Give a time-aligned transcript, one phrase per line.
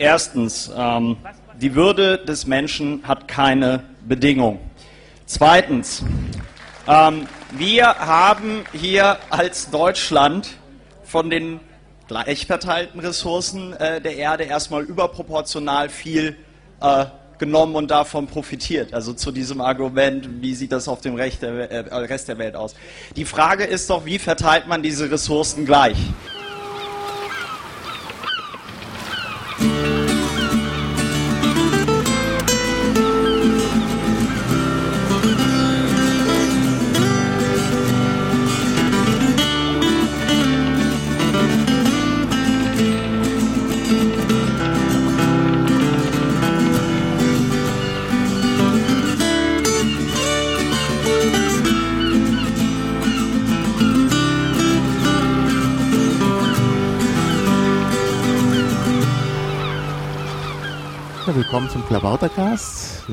[0.00, 1.18] Erstens, ähm,
[1.60, 4.58] die Würde des Menschen hat keine Bedingung.
[5.26, 6.02] Zweitens,
[6.88, 10.56] ähm, wir haben hier als Deutschland
[11.04, 11.60] von den
[12.08, 16.34] gleich verteilten Ressourcen äh, der Erde erstmal überproportional viel
[16.80, 17.04] äh,
[17.36, 18.94] genommen und davon profitiert.
[18.94, 22.74] Also zu diesem Argument, wie sieht das auf dem der, äh, Rest der Welt aus?
[23.16, 25.98] Die Frage ist doch, wie verteilt man diese Ressourcen gleich?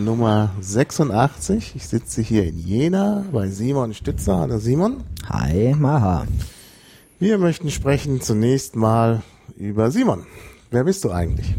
[0.03, 1.73] Nummer 86.
[1.75, 4.37] Ich sitze hier in Jena bei Simon Stützer.
[4.37, 5.03] Hallo Simon.
[5.27, 6.27] Hi, Maha.
[7.19, 9.23] Wir möchten sprechen zunächst mal
[9.57, 10.25] über Simon.
[10.69, 11.55] Wer bist du eigentlich?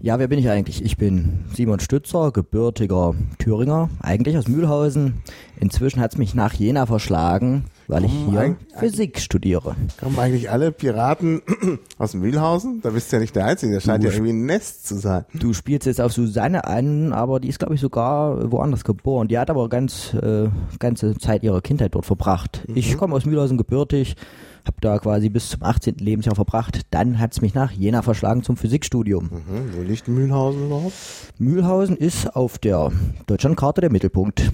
[0.00, 0.84] Ja, wer bin ich eigentlich?
[0.84, 5.22] Ich bin Simon Stützer, gebürtiger Thüringer, eigentlich aus Mühlhausen.
[5.58, 9.76] Inzwischen hat es mich nach Jena verschlagen, weil ich hier Physik studiere.
[10.00, 11.42] Kommen eigentlich alle Piraten
[11.98, 12.80] aus Mühlhausen?
[12.82, 15.24] Da bist du ja nicht der Einzige, das scheint ja irgendwie ein Nest zu sein.
[15.34, 19.28] Du spielst jetzt auf Susanne an, aber die ist, glaube ich, sogar woanders geboren.
[19.28, 22.62] Die hat aber ganz äh, ganze Zeit ihrer Kindheit dort verbracht.
[22.66, 22.76] Mhm.
[22.76, 24.16] Ich komme aus Mühlhausen gebürtig,
[24.64, 25.96] habe da quasi bis zum 18.
[25.98, 26.82] Lebensjahr verbracht.
[26.90, 29.24] Dann hat es mich nach Jena verschlagen zum Physikstudium.
[29.24, 29.76] Mhm.
[29.76, 30.94] Wo liegt Mühlhausen überhaupt?
[31.38, 32.90] Mühlhausen ist auf der
[33.26, 34.50] Deutschlandkarte der Mittelpunkt.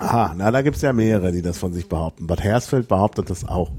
[0.00, 2.26] Aha, na, da gibt's ja mehrere, die das von sich behaupten.
[2.26, 3.70] Bad Hersfeld behauptet das auch.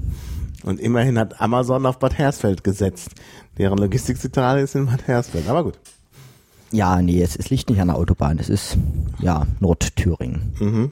[0.62, 3.10] Und immerhin hat Amazon auf Bad Hersfeld gesetzt.
[3.58, 5.48] Deren Logistikzentrale ist in Bad Hersfeld.
[5.48, 5.80] Aber gut.
[6.70, 8.38] Ja, nee, es, es liegt nicht an der Autobahn.
[8.38, 8.78] Es ist,
[9.18, 10.54] ja, Nordthüringen.
[10.60, 10.90] Mhm.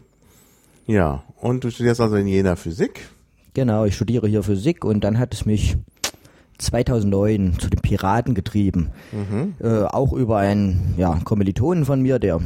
[0.87, 3.09] Ja, und du studierst also in Jena Physik?
[3.55, 5.77] Genau, ich studiere hier Physik und dann hat es mich
[6.59, 8.91] 2009 zu den Piraten getrieben.
[9.13, 9.55] Mhm.
[9.61, 12.41] Äh, auch über einen ja, Kommilitonen von mir, der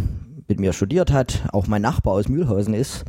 [0.49, 3.05] mit mir studiert hat, auch mein Nachbar aus Mühlhausen ist.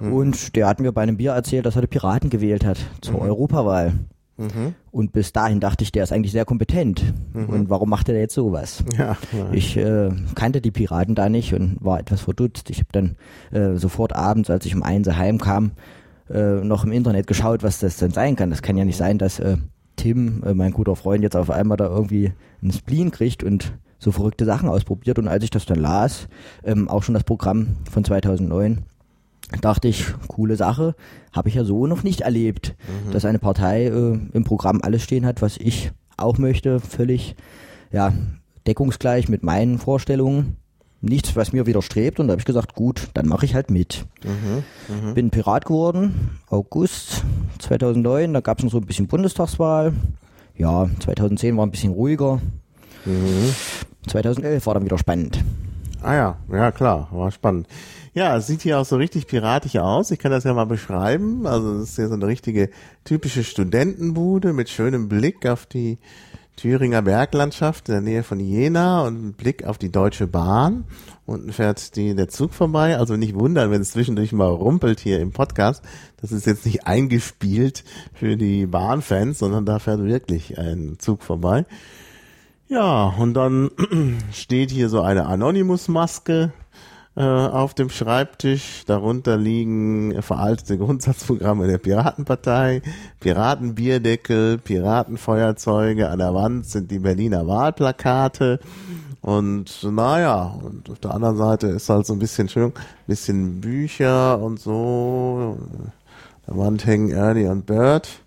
[0.00, 0.12] Mhm.
[0.12, 3.14] Und der hat mir bei einem Bier erzählt, dass er die Piraten gewählt hat zur
[3.14, 3.20] mhm.
[3.20, 3.92] Europawahl.
[4.40, 4.74] Mhm.
[4.90, 7.02] Und bis dahin dachte ich, der ist eigentlich sehr kompetent.
[7.34, 7.46] Mhm.
[7.46, 8.84] Und warum macht er jetzt sowas?
[8.98, 9.16] Ja,
[9.52, 12.70] ich äh, kannte die Piraten da nicht und war etwas verdutzt.
[12.70, 13.16] Ich habe dann
[13.52, 15.72] äh, sofort abends, als ich um eins heimkam,
[16.28, 18.50] äh, noch im Internet geschaut, was das denn sein kann.
[18.50, 19.56] Das kann ja nicht sein, dass äh,
[19.96, 24.10] Tim, äh, mein guter Freund, jetzt auf einmal da irgendwie einen Spleen kriegt und so
[24.10, 25.18] verrückte Sachen ausprobiert.
[25.18, 26.26] Und als ich das dann las,
[26.64, 28.78] ähm, auch schon das Programm von 2009,
[29.60, 30.94] dachte ich, coole Sache,
[31.32, 32.74] habe ich ja so noch nicht erlebt,
[33.06, 33.12] mhm.
[33.12, 37.36] dass eine Partei äh, im Programm alles stehen hat, was ich auch möchte, völlig
[37.92, 38.12] ja,
[38.66, 40.56] deckungsgleich mit meinen Vorstellungen.
[41.02, 44.04] Nichts, was mir widerstrebt und da habe ich gesagt, gut, dann mache ich halt mit.
[44.22, 44.64] Mhm,
[45.06, 45.12] mh.
[45.14, 47.24] Bin Pirat geworden, August
[47.58, 49.94] 2009, da gab es noch so ein bisschen Bundestagswahl.
[50.58, 52.42] Ja, 2010 war ein bisschen ruhiger.
[54.06, 54.10] Mhm.
[54.10, 55.42] 2011 war dann wieder spannend.
[56.02, 57.68] Ah ja, ja klar, war spannend.
[58.14, 60.10] Ja, es sieht hier auch so richtig piratisch aus.
[60.10, 61.46] Ich kann das ja mal beschreiben.
[61.46, 62.70] Also es ist hier so eine richtige
[63.04, 65.98] typische Studentenbude mit schönem Blick auf die
[66.56, 70.84] Thüringer Berglandschaft in der Nähe von Jena und Blick auf die Deutsche Bahn.
[71.24, 72.98] Unten fährt die, der Zug vorbei.
[72.98, 75.82] Also nicht wundern, wenn es zwischendurch mal rumpelt hier im Podcast.
[76.20, 81.64] Das ist jetzt nicht eingespielt für die Bahnfans, sondern da fährt wirklich ein Zug vorbei.
[82.70, 83.72] Ja, und dann
[84.32, 86.52] steht hier so eine Anonymous-Maske
[87.16, 88.84] äh, auf dem Schreibtisch.
[88.86, 92.82] Darunter liegen veraltete Grundsatzprogramme der Piratenpartei,
[93.18, 96.10] Piratenbierdeckel, Piratenfeuerzeuge.
[96.10, 98.60] An der Wand sind die Berliner Wahlplakate.
[99.20, 102.72] Und naja, und auf der anderen Seite ist halt so ein bisschen schön,
[103.08, 105.58] bisschen Bücher und so.
[105.58, 105.92] An
[106.46, 108.20] der Wand hängen Ernie und Bert.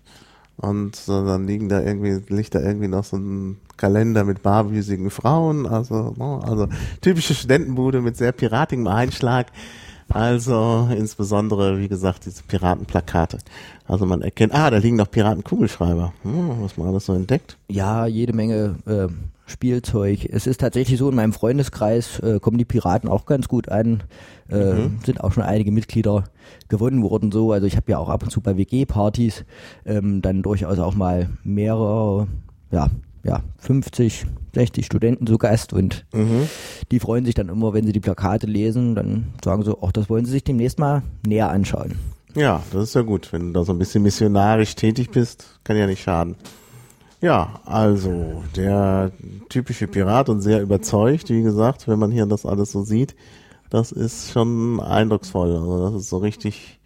[0.58, 5.66] Und dann liegen da irgendwie, liegt da irgendwie noch so ein Kalender mit barbüsigen Frauen,
[5.66, 6.68] also, ne, also
[7.00, 9.46] typische Studentenbude mit sehr piratigem Einschlag.
[10.08, 13.38] Also insbesondere, wie gesagt, diese Piratenplakate.
[13.86, 16.12] Also man erkennt, ah, da liegen noch Piratenkugelschreiber.
[16.22, 17.56] Hm, was man alles so entdeckt.
[17.68, 19.08] Ja, jede Menge äh,
[19.46, 20.26] Spielzeug.
[20.30, 24.02] Es ist tatsächlich so, in meinem Freundeskreis äh, kommen die Piraten auch ganz gut an.
[24.50, 24.98] Äh, mhm.
[25.04, 26.24] Sind auch schon einige Mitglieder
[26.68, 27.52] gewonnen worden so.
[27.52, 29.44] Also ich habe ja auch ab und zu bei WG-Partys
[29.84, 32.26] ähm, dann durchaus auch mal mehrere,
[32.70, 32.88] ja,
[33.24, 36.48] ja, 50, 60 Studenten zu Gast und mhm.
[36.90, 40.08] die freuen sich dann immer, wenn sie die Plakate lesen, dann sagen sie, ach, das
[40.08, 41.94] wollen sie sich demnächst mal näher anschauen.
[42.34, 45.76] Ja, das ist ja gut, wenn du da so ein bisschen missionarisch tätig bist, kann
[45.76, 46.36] ja nicht schaden.
[47.20, 49.12] Ja, also der
[49.48, 53.14] typische Pirat und sehr überzeugt, wie gesagt, wenn man hier das alles so sieht,
[53.70, 55.52] das ist schon eindrucksvoll.
[55.52, 56.80] Also das ist so richtig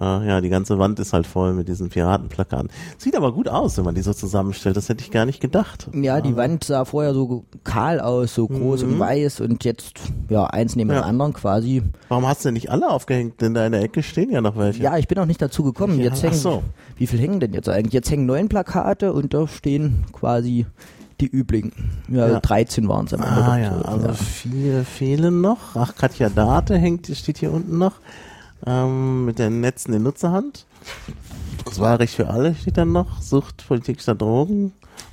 [0.00, 2.70] Uh, ja, die ganze Wand ist halt voll mit diesen Piratenplakaten.
[2.96, 4.74] Sieht aber gut aus, wenn man die so zusammenstellt.
[4.74, 5.88] Das hätte ich gar nicht gedacht.
[5.92, 6.36] Ja, die also.
[6.38, 8.92] Wand sah vorher so kahl aus, so groß mhm.
[8.92, 10.00] und weiß und jetzt,
[10.30, 11.02] ja, eins neben ja.
[11.02, 11.82] dem anderen quasi.
[12.08, 13.42] Warum hast du denn nicht alle aufgehängt?
[13.42, 14.82] Denn da in der Ecke stehen ja noch welche.
[14.82, 15.98] Ja, ich bin auch nicht dazu gekommen.
[15.98, 16.62] Ja, jetzt hängen, so.
[16.96, 17.92] wie viel hängen denn jetzt eigentlich?
[17.92, 20.64] Jetzt hängen neun Plakate und da stehen quasi
[21.20, 21.72] die üblichen.
[22.08, 22.40] Ja, ja.
[22.40, 23.44] 13 waren es am Ende.
[23.44, 24.12] Ah ja, also ja.
[24.14, 25.76] vier fehlen noch.
[25.76, 27.96] Ach, Katja Date hängt, steht hier unten noch
[28.66, 30.66] ähm, mit den Netzen in Nutzerhand.
[31.64, 33.20] Das war recht für alle, steht dann noch.
[33.20, 34.72] Sucht, Politik statt Drogen.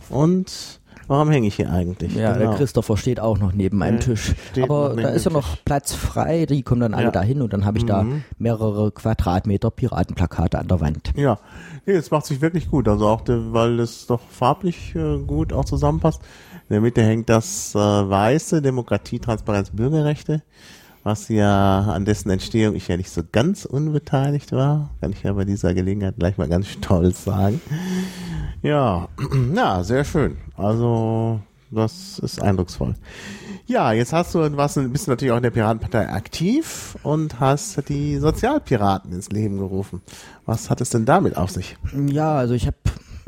[0.09, 2.15] Und warum hänge ich hier eigentlich?
[2.15, 2.49] Ja, genau.
[2.51, 4.33] der Christopher steht auch noch neben einem Tisch.
[4.61, 7.11] Aber da ist ja noch Platz frei, die kommen dann alle ja.
[7.11, 7.87] dahin und dann habe ich mhm.
[7.87, 8.05] da
[8.37, 11.13] mehrere Quadratmeter Piratenplakate an der Wand.
[11.15, 11.39] Ja,
[11.85, 12.87] nee, es macht sich wirklich gut.
[12.87, 16.21] Also auch, weil es doch farblich äh, gut auch zusammenpasst.
[16.67, 20.43] In der Mitte hängt das äh, weiße Demokratie, Transparenz, Bürgerrechte
[21.09, 25.33] was ja an dessen Entstehung ich ja nicht so ganz unbeteiligt war, kann ich ja
[25.33, 27.59] bei dieser Gelegenheit gleich mal ganz stolz sagen.
[28.61, 29.07] Ja,
[29.55, 30.37] ja, sehr schön.
[30.55, 31.39] Also,
[31.71, 32.93] das ist eindrucksvoll.
[33.65, 37.89] Ja, jetzt hast du, was, bist du natürlich auch in der Piratenpartei aktiv und hast
[37.89, 40.03] die Sozialpiraten ins Leben gerufen.
[40.45, 41.75] Was hat es denn damit auf sich?
[42.05, 42.77] Ja, also ich habe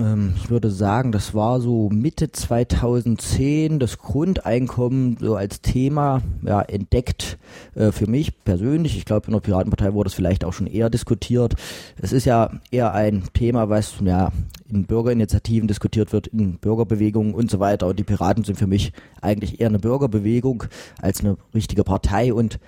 [0.01, 6.61] ähm, ich würde sagen, das war so Mitte 2010 das Grundeinkommen so als Thema ja,
[6.61, 7.37] entdeckt
[7.75, 8.97] äh, für mich persönlich.
[8.97, 11.55] Ich glaube, in der Piratenpartei wurde es vielleicht auch schon eher diskutiert.
[12.01, 14.31] Es ist ja eher ein Thema, was ja
[14.69, 17.87] in Bürgerinitiativen diskutiert wird, in Bürgerbewegungen und so weiter.
[17.87, 20.63] Und die Piraten sind für mich eigentlich eher eine Bürgerbewegung
[21.01, 22.59] als eine richtige Partei und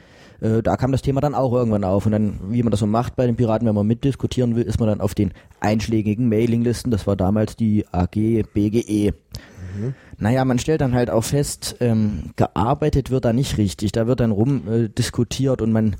[0.44, 2.06] äh, da kam das Thema dann auch irgendwann auf.
[2.06, 4.80] Und dann, wie man das so macht bei den Piraten, wenn man mitdiskutieren will, ist
[4.80, 6.92] man dann auf den einschlägigen Mailinglisten.
[6.92, 9.13] Das war damals die AG BGE.
[9.13, 9.94] Mhm.
[10.18, 13.94] Naja, man stellt dann halt auch fest, ähm, gearbeitet wird da nicht richtig.
[13.94, 15.95] Da wird dann rumdiskutiert äh, und man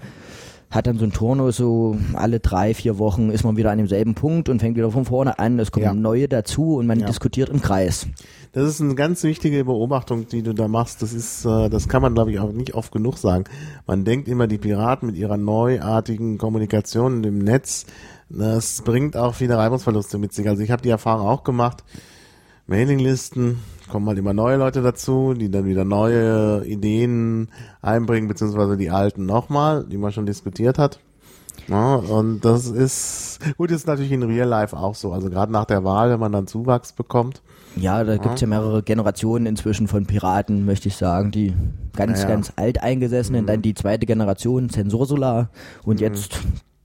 [0.74, 4.16] hat dann so ein Turnus, so alle drei, vier Wochen ist man wieder an demselben
[4.16, 5.60] Punkt und fängt wieder von vorne an.
[5.60, 5.94] Es kommen ja.
[5.94, 7.06] neue dazu und man ja.
[7.06, 8.08] diskutiert im Kreis.
[8.54, 11.02] Das ist eine ganz wichtige Beobachtung, die du da machst.
[11.02, 13.44] Das ist, äh, das kann man, glaube ich, auch nicht oft genug sagen.
[13.86, 17.86] Man denkt immer, die Piraten mit ihrer neuartigen Kommunikation im Netz,
[18.30, 20.48] das bringt auch viele Reibungsverluste mit sich.
[20.48, 21.84] Also ich habe die Erfahrung auch gemacht.
[22.68, 27.50] Mailinglisten, kommen halt immer neue Leute dazu, die dann wieder neue Ideen
[27.82, 31.00] einbringen, beziehungsweise die alten nochmal, die man schon diskutiert hat.
[31.68, 35.14] Ja, und das ist, gut, das ist natürlich in Real Life auch so.
[35.14, 37.42] Also gerade nach der Wahl, wenn man dann Zuwachs bekommt.
[37.76, 41.32] Ja, da gibt's ja mehrere Generationen inzwischen von Piraten, möchte ich sagen.
[41.32, 41.54] Die
[41.96, 42.28] ganz, ja.
[42.28, 43.48] ganz alt eingesessenen, mhm.
[43.48, 45.50] dann die zweite Generation, Zensursolar
[45.84, 46.08] und mhm.
[46.08, 46.40] jetzt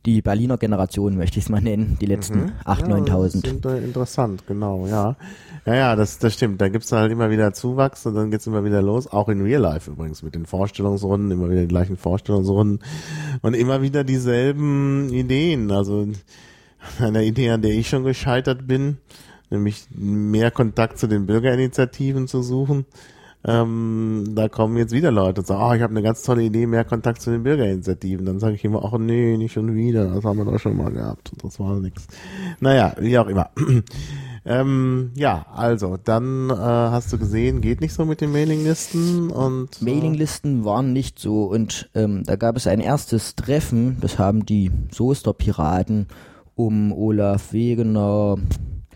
[0.07, 2.53] die Berliner Generation, möchte ich es mal nennen, die letzten mhm.
[2.65, 3.61] 8.000, ja, 9.000.
[3.61, 5.17] Das ist interessant, genau, ja.
[5.69, 6.63] Ja, ja, das, das stimmt.
[6.63, 9.07] Da gibt's halt immer wieder Zuwachs und dann geht's immer wieder los.
[9.07, 12.79] Auch in Real Life übrigens mit den Vorstellungsrunden, immer wieder die gleichen Vorstellungsrunden
[13.43, 15.71] und immer wieder dieselben Ideen.
[15.71, 16.09] Also
[16.99, 18.97] eine Idee, an der ich schon gescheitert bin,
[19.51, 22.87] nämlich mehr Kontakt zu den Bürgerinitiativen zu suchen.
[23.45, 26.67] Ähm, da kommen jetzt wieder Leute und sagen, oh, ich habe eine ganz tolle Idee,
[26.67, 28.25] mehr Kontakt zu den Bürgerinitiativen.
[28.25, 30.91] Dann sage ich immer, ach nee, nicht schon wieder, das haben wir doch schon mal
[30.91, 31.33] gehabt.
[31.43, 32.07] Das war nichts.
[32.59, 33.51] Naja, wie auch immer.
[34.49, 39.83] Ähm, ja, also, dann äh, hast du gesehen, geht nicht so mit den Mailinglisten und.
[39.83, 44.47] Äh Mailinglisten waren nicht so und ähm, da gab es ein erstes Treffen, das haben
[44.47, 46.07] die Soester Piraten
[46.55, 48.37] um Olaf Wegener,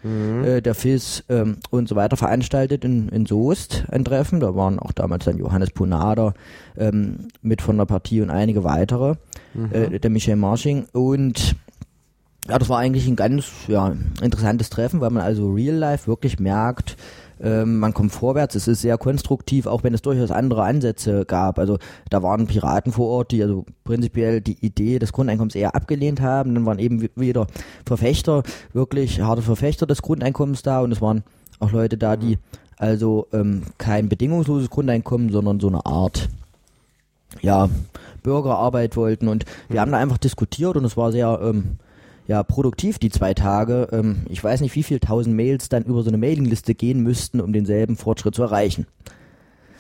[0.02, 0.42] mhm.
[0.42, 4.40] äh, der FIS ähm, und so weiter veranstaltet in, in Soest ein Treffen.
[4.40, 6.32] Da waren auch damals dann Johannes Punader
[6.78, 9.16] ähm, mit von der Partie und einige weitere,
[9.52, 9.71] mhm.
[9.71, 11.56] äh, der Michel Marsching und
[12.49, 16.40] ja, das war eigentlich ein ganz ja, interessantes Treffen, weil man also real life wirklich
[16.40, 16.96] merkt,
[17.42, 21.58] ähm, man kommt vorwärts, es ist sehr konstruktiv, auch wenn es durchaus andere Ansätze gab.
[21.58, 26.20] Also da waren Piraten vor Ort, die also prinzipiell die Idee des Grundeinkommens eher abgelehnt
[26.20, 26.54] haben.
[26.54, 27.49] Dann waren eben wieder
[27.84, 31.25] Verfechter, wirklich harte Verfechter des Grundeinkommens da und es waren
[31.58, 32.38] auch Leute da, die
[32.76, 36.28] also ähm, kein bedingungsloses Grundeinkommen, sondern so eine Art
[37.40, 37.68] ja,
[38.22, 39.26] Bürgerarbeit wollten.
[39.28, 41.78] Und wir haben da einfach diskutiert und es war sehr ähm,
[42.26, 43.88] ja produktiv die zwei Tage.
[43.93, 47.41] Ähm, ich weiß nicht, wie viel tausend Mails dann über so eine Mailingliste gehen müssten,
[47.41, 48.87] um denselben Fortschritt zu erreichen.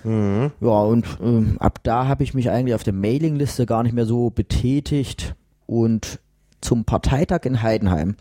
[0.04, 0.50] Mhm.
[0.60, 4.06] Ja, und ähm, ab da habe ich mich eigentlich auf der Mailingliste gar nicht mehr
[4.06, 5.34] so betätigt.
[5.66, 6.20] Und
[6.60, 8.16] zum Parteitag in Heidenheim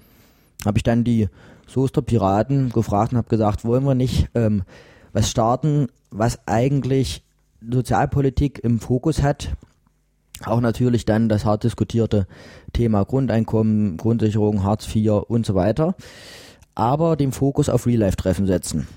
[0.66, 1.28] habe ich dann die
[1.68, 4.63] Soester Piraten gefragt und habe gesagt, wollen wir nicht ähm,
[5.13, 7.24] was starten, was eigentlich
[7.68, 9.56] Sozialpolitik im Fokus hat
[10.45, 12.27] auch natürlich dann das hart diskutierte
[12.74, 15.95] Thema Grundeinkommen, Grundsicherung, Hartz IV und so weiter.
[16.75, 18.88] aber den Fokus auf Real-Life-Treffen setzen.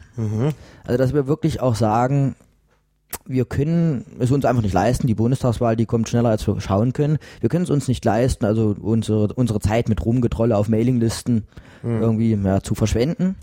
[0.84, 2.36] Also dass wir wirklich auch sagen,
[3.26, 6.92] wir können es uns einfach nicht leisten, die Bundestagswahl, die kommt schneller, als wir schauen
[6.92, 7.18] können.
[7.40, 11.44] Wir können es uns nicht leisten, also unsere, unsere Zeit mit Rumgetrolle auf Mailinglisten
[11.82, 13.36] irgendwie ja, zu verschwenden.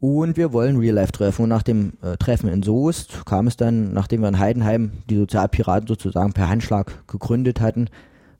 [0.00, 1.42] Und wir wollen Real-Life-Treffen.
[1.42, 5.16] Und nach dem äh, Treffen in Soest kam es dann, nachdem wir in Heidenheim die
[5.16, 7.88] Sozialpiraten sozusagen per Handschlag gegründet hatten,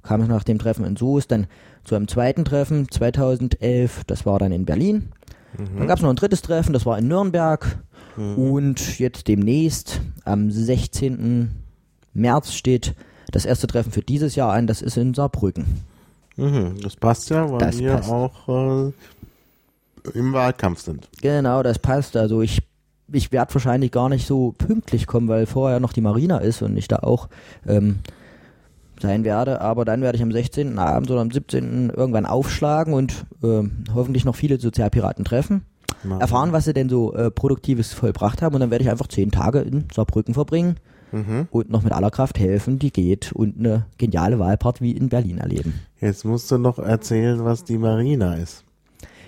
[0.03, 1.47] kam es nach dem Treffen in Soest dann
[1.85, 4.05] zu einem zweiten Treffen 2011.
[4.07, 5.09] Das war dann in Berlin.
[5.77, 7.79] Dann gab es noch ein drittes Treffen, das war in Nürnberg.
[8.17, 11.51] Und jetzt demnächst, am 16.
[12.15, 12.95] März, steht
[13.31, 14.67] das erste Treffen für dieses Jahr an.
[14.67, 15.65] Das ist in Saarbrücken.
[16.37, 18.11] Mhm, das passt ja, weil Das wir passt.
[18.11, 18.93] auch äh,
[20.09, 21.09] im Wahlkampf sind.
[21.23, 22.17] Genau, das passt.
[22.17, 22.61] Also ich,
[23.13, 26.77] ich werde wahrscheinlich gar nicht so pünktlich kommen, weil vorher noch die Marina ist und
[26.77, 27.29] ich da auch
[27.67, 27.99] ähm,
[29.01, 29.61] sein werde.
[29.61, 30.79] Aber dann werde ich am 16.
[30.79, 31.91] Abend oder am 17.
[31.91, 35.65] irgendwann aufschlagen und ähm, hoffentlich noch viele Sozialpiraten treffen.
[36.05, 36.21] Machen.
[36.21, 39.31] Erfahren, was sie denn so äh, Produktives vollbracht haben und dann werde ich einfach zehn
[39.31, 40.77] Tage in Saarbrücken verbringen
[41.11, 41.49] Mhm.
[41.51, 45.39] und noch mit aller Kraft helfen, die geht und eine geniale Wahlpart wie in Berlin
[45.39, 45.81] erleben.
[46.03, 48.63] Jetzt musst du noch erzählen, was die Marina ist.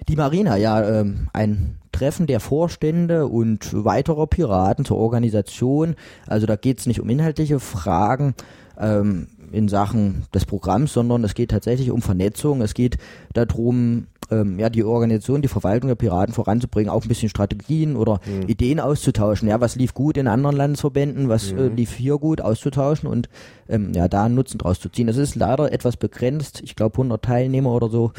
[0.09, 5.97] Die Marina, ja, ähm, ein Treffen der Vorstände und weiterer Piraten zur Organisation.
[6.26, 8.35] Also da geht es nicht um inhaltliche Fragen
[8.78, 12.62] ähm, in Sachen des Programms, sondern es geht tatsächlich um Vernetzung.
[12.62, 12.97] Es geht
[13.35, 18.21] darum, ähm, ja, die Organisation, die Verwaltung der Piraten voranzubringen, auch ein bisschen Strategien oder
[18.47, 19.49] Ideen auszutauschen.
[19.49, 23.29] Ja, was lief gut in anderen Landesverbänden, was äh, lief hier gut auszutauschen und
[23.69, 25.09] ähm, ja, da einen Nutzen draus zu ziehen.
[25.09, 28.13] Es ist leider etwas begrenzt, ich glaube 100 Teilnehmer oder so.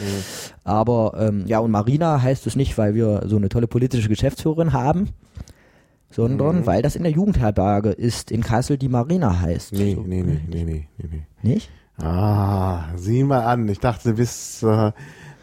[0.63, 4.73] Aber ähm, ja, und Marina heißt es nicht, weil wir so eine tolle politische Geschäftsführerin
[4.73, 5.09] haben,
[6.09, 9.73] sondern weil das in der Jugendherberge ist in Kassel, die Marina heißt.
[9.73, 10.01] Nee, So.
[10.01, 11.23] nee, nee, nee, nee, nee, nee.
[11.53, 11.69] Nicht?
[11.97, 13.67] Ah, sieh mal an.
[13.69, 14.91] Ich dachte, du bist äh,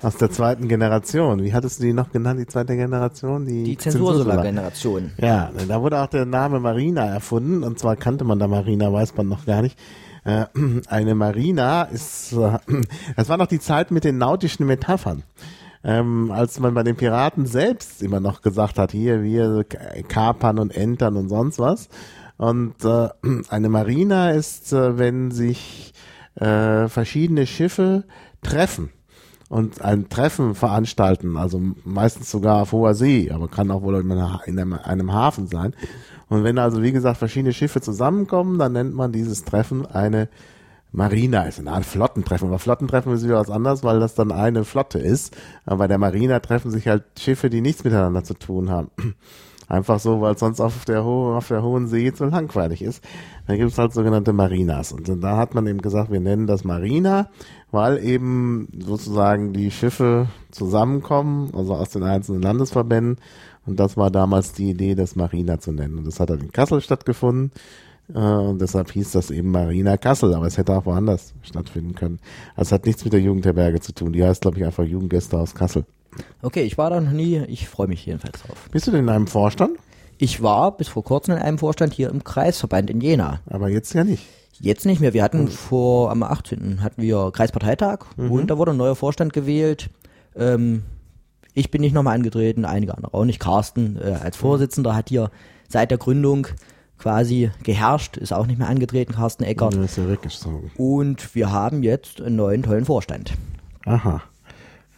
[0.02, 1.42] aus der zweiten Generation.
[1.42, 3.46] Wie hattest du die noch genannt, die zweite Generation?
[3.46, 4.42] Die, Die Zensursolar.
[4.42, 5.12] Zensursolar-Generation.
[5.18, 7.62] Ja, da wurde auch der Name Marina erfunden.
[7.62, 9.78] Und zwar kannte man da Marina, weiß man noch gar nicht.
[10.24, 10.46] Äh,
[10.88, 12.58] eine Marina ist, äh,
[13.16, 15.22] das war noch die Zeit mit den nautischen Metaphern.
[15.84, 19.64] Ähm, als man bei den Piraten selbst immer noch gesagt hat, hier, wir
[20.08, 21.88] kapern und entern und sonst was.
[22.36, 23.08] Und äh,
[23.48, 25.92] eine Marina ist, äh, wenn sich
[26.40, 28.04] verschiedene Schiffe
[28.42, 28.90] treffen
[29.48, 34.12] und ein Treffen veranstalten, also meistens sogar auf hoher See, aber kann auch wohl in,
[34.12, 35.74] einem Hafen sein.
[36.28, 40.28] Und wenn also, wie gesagt, verschiedene Schiffe zusammenkommen, dann nennt man dieses Treffen eine
[40.92, 42.48] Marina, ist eine Art Flottentreffen.
[42.48, 45.36] Aber Flottentreffen ist wieder was anderes, weil das dann eine Flotte ist.
[45.66, 48.90] Aber bei der Marina treffen sich halt Schiffe, die nichts miteinander zu tun haben.
[49.68, 53.04] Einfach so, weil es sonst auf der, Ho auf der hohen See zu langweilig ist.
[53.46, 54.92] Dann gibt es halt sogenannte Marinas.
[54.92, 57.28] Und da hat man eben gesagt, wir nennen das Marina,
[57.70, 63.18] weil eben sozusagen die Schiffe zusammenkommen, also aus den einzelnen Landesverbänden.
[63.66, 65.98] Und das war damals die Idee, das Marina zu nennen.
[65.98, 67.52] Und das hat dann in Kassel stattgefunden.
[68.14, 72.18] Äh, und deshalb hieß das eben Marina Kassel, aber es hätte auch woanders stattfinden können.
[72.56, 74.12] Also es hat nichts mit der Jugendherberge zu tun.
[74.12, 75.84] Die heißt, glaube ich, einfach Jugendgäste aus Kassel.
[76.42, 78.68] Okay, ich war da noch nie, ich freue mich jedenfalls drauf.
[78.72, 79.78] Bist du denn in einem Vorstand?
[80.16, 83.40] Ich war bis vor kurzem in einem Vorstand hier im Kreisverband in Jena.
[83.46, 84.24] Aber jetzt ja nicht.
[84.60, 85.14] Jetzt nicht mehr.
[85.14, 86.82] Wir hatten vor, am 18.
[86.82, 89.90] hatten wir Kreisparteitag und da wurde ein neuer Vorstand gewählt.
[90.34, 90.82] Ähm,
[91.54, 93.40] ich bin nicht nochmal angetreten, einige andere auch nicht.
[93.40, 95.30] Carsten äh, als Vorsitzender hat hier
[95.68, 96.48] seit der Gründung
[96.98, 99.74] quasi geherrscht, ist auch nicht mehr angetreten, Carsten Eckert.
[99.74, 100.70] Das ist ja weggezogen.
[100.76, 103.34] Und wir haben jetzt einen neuen tollen Vorstand.
[103.84, 104.22] Aha.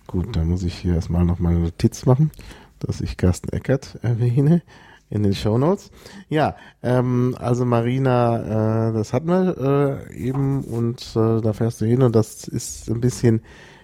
[0.06, 2.30] Gut, dann muss ich hier erstmal noch mal eine Notiz machen,
[2.78, 4.62] dass ich Carsten Eckert erwähne
[5.10, 5.90] in den Shownotes.
[6.28, 11.84] Ja, ähm, also Marina, äh, das hatten wir äh, eben und äh, da fährst du
[11.84, 13.42] hin und das ist ein bisschen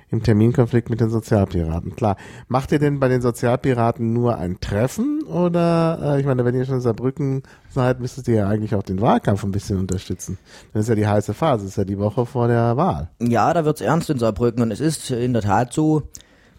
[0.09, 1.97] im Terminkonflikt mit den Sozialpiraten.
[1.97, 2.16] Klar.
[2.49, 6.64] Macht ihr denn bei den Sozialpiraten nur ein Treffen oder, äh, ich meine, wenn ihr
[6.64, 10.38] schon in Saarbrücken seid, müsstet ihr ja eigentlich auch den Wahlkampf ein bisschen unterstützen.
[10.73, 13.11] Das ist ja die heiße Phase, das ist ja die Woche vor der Wahl.
[13.21, 16.04] Ja, da wird's ernst in Saarbrücken und es ist in der Tat so,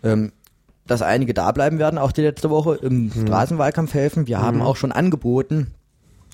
[0.04, 0.34] ähm,
[0.88, 4.28] dass einige da bleiben werden, auch die letzte Woche im Straßenwahlkampf helfen.
[4.28, 5.68] Wir haben auch schon angeboten,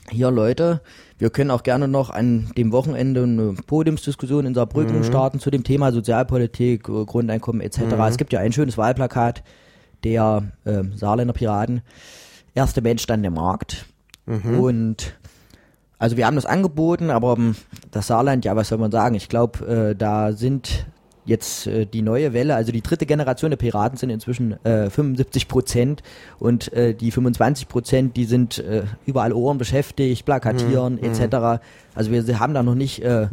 [0.09, 0.81] hier Leute,
[1.17, 5.63] wir können auch gerne noch an dem Wochenende eine Podiumsdiskussion in Saarbrücken starten zu dem
[5.63, 7.79] Thema Sozialpolitik, äh, Grundeinkommen etc.
[8.09, 9.43] Es gibt ja ein schönes Wahlplakat
[10.03, 11.81] der äh, Saarländer Piraten.
[12.53, 13.85] Erster Mensch, dann der Markt.
[14.57, 15.17] Und
[15.97, 17.55] also wir haben das angeboten, aber ähm,
[17.91, 19.15] das Saarland, ja, was soll man sagen?
[19.15, 20.85] Ich glaube, äh, da sind
[21.25, 25.47] jetzt äh, die neue Welle, also die dritte Generation der Piraten sind inzwischen äh, 75
[25.47, 26.03] Prozent
[26.39, 31.61] und äh, die 25 Prozent, die sind äh, überall Ohren beschäftigt, plakatieren etc.
[31.95, 33.27] Also wir haben da noch nicht äh,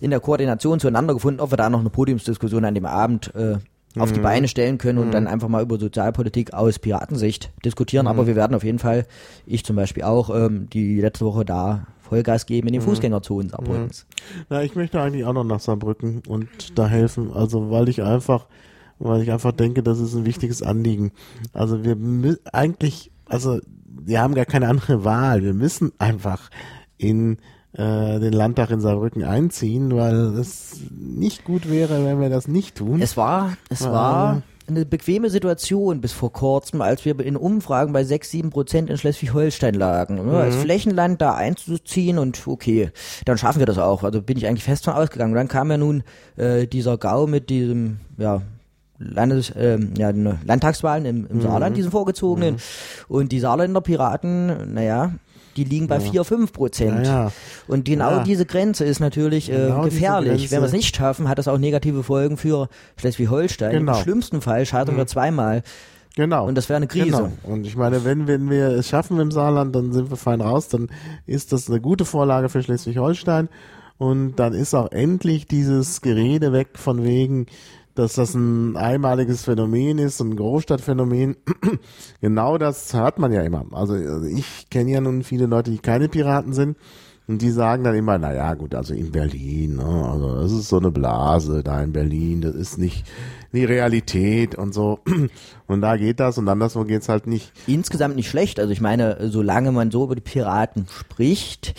[0.00, 3.56] in der Koordination zueinander gefunden, ob wir da noch eine Podiumsdiskussion an dem Abend äh,
[3.98, 8.06] auf die Beine stellen können und dann einfach mal über Sozialpolitik aus Piratensicht diskutieren.
[8.06, 9.06] Aber wir werden auf jeden Fall,
[9.46, 14.06] ich zum Beispiel auch, ähm, die letzte Woche da Vollgas geben in den Fußgängerzonen Saarbrückens.
[14.48, 17.32] Na, ich möchte eigentlich auch noch nach Saarbrücken und da helfen.
[17.32, 18.46] Also, weil ich einfach,
[18.98, 21.12] weil ich einfach denke, das ist ein wichtiges Anliegen.
[21.52, 25.42] Also, wir eigentlich, also, wir haben gar keine andere Wahl.
[25.42, 26.50] Wir müssen einfach
[26.96, 27.38] in
[27.72, 32.76] äh, den Landtag in Saarbrücken einziehen, weil es nicht gut wäre, wenn wir das nicht
[32.76, 33.00] tun.
[33.02, 38.04] Es war, es war eine bequeme Situation bis vor kurzem, als wir in Umfragen bei
[38.04, 40.24] 6, 7 Prozent in Schleswig-Holstein lagen.
[40.26, 40.36] Ne?
[40.38, 40.60] Als Mhm.
[40.60, 42.90] Flächenland da einzuziehen und okay,
[43.24, 44.02] dann schaffen wir das auch.
[44.04, 45.34] Also bin ich eigentlich fest von ausgegangen.
[45.34, 46.02] Dann kam ja nun
[46.36, 48.42] äh, dieser GAU mit diesem, ja,
[49.00, 51.26] Landes, ähm, ja, ne, Landtagswahlen im, Mhm.
[51.30, 52.56] im Saarland, diesen vorgezogenen.
[53.06, 55.12] Und die Saarländer Piraten, naja,
[55.58, 57.06] die liegen bei 4, 5 Prozent.
[57.06, 57.32] Ja, ja.
[57.66, 60.50] Und genau diese Grenze ist natürlich äh, Genau gefährlich.
[60.50, 63.72] Wenn wir es nicht schaffen, hat das auch negative Folgen für Schleswig-Holstein.
[63.72, 63.96] Genau.
[63.96, 65.62] Im schlimmsten Fall scheitern wir zweimal.
[66.16, 66.46] Genau.
[66.46, 67.06] Und das wäre eine Krise.
[67.06, 67.32] Genau.
[67.42, 70.68] Und ich meine, wenn, wenn wir es schaffen im Saarland, dann sind wir fein raus,
[70.68, 70.88] dann
[71.26, 73.48] ist das eine gute Vorlage für Schleswig-Holstein.
[73.98, 77.46] Und dann ist auch endlich dieses Gerede weg von wegen,
[77.98, 81.36] dass das ein einmaliges Phänomen ist, ein Großstadtphänomen.
[82.20, 83.66] genau das hört man ja immer.
[83.72, 86.76] Also ich kenne ja nun viele Leute, die keine Piraten sind.
[87.28, 90.68] Und die sagen dann immer, na ja, gut, also in Berlin, ne, also das ist
[90.70, 93.04] so eine Blase da in Berlin, das ist nicht
[93.52, 95.00] die Realität und so.
[95.66, 97.52] Und da geht das und anderswo geht's halt nicht.
[97.66, 98.58] Insgesamt nicht schlecht.
[98.58, 101.74] Also ich meine, solange man so über die Piraten spricht,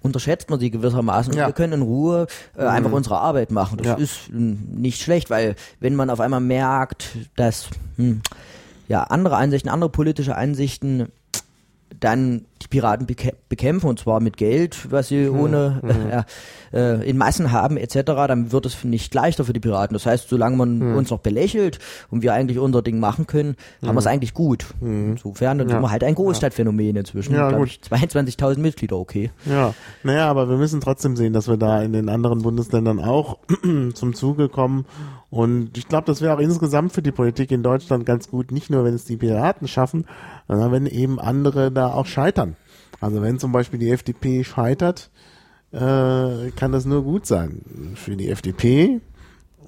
[0.00, 1.32] unterschätzt man sie gewissermaßen.
[1.34, 1.44] Und Ja.
[1.44, 1.48] Mhm.
[1.50, 2.26] wir können in Ruhe
[2.56, 3.76] äh, einfach unsere Arbeit machen.
[3.76, 3.94] Das Ja.
[3.96, 8.22] ist mm, nicht schlecht, weil wenn man auf einmal merkt, dass hm,
[8.88, 11.08] ja andere Ansichten, andere politische Ansichten
[12.00, 13.06] dann die Piraten
[13.48, 15.40] bekämpfen und zwar mit Geld, was sie Mhm.
[15.40, 15.80] ohne
[16.72, 19.94] äh, äh, in Massen haben etc., dann wird es nicht leichter für die Piraten.
[19.94, 20.96] Das heißt, solange man Mhm.
[20.96, 21.78] uns noch belächelt
[22.10, 24.66] und wir eigentlich unser Ding machen können, haben wir es eigentlich gut.
[24.80, 25.70] Insofern dann Mhm.
[25.70, 25.76] Ja.
[25.76, 27.34] sind wir halt ein Großstadtphänomen inzwischen.
[27.34, 27.66] Ja, gut.
[27.68, 29.30] ich, 22.000 Mitglieder, okay.
[29.46, 33.38] Ja, naja, aber wir müssen trotzdem sehen, dass wir da in den anderen Bundesländern auch
[33.94, 34.84] zum Zuge kommen.
[35.30, 38.70] Und ich glaube, das wäre auch insgesamt für die Politik in Deutschland ganz gut, nicht
[38.70, 40.06] nur wenn es die Piraten schaffen,
[40.48, 42.47] sondern wenn eben andere da auch scheitern.
[43.00, 45.10] Also wenn zum Beispiel die FDP scheitert,
[45.72, 47.60] äh, kann das nur gut sein
[47.94, 49.00] für die FDP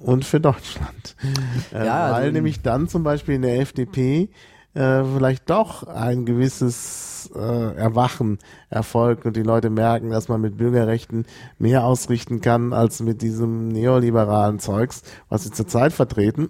[0.01, 1.15] und für Deutschland.
[1.73, 4.29] Äh, Ja, also weil in- nämlich dann zum Beispiel in der FDP
[4.73, 7.39] äh, vielleicht doch ein gewisses äh,
[7.75, 11.25] Erwachen erfolgt und die Leute merken, dass man mit Bürgerrechten
[11.59, 16.49] mehr ausrichten kann als mit diesem neoliberalen Zeugs, was sie zurzeit vertreten.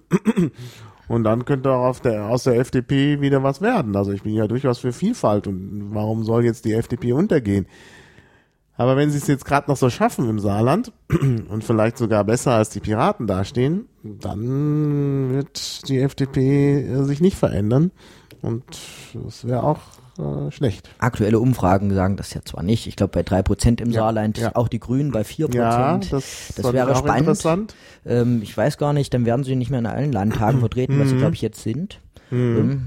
[1.07, 3.95] Und dann könnte auch der, aus der FDP wieder was werden.
[3.95, 7.67] Also ich bin ja durchaus für Vielfalt und warum soll jetzt die FDP untergehen?
[8.77, 12.53] Aber wenn sie es jetzt gerade noch so schaffen im Saarland und vielleicht sogar besser
[12.53, 17.91] als die Piraten dastehen, dann wird die FDP sich nicht verändern
[18.41, 18.63] und
[19.13, 19.81] das wäre auch
[20.21, 20.89] äh, schlecht.
[20.99, 22.87] Aktuelle Umfragen sagen das ja zwar nicht.
[22.87, 24.55] Ich glaube bei 3% im Ja, Saarland, ja.
[24.55, 25.55] auch die Grünen bei 4%.
[25.55, 27.19] Ja, das, das wäre spannend.
[27.19, 27.75] interessant.
[28.05, 31.09] Ähm, ich weiß gar nicht, dann werden sie nicht mehr in allen Landtagen vertreten, was
[31.09, 31.99] sie, glaube ich, jetzt sind.
[32.31, 32.83] Ähm,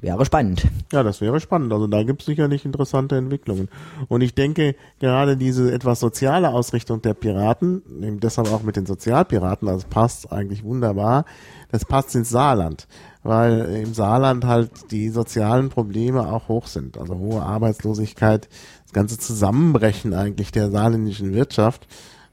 [0.00, 0.66] wäre spannend.
[0.92, 1.72] Ja, das wäre spannend.
[1.72, 3.68] Also da gibt es sicherlich interessante Entwicklungen.
[4.08, 7.82] Und ich denke, gerade diese etwas soziale Ausrichtung der Piraten,
[8.20, 11.24] deshalb auch mit den Sozialpiraten, das passt eigentlich wunderbar,
[11.70, 12.88] das passt ins Saarland.
[13.22, 16.96] Weil im Saarland halt die sozialen Probleme auch hoch sind.
[16.96, 18.48] Also hohe Arbeitslosigkeit,
[18.84, 21.86] das ganze Zusammenbrechen eigentlich der saarländischen Wirtschaft.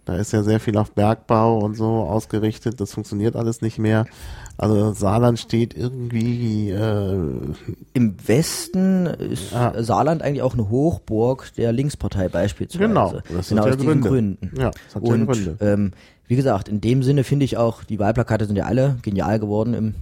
[0.06, 2.80] Da ist ja sehr viel auf Bergbau und so ausgerichtet.
[2.80, 4.06] Das funktioniert alles nicht mehr.
[4.60, 7.16] Also Saarland steht irgendwie äh,
[7.94, 9.84] Im Westen ist Ja.
[9.84, 12.88] Saarland eigentlich auch eine Hochburg der Linkspartei beispielsweise.
[12.88, 14.10] Genau, das genau ja aus diesen Gründe.
[14.10, 14.52] Gründen.
[14.60, 15.58] Ja, das hat ja Und Gründe.
[15.62, 15.92] ähm,
[16.28, 19.74] wie gesagt, in dem Sinne finde ich auch, die Wahlplakate sind ja alle genial geworden
[19.76, 19.94] im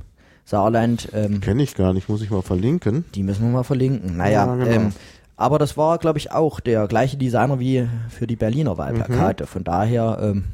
[0.45, 1.09] Saarland.
[1.13, 3.03] Ähm, Kenne ich gar nicht, muss ich mal verlinken.
[3.13, 4.15] Die müssen wir mal verlinken.
[4.17, 4.67] Naja, Ja, genau.
[4.71, 4.91] ähm,
[5.37, 9.47] aber das war, glaube ich, auch der gleiche Designer wie für die Berliner Wahlplakate.
[9.47, 10.45] Von daher, ähm,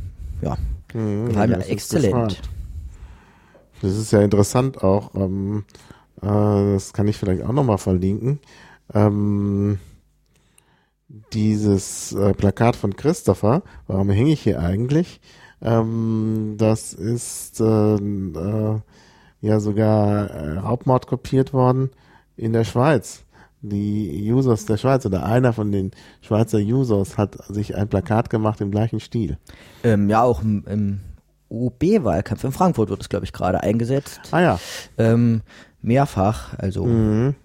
[0.42, 1.52] ja, gefallen mir Mhm.
[1.52, 2.14] das ist exzellent.
[2.14, 2.42] gefragt.
[3.82, 5.16] Das ist ja interessant auch.
[5.16, 5.66] Ähm,
[6.22, 8.40] äh, das kann ich vielleicht auch nochmal verlinken.
[8.94, 9.80] Ähm,
[11.34, 15.20] dieses äh, Plakat von Christopher, warum hänge ich hier eigentlich?
[15.62, 18.80] Ähm, das ist äh, äh,
[19.42, 21.90] ja sogar äh, Raubmord kopiert worden
[22.38, 23.24] in der Schweiz.
[23.64, 25.92] Die Users der Schweiz oder einer von den
[26.22, 29.38] Schweizer Users hat sich ein Plakat gemacht im gleichen Stil.
[29.84, 31.00] Ähm, ja, auch im, im
[31.52, 34.20] OB-Wahlkampf in Frankfurt wird es, glaube ich, gerade eingesetzt.
[34.32, 34.60] Ah ja.
[34.98, 35.42] Ähm,
[35.82, 37.36] mehrfach, also Mhm.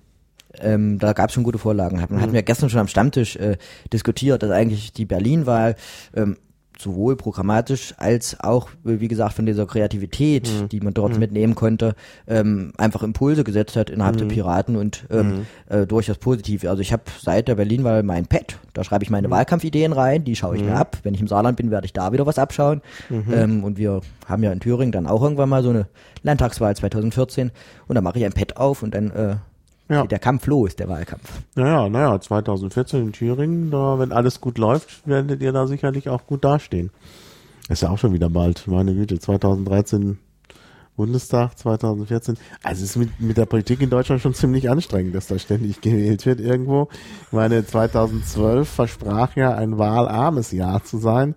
[0.61, 2.01] ähm, da gab es schon gute Vorlagen.
[2.01, 3.57] Hatten, hatten wir gestern schon am Stammtisch äh,
[3.93, 5.75] diskutiert, dass eigentlich die Berlin-Wahl
[6.15, 6.37] ähm,
[6.79, 10.69] sowohl programmatisch als auch, wie gesagt, von dieser Kreativität, mhm.
[10.69, 11.21] die man dort mhm.
[11.21, 11.95] mitnehmen konnte,
[12.27, 14.21] ähm, einfach Impulse gesetzt hat innerhalb mhm.
[14.21, 15.47] der Piraten und ähm, mhm.
[15.75, 16.65] äh, durchaus positiv.
[16.65, 19.33] Also ich habe seit der Berlin-Wahl mein Pad, da schreibe ich meine mhm.
[19.33, 20.77] Wahlkampfideen rein, die schaue ich mir mhm.
[20.77, 20.99] ab.
[21.03, 22.83] Wenn ich im Saarland bin, werde ich da wieder was abschauen.
[23.11, 25.87] Ähm, und wir haben ja in Thüringen dann auch irgendwann mal so eine
[26.23, 27.51] Landtagswahl 2014
[27.87, 29.37] und da mache ich ein Pad auf und dann äh,
[29.89, 30.07] ja.
[30.07, 31.43] der Kampf los, der Wahlkampf.
[31.55, 36.27] Naja, naja, 2014 in Thüringen, da, wenn alles gut läuft, werdet ihr da sicherlich auch
[36.27, 36.91] gut dastehen.
[37.69, 40.19] Ist ja auch schon wieder bald, meine Güte, 2013
[40.97, 42.39] Bundestag, 2014.
[42.63, 45.81] Also es ist mit, mit der Politik in Deutschland schon ziemlich anstrengend, dass da ständig
[45.83, 46.89] gewählt wird irgendwo.
[47.27, 51.35] Ich meine, 2012 versprach ja ein wahlarmes Jahr zu sein.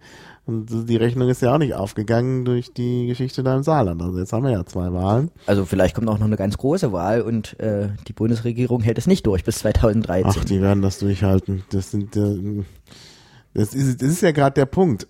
[0.50, 4.02] Und die Rechnung ist ja auch nicht aufgegangen durch die Geschichte da im Saarland.
[4.02, 5.30] Also jetzt haben wir ja zwei Wahlen.
[5.46, 9.06] Also vielleicht kommt auch noch eine ganz große Wahl und äh, die Bundesregierung hält es
[9.06, 10.26] nicht durch bis 2013.
[10.26, 11.64] Ach, die werden das durchhalten.
[11.70, 12.64] Das sind äh,
[13.54, 15.08] das ist, das ist ja gerade der Punkt.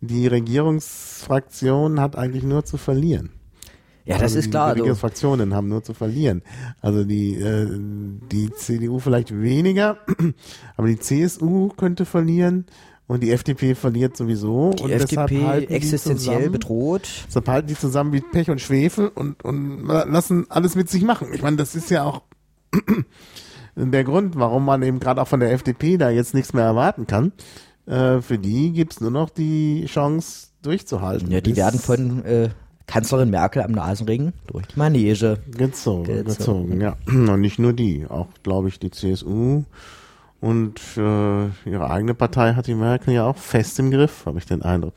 [0.00, 3.30] Die Regierungsfraktion hat eigentlich nur zu verlieren.
[4.04, 4.74] Ja, das also ist die, klar.
[4.74, 6.42] Die Regierungsfraktionen haben nur zu verlieren.
[6.80, 7.68] Also die, äh,
[8.32, 9.98] die CDU vielleicht weniger,
[10.76, 12.66] aber die CSU könnte verlieren
[13.08, 14.74] und die FDP verliert sowieso.
[14.74, 17.08] Die und FDP existenziell zusammen, bedroht.
[17.26, 21.28] Deshalb halten die zusammen wie Pech und Schwefel und, und lassen alles mit sich machen.
[21.32, 22.22] Ich meine, das ist ja auch
[23.76, 27.06] der Grund, warum man eben gerade auch von der FDP da jetzt nichts mehr erwarten
[27.06, 27.32] kann.
[27.86, 31.30] Äh, für die gibt's nur noch die Chance durchzuhalten.
[31.30, 32.50] Ja, die werden von äh,
[32.86, 36.24] Kanzlerin Merkel am Nasenring durch die Manege gezogen.
[36.24, 36.96] Gezogen, gezogen ja.
[37.06, 39.64] Und nicht nur die, auch glaube ich die CSU
[40.40, 44.46] und äh, ihre eigene Partei hat die Merkel ja auch fest im Griff, habe ich
[44.46, 44.94] den Eindruck.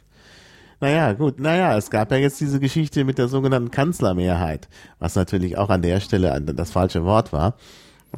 [0.79, 4.67] Naja, gut, naja, es gab ja jetzt diese Geschichte mit der sogenannten Kanzlermehrheit,
[4.99, 7.55] was natürlich auch an der Stelle das falsche Wort war,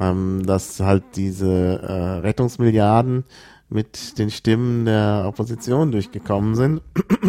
[0.00, 3.24] ähm, dass halt diese äh, Rettungsmilliarden
[3.68, 6.80] mit den Stimmen der Opposition durchgekommen sind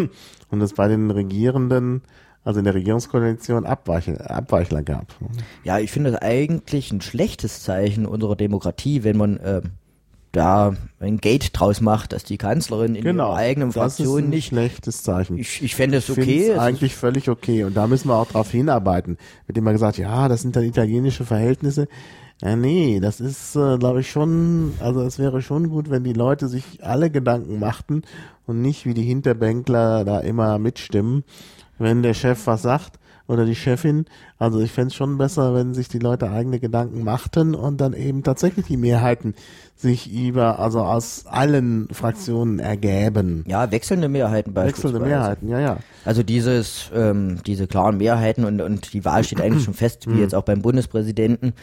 [0.49, 2.01] und es bei den Regierenden
[2.45, 5.15] also in der Regierungskoalition Abweichler, Abweichler gab.
[5.63, 9.61] Ja, ich finde das eigentlich ein schlechtes Zeichen unserer Demokratie, wenn man äh,
[10.35, 14.23] da ein Gate draus macht, dass die Kanzlerin in genau, ihrer eigenen Fraktion das ist
[14.23, 14.47] ein nicht.
[14.47, 15.37] Schlechtes Zeichen.
[15.37, 16.49] Ich, ich fände es okay.
[16.49, 17.63] Es eigentlich völlig okay.
[17.63, 19.17] Und da müssen wir auch drauf hinarbeiten.
[19.47, 21.87] Mit dem man gesagt, ja, das sind dann italienische Verhältnisse.
[22.41, 26.13] Ja, nee, das ist, äh, glaube ich, schon, also es wäre schon gut, wenn die
[26.13, 28.01] Leute sich alle Gedanken machten
[28.45, 31.23] und nicht wie die Hinterbänkler da immer mitstimmen,
[31.77, 34.05] wenn der Chef was sagt oder die Chefin.
[34.37, 37.93] Also ich fände es schon besser, wenn sich die Leute eigene Gedanken machten und dann
[37.93, 39.35] eben tatsächlich die Mehrheiten
[39.75, 43.43] sich über, also aus allen Fraktionen ergäben.
[43.47, 44.95] Ja, wechselnde Mehrheiten beispielsweise.
[44.95, 45.77] Wechselnde Mehrheiten, ja, ja.
[46.05, 50.13] Also dieses, ähm, diese klaren Mehrheiten und, und die Wahl steht eigentlich schon fest, wie
[50.13, 50.21] mhm.
[50.21, 51.53] jetzt auch beim Bundespräsidenten.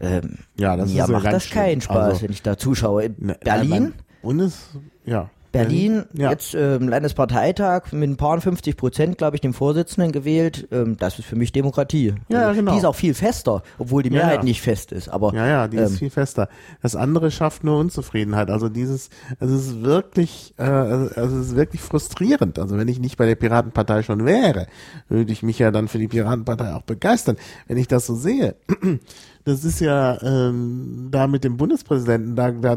[0.00, 3.10] Ähm, ja, das mir ist macht das keinen Spaß, also, wenn ich da zuschaue.
[3.18, 3.94] Ne, Berlin?
[4.22, 4.68] Bundes,
[5.04, 5.30] ja.
[5.52, 6.30] Berlin, ja.
[6.30, 10.68] jetzt ähm, Landesparteitag mit ein paar 50 Prozent, glaube ich, den Vorsitzenden gewählt.
[10.70, 12.14] Ähm, das ist für mich Demokratie.
[12.28, 12.72] Ja, also, genau.
[12.72, 15.08] Die ist auch viel fester, obwohl die Mehrheit nicht fest ist.
[15.08, 16.48] Aber ja, ja, die ähm, ist viel fester.
[16.82, 18.50] Das andere schafft nur Unzufriedenheit.
[18.50, 19.08] Also dieses,
[19.40, 22.58] also es ist wirklich, äh, also es ist wirklich frustrierend.
[22.58, 24.66] Also wenn ich nicht bei der Piratenpartei schon wäre,
[25.08, 28.56] würde ich mich ja dann für die Piratenpartei auch begeistern, wenn ich das so sehe.
[29.44, 32.76] Das ist ja ähm, da mit dem Bundespräsidenten, da, da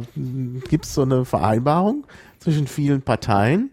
[0.69, 2.05] gibt's so eine Vereinbarung
[2.41, 3.71] zwischen vielen Parteien.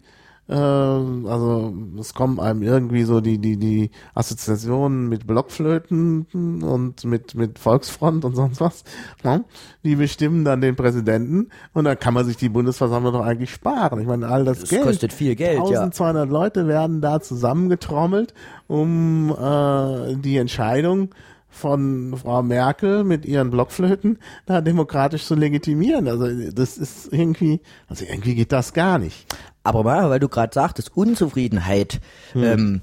[0.49, 6.27] Äh, also es kommen einem irgendwie so die die die Assoziationen mit Blockflöten
[6.63, 8.85] und mit mit Volksfront und sonst was.
[9.25, 9.41] Ja?
[9.85, 14.01] Die bestimmen dann den Präsidenten und dann kann man sich die Bundesversammlung doch eigentlich sparen.
[14.01, 14.85] Ich meine, all das, das Geld.
[14.85, 15.59] kostet viel Geld.
[15.59, 16.33] 1200 ja.
[16.33, 18.33] Leute werden da zusammengetrommelt,
[18.69, 21.11] um äh, die Entscheidung
[21.59, 26.09] von Frau Merkel mit ihren Blockflöten da demokratisch zu legitimieren.
[26.09, 29.27] Also das ist irgendwie, also irgendwie geht das gar nicht.
[29.65, 32.01] Aber mal, weil du gerade sagtest, Unzufriedenheit
[32.33, 32.45] hm.
[32.45, 32.81] ähm,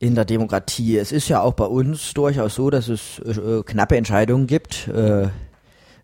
[0.00, 0.98] in der Demokratie.
[0.98, 4.88] Es ist ja auch bei uns durchaus so, dass es äh, knappe Entscheidungen gibt.
[4.88, 5.28] Äh,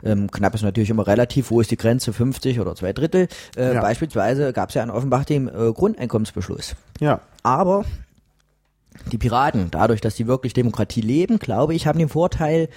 [0.03, 3.29] ähm, knapp ist natürlich immer relativ, wo ist die Grenze, 50 oder zwei Drittel.
[3.57, 3.81] Äh, ja.
[3.81, 6.77] Beispielsweise gab es ja in Offenbach den äh, Grundeinkommensbeschluss.
[7.01, 7.21] Ja.
[7.43, 7.85] Aber
[9.11, 12.69] die Piraten, dadurch, dass sie wirklich Demokratie leben, glaube ich, haben den Vorteil,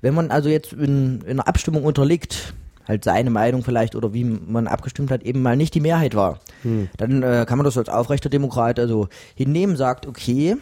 [0.00, 2.54] wenn man also jetzt in, in einer Abstimmung unterliegt,
[2.86, 6.40] halt seine Meinung vielleicht oder wie man abgestimmt hat, eben mal nicht die Mehrheit war,
[6.62, 6.88] hm.
[6.96, 10.56] dann äh, kann man das als aufrechter Demokrat also hinnehmen, sagt, okay,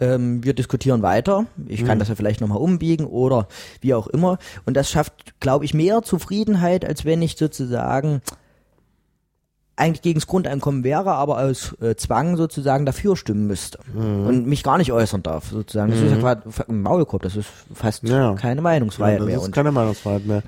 [0.00, 1.98] ähm, wir diskutieren weiter, ich kann hm.
[2.00, 3.48] das ja vielleicht nochmal umbiegen oder
[3.80, 4.38] wie auch immer.
[4.64, 8.22] Und das schafft, glaube ich, mehr Zufriedenheit, als wenn ich sozusagen
[9.76, 14.26] eigentlich gegen das Grundeinkommen wäre, aber aus äh, Zwang sozusagen dafür stimmen müsste mhm.
[14.26, 15.90] und mich gar nicht äußern darf, sozusagen.
[15.90, 16.06] Das mhm.
[16.06, 16.22] ist ja mhm.
[16.22, 18.34] quasi ein Maulkorb, das ist fast ja.
[18.34, 19.36] keine Meinungsfreiheit ja, das mehr.
[19.36, 20.42] Das ist keine Meinungsfreiheit mehr.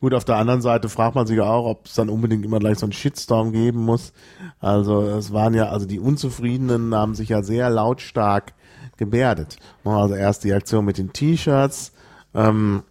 [0.00, 2.78] Gut, auf der anderen Seite fragt man sich auch, ob es dann unbedingt immer gleich
[2.78, 4.12] so einen Shitstorm geben muss.
[4.60, 8.52] Also es waren ja, also die Unzufriedenen haben sich ja sehr lautstark
[8.98, 9.56] gebärdet.
[9.82, 11.92] Also erst die Aktion mit den T-Shirts,
[12.34, 12.82] ähm,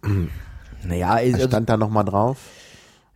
[0.86, 2.38] Naja, also stand da nochmal drauf?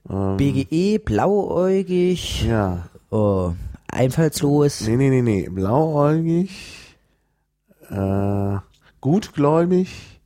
[0.08, 3.52] BGE, blauäugig, Ja, oh,
[3.88, 4.80] einfallslos.
[4.86, 6.96] nee, nee, nee, nee, blauäugig,
[7.90, 8.56] äh,
[9.00, 10.20] gutgläubig,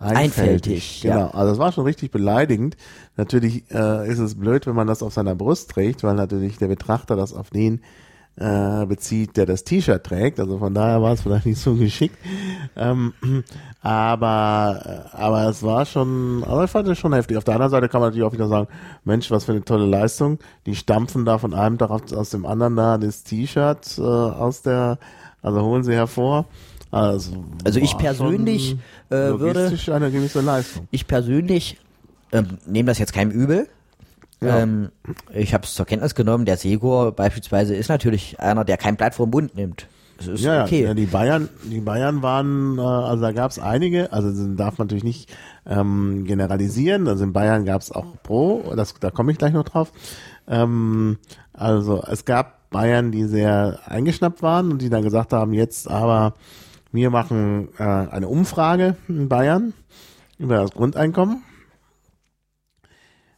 [0.00, 0.18] einfältig.
[0.18, 1.16] Einfältig, genau.
[1.18, 1.30] ja.
[1.30, 2.76] Also das war schon richtig beleidigend.
[3.16, 6.68] Natürlich äh, ist es blöd, wenn man das auf seiner Brust trägt, weil natürlich der
[6.68, 7.80] Betrachter das auf den
[8.36, 10.40] äh, bezieht, der das T-Shirt trägt.
[10.40, 12.16] Also von daher war es vielleicht nicht so geschickt.
[12.76, 13.12] Ähm,
[13.82, 17.36] aber, äh, aber es war schon, also ich fand es schon heftig.
[17.36, 18.68] Auf der anderen Seite kann man natürlich auch wieder sagen,
[19.04, 20.38] Mensch, was für eine tolle Leistung.
[20.66, 24.98] Die stampfen da von einem Tag aus dem anderen da das T-Shirt äh, aus der,
[25.42, 26.46] also holen sie hervor.
[26.90, 27.32] Also,
[27.64, 28.76] Also ich persönlich,
[29.08, 30.86] äh, würde- eine gewisse Leistung.
[30.90, 31.78] Ich persönlich
[32.32, 33.66] ähm, nehme das jetzt keinem übel.
[34.42, 34.60] Ja.
[34.60, 34.90] Ähm,
[35.32, 39.14] ich habe es zur Kenntnis genommen, der Segor beispielsweise ist natürlich einer, der kein Blatt
[39.14, 39.86] vom Mund nimmt.
[40.18, 40.84] Das ist Ja, okay.
[40.84, 44.86] ja, die Bayern, die Bayern waren, äh, also da gab es einige, also darf man
[44.86, 45.34] natürlich nicht
[45.66, 47.08] ähm, generalisieren.
[47.08, 49.92] Also in Bayern gab es auch Pro, das, da komme ich gleich noch drauf.
[50.48, 51.18] Ähm,
[51.52, 56.34] also es gab Bayern, die sehr eingeschnappt waren und die dann gesagt haben, jetzt aber
[56.92, 59.72] wir machen äh, eine Umfrage in Bayern
[60.38, 61.42] über das Grundeinkommen.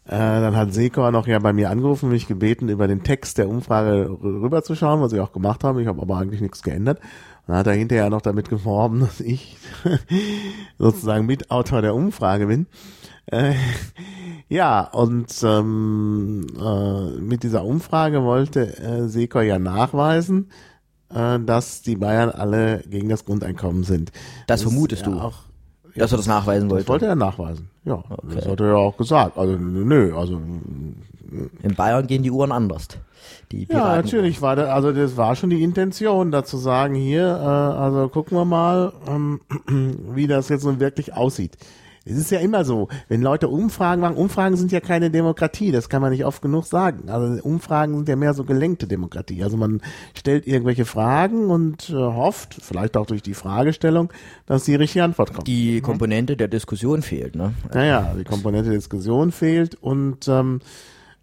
[0.06, 3.48] Äh, dann hat Sekor noch ja bei mir angerufen, mich gebeten, über den Text der
[3.48, 5.80] Umfrage rü- rüberzuschauen, was ich auch gemacht habe.
[5.80, 7.00] Ich habe aber eigentlich nichts geändert.
[7.46, 9.56] Dann hat er hinterher noch damit geworben, dass ich
[10.78, 12.66] sozusagen Mitautor der Umfrage bin.
[13.26, 13.54] Äh,
[14.48, 20.50] ja, und ähm, äh, mit dieser Umfrage wollte äh, Sekor ja nachweisen,
[21.08, 24.12] äh, dass die Bayern alle gegen das Grundeinkommen sind.
[24.46, 25.18] Das ist vermutest ja du.
[25.18, 25.44] Auch,
[25.96, 26.88] dass er das nachweisen das wollte.
[26.88, 27.68] wollte er nachweisen.
[27.84, 28.02] Ja,
[28.34, 29.38] das hat er ja auch gesagt.
[29.38, 30.40] Also nö, also
[31.62, 32.88] In Bayern gehen die Uhren anders.
[33.52, 37.24] Die ja, natürlich war das, also das war schon die Intention, da zu sagen, hier,
[37.24, 39.40] äh, also gucken wir mal, ähm,
[40.14, 41.56] wie das jetzt nun wirklich aussieht.
[42.04, 45.88] Es ist ja immer so, wenn Leute Umfragen machen, Umfragen sind ja keine Demokratie, das
[45.88, 47.08] kann man nicht oft genug sagen.
[47.08, 49.42] Also Umfragen sind ja mehr so gelenkte Demokratie.
[49.42, 49.80] Also man
[50.14, 54.12] stellt irgendwelche Fragen und äh, hofft, vielleicht auch durch die Fragestellung,
[54.46, 55.46] dass die richtige Antwort kommt.
[55.46, 57.54] Die Komponente der Diskussion fehlt, ne?
[57.72, 60.60] Naja, die Komponente Diskussion fehlt und ähm,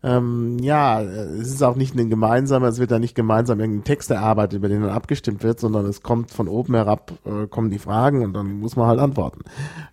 [0.04, 4.10] ähm, ja, es ist auch nicht ein gemeinsamer, es wird da nicht gemeinsam irgendein Text
[4.10, 7.78] erarbeitet, über den dann abgestimmt wird, sondern es kommt von oben herab, äh, kommen die
[7.78, 9.42] Fragen und dann muss man halt antworten.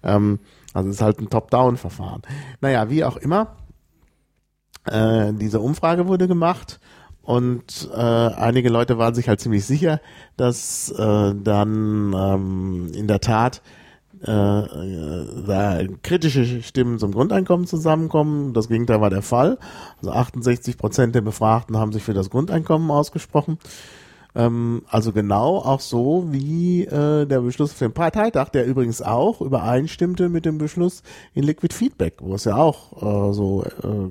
[0.02, 0.38] Ähm,
[0.74, 2.22] also es ist halt ein Top-Down-Verfahren.
[2.60, 3.56] Naja, wie auch immer,
[4.84, 6.80] äh, diese Umfrage wurde gemacht
[7.22, 10.00] und äh, einige Leute waren sich halt ziemlich sicher,
[10.36, 13.62] dass äh, dann ähm, in der Tat
[14.26, 18.52] äh, äh, da kritische Stimmen zum Grundeinkommen zusammenkommen.
[18.52, 19.58] Das Gegenteil war der Fall.
[19.98, 23.58] Also 68 Prozent der Befragten haben sich für das Grundeinkommen ausgesprochen.
[24.38, 29.40] Ähm, also genau auch so wie äh, der Beschluss für den Parteitag, der übrigens auch
[29.40, 31.02] übereinstimmte mit dem Beschluss
[31.34, 34.08] in Liquid Feedback, wo es ja auch äh, so äh,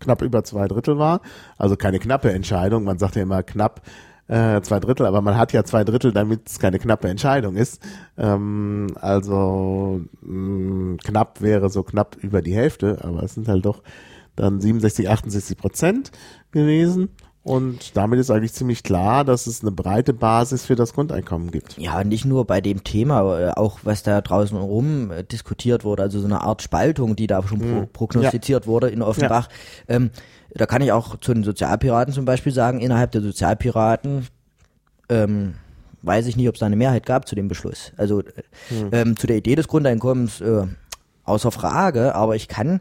[0.00, 1.20] knapp über zwei Drittel war.
[1.56, 2.82] Also keine knappe Entscheidung.
[2.82, 3.82] Man sagt ja immer knapp
[4.26, 7.80] äh, zwei Drittel, aber man hat ja zwei Drittel, damit es keine knappe Entscheidung ist.
[8.16, 13.84] Ähm, also mh, knapp wäre so knapp über die Hälfte, aber es sind halt doch
[14.34, 16.10] dann 67, 68 Prozent
[16.50, 17.10] gewesen.
[17.44, 21.78] Und damit ist eigentlich ziemlich klar, dass es eine breite Basis für das Grundeinkommen gibt.
[21.78, 26.02] Ja, nicht nur bei dem Thema, äh, auch was da draußen rum äh, diskutiert wurde,
[26.02, 29.48] also so eine Art Spaltung, die da schon pro prognostiziert wurde in Offenbach.
[29.88, 30.10] Ähm,
[30.50, 34.26] da kann ich auch zu den Sozialpiraten zum Beispiel sagen, innerhalb der Sozialpiraten
[35.08, 35.54] ähm,
[36.02, 37.92] weiß ich nicht, ob es da eine Mehrheit gab zu dem Beschluss.
[37.96, 38.24] Also äh,
[38.92, 40.66] ähm, zu der Idee des Grundeinkommens äh,
[41.24, 42.80] außer Frage, aber ich kann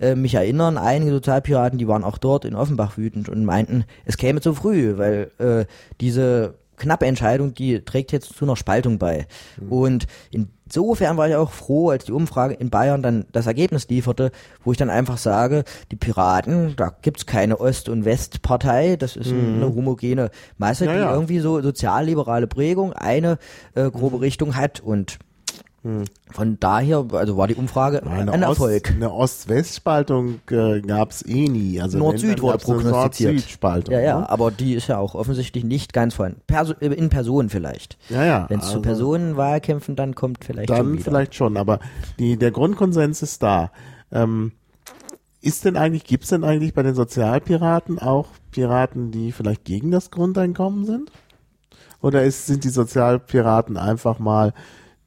[0.00, 4.16] äh, mich erinnern, einige Sozialpiraten, die waren auch dort in Offenbach wütend und meinten, es
[4.16, 5.64] käme zu früh, weil äh,
[6.00, 9.28] diese knappe Entscheidung, die trägt jetzt zu einer Spaltung bei.
[9.70, 14.32] Und insofern war ich auch froh, als die Umfrage in Bayern dann das Ergebnis lieferte,
[14.64, 19.30] wo ich dann einfach sage, die Piraten, da gibt's keine Ost- und Westpartei, das ist
[19.30, 21.12] eine homogene Masse, Ja, die ja.
[21.14, 23.38] irgendwie so sozialliberale Prägung, eine
[23.76, 25.18] äh, grobe Richtung hat und
[26.30, 28.90] von daher, also war die Umfrage Eine, ein Ost, Erfolg.
[28.90, 31.78] eine Ost-West-Spaltung äh, gab es eh nie.
[31.78, 33.32] Also Nord-Süd dann wurde prognostiziert.
[33.32, 33.94] Nord-Süd-Spaltung.
[33.94, 34.30] Ja, ja, ne?
[34.30, 36.40] aber die ist ja auch offensichtlich nicht ganz vorhanden.
[36.46, 37.98] Perso äh, in Person vielleicht.
[38.08, 38.46] ja, ja.
[38.48, 41.80] Wenn es zu also- Personenwahlkämpfen dann kommt, vielleicht schon Dann vielleicht schon, aber
[42.18, 43.70] die, der Grundkonsens ist da.
[44.10, 44.52] Ähm,
[45.42, 50.10] ist denn eigentlich, gibt's denn eigentlich bei den Sozialpiraten auch Piraten, die vielleicht gegen das
[50.10, 51.12] Grundeinkommen sind?
[52.00, 54.54] Oder ist, sind die Sozialpiraten einfach mal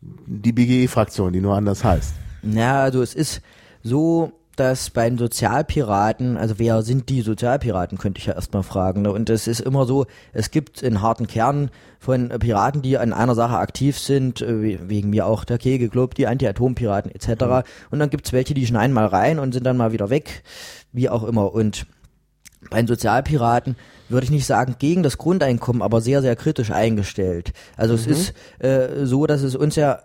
[0.01, 2.13] die BGE-Fraktion, die nur anders heißt?
[2.43, 3.41] Ja, also es ist
[3.83, 9.03] so, dass bei den Sozialpiraten, also wer sind die Sozialpiraten, könnte ich ja erstmal fragen.
[9.03, 9.11] Ne?
[9.11, 13.35] Und es ist immer so, es gibt einen harten Kern von Piraten, die an einer
[13.35, 17.27] Sache aktiv sind, äh, wegen mir auch der Kegelclub, die Anti-Atom-Piraten etc.
[17.27, 17.63] Mhm.
[17.91, 20.43] Und dann gibt's welche, die schneiden mal rein und sind dann mal wieder weg,
[20.91, 21.53] wie auch immer.
[21.53, 21.85] Und
[22.71, 23.75] bei den Sozialpiraten
[24.09, 27.53] würde ich nicht sagen gegen das Grundeinkommen, aber sehr, sehr kritisch eingestellt.
[27.75, 27.99] Also mhm.
[27.99, 29.99] es ist äh, so, dass es uns ja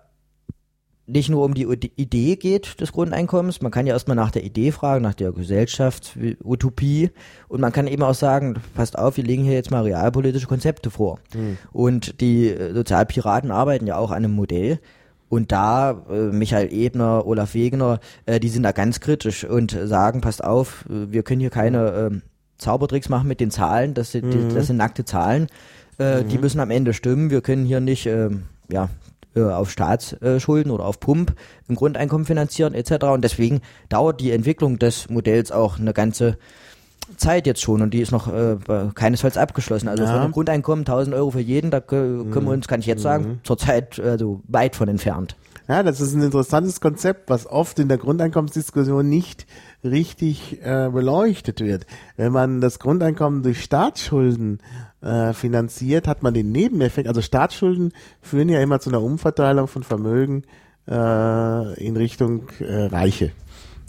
[1.07, 4.71] nicht nur um die Idee geht des Grundeinkommens, man kann ja erstmal nach der Idee
[4.71, 7.11] fragen, nach der Gesellschaftsutopie
[7.49, 10.91] und man kann eben auch sagen, passt auf, wir legen hier jetzt mal realpolitische Konzepte
[10.91, 11.19] vor.
[11.35, 11.59] Mhm.
[11.73, 14.79] Und die äh, Sozialpiraten arbeiten ja auch an einem Modell
[15.29, 20.21] und da äh, Michael Ebner, Olaf Wegener, äh, die sind da ganz kritisch und sagen,
[20.21, 22.21] passt auf, wir können hier keine äh,
[22.63, 24.55] Zaubertricks machen mit den Zahlen, das sind, mhm.
[24.55, 25.49] das sind nackte Zahlen,
[25.99, 26.29] äh, mhm.
[26.29, 28.31] die müssen am Ende stimmen, wir können hier nicht äh,
[28.71, 28.89] ja,
[29.35, 31.35] äh, auf Staatsschulden oder auf Pump
[31.69, 33.05] im Grundeinkommen finanzieren etc.
[33.07, 36.39] Und deswegen dauert die Entwicklung des Modells auch eine ganze
[37.17, 38.57] Zeit jetzt schon und die ist noch äh,
[38.95, 39.89] keinesfalls abgeschlossen.
[39.89, 40.21] Also ja.
[40.21, 42.49] einem Grundeinkommen 1000 Euro für jeden, da können wir mhm.
[42.49, 43.41] uns, kann ich jetzt sagen, mhm.
[43.43, 45.37] zurzeit also weit von entfernt.
[45.69, 49.47] Ja, das ist ein interessantes Konzept, was oft in der Grundeinkommensdiskussion nicht
[49.85, 51.87] richtig äh, beleuchtet wird.
[52.17, 54.59] Wenn man das Grundeinkommen durch Staatsschulden
[55.01, 59.85] äh, finanziert, hat man den Nebeneffekt, also Staatsschulden führen ja immer zu einer Umverteilung von
[59.85, 60.43] Vermögen
[60.89, 63.31] äh, in Richtung äh, Reiche.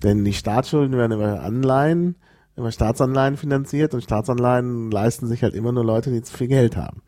[0.03, 2.15] Denn die Staatsschulden werden über Anleihen,
[2.55, 6.77] über Staatsanleihen finanziert und Staatsanleihen leisten sich halt immer nur Leute, die zu viel Geld
[6.77, 7.01] haben.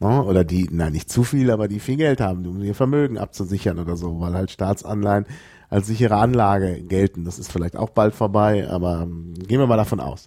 [0.00, 0.22] No?
[0.22, 3.78] Oder die, nein, nicht zu viel, aber die viel Geld haben, um ihr Vermögen abzusichern
[3.78, 5.26] oder so, weil halt Staatsanleihen
[5.68, 7.24] als sichere Anlage gelten.
[7.24, 10.26] Das ist vielleicht auch bald vorbei, aber ähm, gehen wir mal davon aus.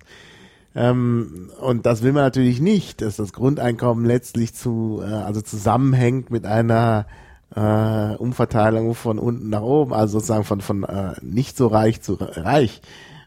[0.75, 6.31] Ähm, und das will man natürlich nicht, dass das Grundeinkommen letztlich zu, äh, also zusammenhängt
[6.31, 7.05] mit einer
[7.55, 12.17] äh, Umverteilung von unten nach oben, also sozusagen von, von äh, nicht so reich zu
[12.19, 12.81] reich.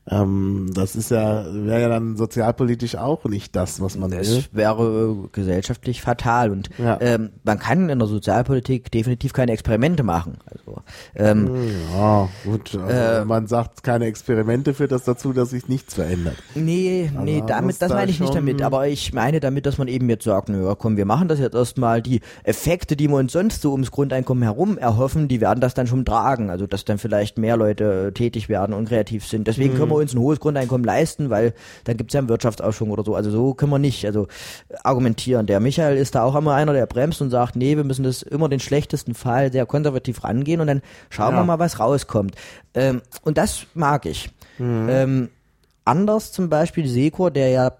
[0.08, 4.36] Ähm, das ist ja, wäre ja dann sozialpolitisch auch nicht das, was man das will.
[4.36, 6.98] Das wäre äh, gesellschaftlich fatal und ja.
[7.00, 10.38] ähm, man kann in der Sozialpolitik definitiv keine Experimente machen.
[10.46, 10.82] Also,
[11.16, 11.50] ähm,
[11.92, 16.36] ja, gut, also äh, man sagt, keine Experimente führt das dazu, dass sich nichts verändert.
[16.54, 19.76] Nee, also nee, damit, das da meine ich nicht damit, aber ich meine damit, dass
[19.76, 23.16] man eben jetzt sagt, naja, komm, wir machen das jetzt erstmal, die Effekte, die wir
[23.16, 26.84] uns sonst so ums Grundeinkommen herum erhoffen, die werden das dann schon tragen, also dass
[26.84, 29.48] dann vielleicht mehr Leute tätig werden und kreativ sind.
[29.48, 29.78] Deswegen mhm.
[29.78, 31.54] können wir wir uns ein hohes Grundeinkommen leisten, weil
[31.84, 33.14] dann gibt es ja einen Wirtschaftsausschwung oder so.
[33.14, 34.28] Also so können wir nicht also
[34.82, 35.46] argumentieren.
[35.46, 38.22] Der Michael ist da auch immer einer, der bremst und sagt, nee, wir müssen das
[38.22, 41.40] immer den schlechtesten Fall sehr konservativ rangehen und dann schauen ja.
[41.40, 42.34] wir mal, was rauskommt.
[42.74, 44.30] Ähm, und das mag ich.
[44.58, 44.88] Mhm.
[44.88, 45.28] Ähm,
[45.86, 47.72] anders zum Beispiel Sekor, der ja,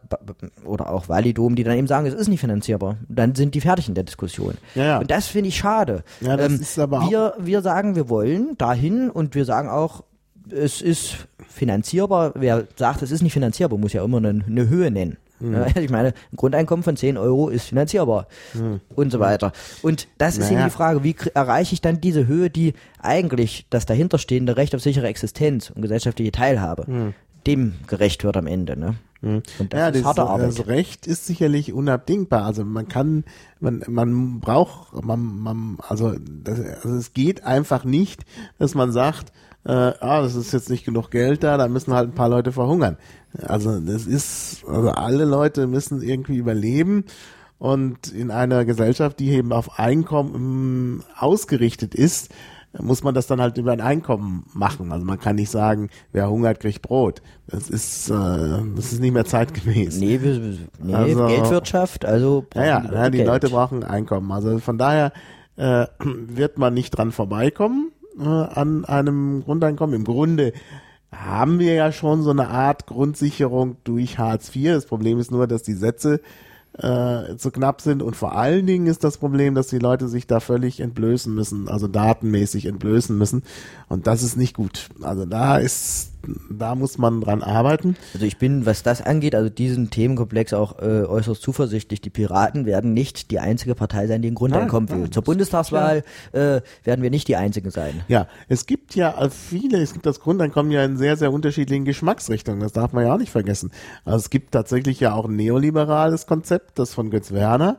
[0.64, 2.96] oder auch Validom, die dann eben sagen, es ist nicht finanzierbar.
[3.08, 4.54] Dann sind die fertig in der Diskussion.
[4.74, 4.98] Ja, ja.
[4.98, 6.04] Und das finde ich schade.
[6.20, 10.04] Ja, das ähm, ist aber wir, wir sagen, wir wollen dahin und wir sagen auch,
[10.50, 12.32] es ist finanzierbar.
[12.34, 15.16] Wer sagt, es ist nicht finanzierbar, muss ja immer eine, eine Höhe nennen.
[15.40, 15.66] Mhm.
[15.76, 18.80] Ich meine, ein Grundeinkommen von 10 Euro ist finanzierbar mhm.
[18.94, 19.52] und so weiter.
[19.82, 20.60] Und das ist naja.
[20.60, 24.82] eben die Frage, wie erreiche ich dann diese Höhe, die eigentlich das dahinterstehende Recht auf
[24.82, 27.14] sichere Existenz und gesellschaftliche Teilhabe mhm.
[27.46, 28.78] dem gerecht wird am Ende.
[28.78, 28.94] Ne?
[29.20, 29.42] Mhm.
[29.58, 30.48] Und das ja, ist das, harte Arbeit.
[30.48, 32.44] Das Recht ist sicherlich unabdingbar.
[32.44, 33.24] Also man kann,
[33.60, 38.24] man, man braucht, man, man, also, das, also es geht einfach nicht,
[38.58, 39.32] dass man sagt,
[39.66, 42.52] äh, ah, das ist jetzt nicht genug Geld da, da müssen halt ein paar Leute
[42.52, 42.96] verhungern.
[43.42, 47.04] Also das ist, also alle Leute müssen irgendwie überleben
[47.58, 52.32] und in einer Gesellschaft, die eben auf Einkommen ausgerichtet ist,
[52.78, 54.92] muss man das dann halt über ein Einkommen machen.
[54.92, 57.22] Also man kann nicht sagen, wer hungert, kriegt Brot.
[57.48, 58.12] Das ist, äh,
[58.76, 59.98] das ist nicht mehr zeitgemäß.
[59.98, 64.30] Nee, wir, nee also, Geldwirtschaft, also ja, die, Leute, ja, die Leute brauchen Einkommen.
[64.30, 65.12] Also von daher
[65.56, 69.94] äh, wird man nicht dran vorbeikommen an einem Grundeinkommen.
[69.94, 70.52] Im Grunde
[71.12, 74.72] haben wir ja schon so eine Art Grundsicherung durch Hartz IV.
[74.72, 76.20] Das Problem ist nur, dass die Sätze
[76.78, 80.26] äh, zu knapp sind und vor allen Dingen ist das Problem, dass die Leute sich
[80.26, 83.44] da völlig entblößen müssen, also datenmäßig entblößen müssen
[83.88, 84.88] und das ist nicht gut.
[85.02, 86.12] Also da ist
[86.50, 87.96] da muss man dran arbeiten.
[88.14, 92.00] Also ich bin, was das angeht, also diesen Themenkomplex auch äh, äußerst zuversichtlich.
[92.00, 95.10] Die Piraten werden nicht die einzige Partei sein, die ein Grundeinkommen will.
[95.10, 98.02] Zur Bundestagswahl äh, werden wir nicht die einzigen sein.
[98.08, 102.60] Ja, es gibt ja viele, es gibt das Grundeinkommen ja in sehr, sehr unterschiedlichen Geschmacksrichtungen.
[102.60, 103.70] Das darf man ja auch nicht vergessen.
[104.04, 107.78] Also es gibt tatsächlich ja auch ein neoliberales Konzept, das von Götz Werner,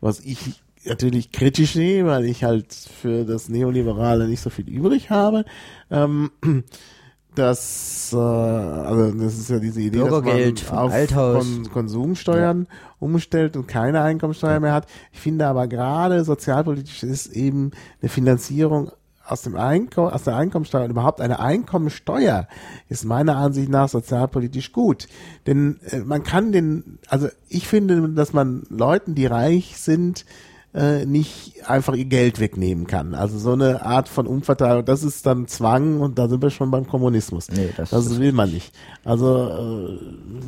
[0.00, 5.10] was ich natürlich kritisch sehe, weil ich halt für das Neoliberale nicht so viel übrig
[5.10, 5.44] habe.
[5.90, 6.30] Ähm,
[7.34, 11.44] dass äh, also das ist ja diese Idee, Bürgergeld dass man auf Althaus.
[11.44, 12.76] Kon Konsumsteuern ja.
[12.98, 14.60] umstellt und keine Einkommensteuer ja.
[14.60, 14.86] mehr hat.
[15.12, 17.70] Ich finde aber gerade sozialpolitisch ist eben
[18.00, 18.90] eine Finanzierung
[19.24, 22.48] aus dem Einkommen, aus der Einkommensteuer und überhaupt eine Einkommensteuer
[22.88, 25.06] ist meiner Ansicht nach sozialpolitisch gut.
[25.46, 30.26] Denn äh, man kann den, also ich finde, dass man Leuten, die reich sind,
[30.74, 33.14] äh, nicht einfach ihr Geld wegnehmen kann.
[33.14, 36.70] Also so eine Art von Umverteilung, das ist dann Zwang und da sind wir schon
[36.70, 37.48] beim Kommunismus.
[37.50, 38.74] Nee, das, das will man nicht.
[39.04, 39.98] Also äh,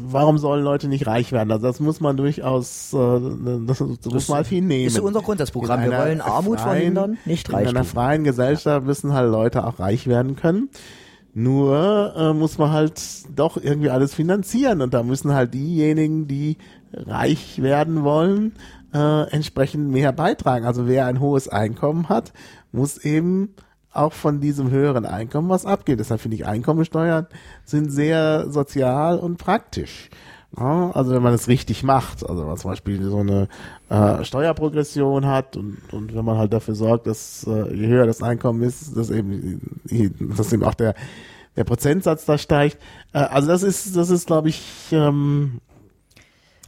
[0.06, 1.50] warum sollen Leute nicht reich werden?
[1.52, 2.96] Also das muss man durchaus, äh,
[3.66, 4.86] das, das, das muss man halt hinnehmen.
[4.86, 5.82] Ist unser Grundsatzprogramm.
[5.82, 7.68] Wir wollen Armut freien, verhindern, nicht reich.
[7.68, 10.70] In einer freien Gesellschaft müssen halt Leute auch reich werden können.
[11.36, 13.02] Nur äh, muss man halt
[13.34, 16.56] doch irgendwie alles finanzieren und da müssen halt diejenigen, die
[16.92, 18.52] reich werden wollen,
[18.94, 20.64] äh, entsprechend mehr beitragen.
[20.64, 22.32] Also wer ein hohes Einkommen hat,
[22.72, 23.54] muss eben
[23.92, 25.98] auch von diesem höheren Einkommen was abgeben.
[25.98, 27.26] Deshalb finde ich Einkommensteuern
[27.64, 30.10] sind sehr sozial und praktisch.
[30.56, 33.48] Ja, also wenn man es richtig macht, also wenn man zum Beispiel so eine
[33.88, 38.22] äh, Steuerprogression hat und, und wenn man halt dafür sorgt, dass äh, je höher das
[38.22, 39.60] Einkommen ist, dass eben,
[40.36, 40.94] dass eben auch der,
[41.56, 42.78] der Prozentsatz da steigt.
[43.12, 45.60] Äh, also das ist, das ist, glaube ich, ähm,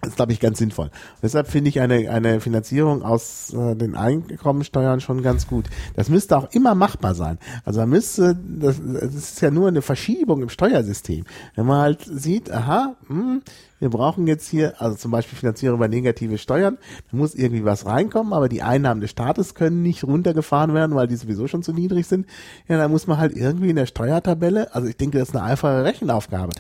[0.07, 0.90] ist, glaube ich, ganz sinnvoll.
[1.22, 5.66] Deshalb finde ich eine, eine Finanzierung aus äh, den Einkommensteuern schon ganz gut.
[5.94, 7.38] Das müsste auch immer machbar sein.
[7.64, 11.24] Also da müsste, das, das ist ja nur eine Verschiebung im Steuersystem.
[11.54, 13.42] Wenn man halt sieht, aha, hm,
[13.78, 16.78] wir brauchen jetzt hier, also zum Beispiel Finanzierung über negative Steuern,
[17.11, 21.09] da muss irgendwie was reinkommen, aber die Einnahmen des Staates können nicht runtergefahren werden, weil
[21.09, 22.26] die sowieso schon zu niedrig sind.
[22.68, 25.44] Ja, da muss man halt irgendwie in der Steuertabelle, also ich denke, das ist eine
[25.44, 26.52] einfache Rechenaufgabe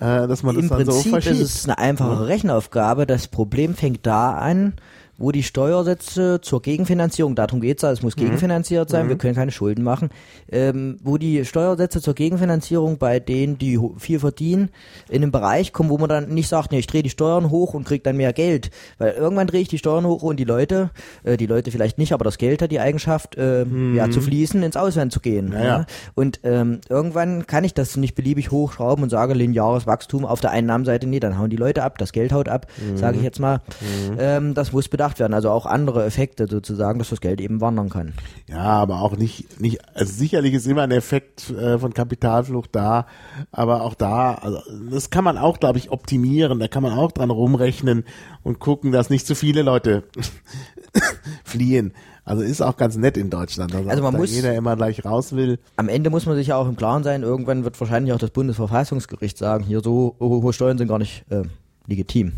[0.00, 1.40] äh, dass man Im das dann Prinzip so verschiebt.
[1.40, 3.06] ist es eine einfache Rechenaufgabe.
[3.06, 4.74] Das Problem fängt da an,
[5.18, 8.22] wo die Steuersätze zur Gegenfinanzierung, darum geht's ja, es muss mhm.
[8.22, 9.10] gegenfinanziert sein, mhm.
[9.10, 10.10] wir können keine Schulden machen,
[10.50, 14.70] ähm, wo die Steuersätze zur Gegenfinanzierung bei denen, die viel verdienen,
[15.08, 17.74] in einen Bereich kommen, wo man dann nicht sagt, nee, ich drehe die Steuern hoch
[17.74, 20.90] und krieg dann mehr Geld, weil irgendwann drehe ich die Steuern hoch und die Leute,
[21.24, 23.96] äh, die Leute vielleicht nicht, aber das Geld hat die Eigenschaft, äh, mhm.
[23.96, 25.52] ja, zu fließen, ins Ausland zu gehen.
[25.52, 25.86] Ja, ja.
[26.14, 30.52] Und ähm, irgendwann kann ich das nicht beliebig hochschrauben und sage lineares Wachstum auf der
[30.52, 32.96] Einnahmenseite, nee, dann hauen die Leute ab, das Geld haut ab, mhm.
[32.96, 33.60] sage ich jetzt mal.
[33.80, 34.16] Mhm.
[34.18, 37.60] Ähm, das muss bedacht bedacht werden, also auch andere Effekte sozusagen, dass das Geld eben
[37.60, 38.14] wandern kann.
[38.46, 43.06] Ja, aber auch nicht, nicht, also sicherlich ist immer ein Effekt äh, von Kapitalflucht da,
[43.50, 44.58] aber auch da, also
[44.90, 48.04] das kann man auch, glaube ich, optimieren, da kann man auch dran rumrechnen
[48.42, 50.04] und gucken, dass nicht zu viele Leute
[51.44, 51.92] fliehen.
[52.24, 53.74] Also ist auch ganz nett in Deutschland.
[53.74, 55.58] Also, also man muss jeder immer gleich raus will.
[55.76, 58.30] Am Ende muss man sich ja auch im Klaren sein, irgendwann wird wahrscheinlich auch das
[58.30, 61.44] Bundesverfassungsgericht sagen, hier so hohe Steuern sind gar nicht äh,
[61.86, 62.32] legitim.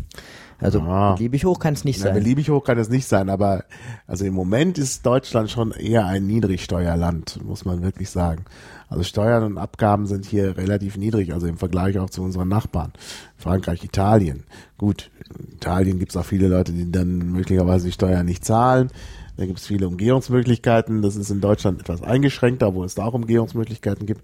[0.61, 1.15] Also ah.
[1.15, 2.13] beliebig hoch kann es nicht ja, sein.
[2.13, 3.65] Beliebig hoch kann es nicht sein, aber
[4.07, 8.45] also im Moment ist Deutschland schon eher ein Niedrigsteuerland, muss man wirklich sagen.
[8.87, 12.91] Also Steuern und Abgaben sind hier relativ niedrig, also im Vergleich auch zu unseren Nachbarn.
[13.37, 14.43] Frankreich, Italien.
[14.77, 15.09] Gut,
[15.39, 18.89] in Italien gibt es auch viele Leute, die dann möglicherweise die Steuern nicht zahlen.
[19.37, 21.01] Da gibt es viele Umgehungsmöglichkeiten.
[21.01, 24.21] Das ist in Deutschland etwas eingeschränkter, wo es da auch Umgehungsmöglichkeiten gibt.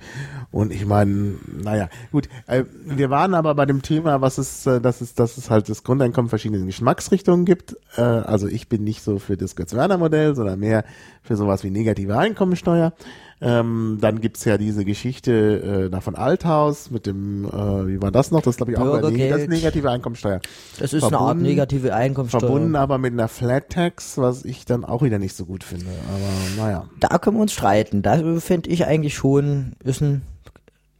[0.51, 2.29] Und ich meine, naja, gut.
[2.47, 5.69] Äh, wir waren aber bei dem Thema, was ist, äh, dass es, dass es halt
[5.69, 7.75] das Grundeinkommen verschiedene Geschmacksrichtungen gibt.
[7.95, 10.83] Äh, also ich bin nicht so für das Götz-Werner-Modell, sondern mehr
[11.23, 12.93] für sowas wie negative Einkommensteuer.
[13.39, 18.11] Ähm, dann gibt's ja diese Geschichte äh, da von Althaus mit dem, äh, wie war
[18.11, 18.41] das noch?
[18.41, 20.39] Das glaube ich auch ne das negative Einkommensteuer.
[20.79, 22.39] Das ist verbunden, eine Art negative Einkommensteuer.
[22.39, 25.85] Verbunden aber mit einer Flat Tax, was ich dann auch wieder nicht so gut finde.
[25.85, 26.85] Aber naja.
[26.99, 28.01] Da können wir uns streiten.
[28.01, 30.23] Da finde ich eigentlich schon, ist ein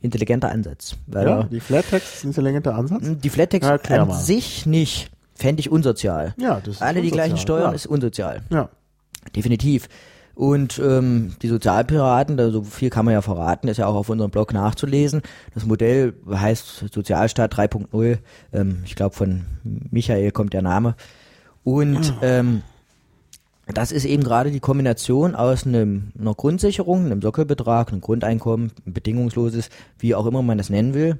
[0.02, 0.96] intelligenter Ansatz.
[1.12, 3.04] ja, die Flat Tax ist ein intelligenter Ansatz?
[3.04, 4.14] Die Flat Tax ja, an mal.
[4.14, 5.10] sich nicht.
[5.34, 6.36] Fände ich unsozial.
[6.38, 7.04] Ja, das ist Alle unsozial.
[7.04, 7.72] die gleichen Steuern ja.
[7.72, 8.42] ist unsozial.
[8.52, 8.70] Ja.
[9.36, 9.88] Definitiv.
[10.38, 14.30] Und ähm, die Sozialpiraten, so viel kann man ja verraten, ist ja auch auf unserem
[14.30, 15.24] Blog nachzulesen.
[15.56, 18.20] Das Modell heißt Sozialstaat 3.0.
[18.54, 20.96] Ähm, ich glaube, von Michael kommt der Name.
[21.64, 22.62] Und ähm,
[23.66, 28.94] das ist eben gerade die Kombination aus einem, einer Grundsicherung, einem Sockelbetrag, einem Grundeinkommen, ein
[28.94, 31.18] bedingungsloses, wie auch immer man das nennen will,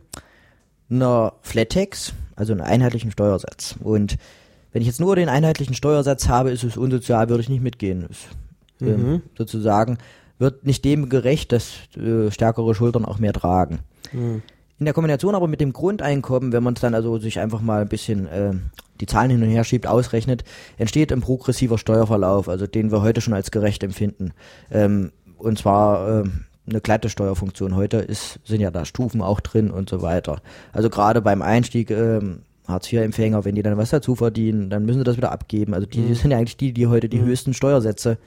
[0.92, 3.78] einer Flat Tax, also einem einheitlichen Steuersatz.
[3.84, 4.18] Und
[4.74, 8.06] wenn ich jetzt nur den einheitlichen Steuersatz habe, ist es unsozial, würde ich nicht mitgehen.
[8.08, 8.28] Ist
[8.80, 9.22] mhm.
[9.38, 9.98] sozusagen,
[10.40, 13.80] wird nicht dem gerecht, dass äh, stärkere Schultern auch mehr tragen.
[14.12, 14.42] Mhm.
[14.80, 17.82] In der Kombination aber mit dem Grundeinkommen, wenn man es dann also sich einfach mal
[17.82, 18.54] ein bisschen äh,
[19.02, 20.44] die Zahlen hin und her schiebt, ausrechnet,
[20.78, 24.34] entsteht ein progressiver Steuerverlauf, also den wir heute schon als gerecht empfinden.
[24.72, 26.30] Ähm, und zwar äh,
[26.70, 27.76] eine glatte Steuerfunktion.
[27.76, 30.42] Heute ist, sind ja da Stufen auch drin und so weiter.
[30.74, 35.06] Also gerade beim Einstieg ähm, Hartz-IV-Empfänger, wenn die dann was dazu verdienen, dann müssen sie
[35.06, 35.74] das wieder abgeben.
[35.74, 36.14] Also die, mhm.
[36.14, 37.28] sind ja eigentlich die, die heute die mhm.
[37.28, 38.18] höchsten Steuersätze äh,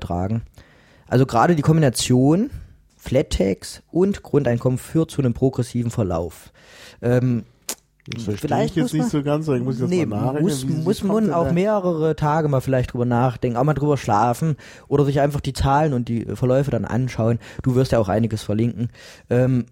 [0.00, 0.42] tragen.
[1.08, 2.50] Also gerade die Kombination
[2.96, 6.52] Flat Tax und Grundeinkommen führt zu einem progressiven Verlauf.
[7.02, 7.44] Ähm,
[8.08, 10.42] Das Vielleicht ich muss jetzt nicht man- so ganz, ich muss das Nee, mal nachrechnen.
[10.44, 14.56] muss, muss man auch mehrere Tage mal vielleicht drüber nachdenken, auch mal drüber schlafen
[14.86, 17.38] oder sich einfach die Zahlen und die Verläufe dann anschauen.
[17.64, 18.90] Du wirst ja auch einiges verlinken.
[19.28, 19.66] Ähm,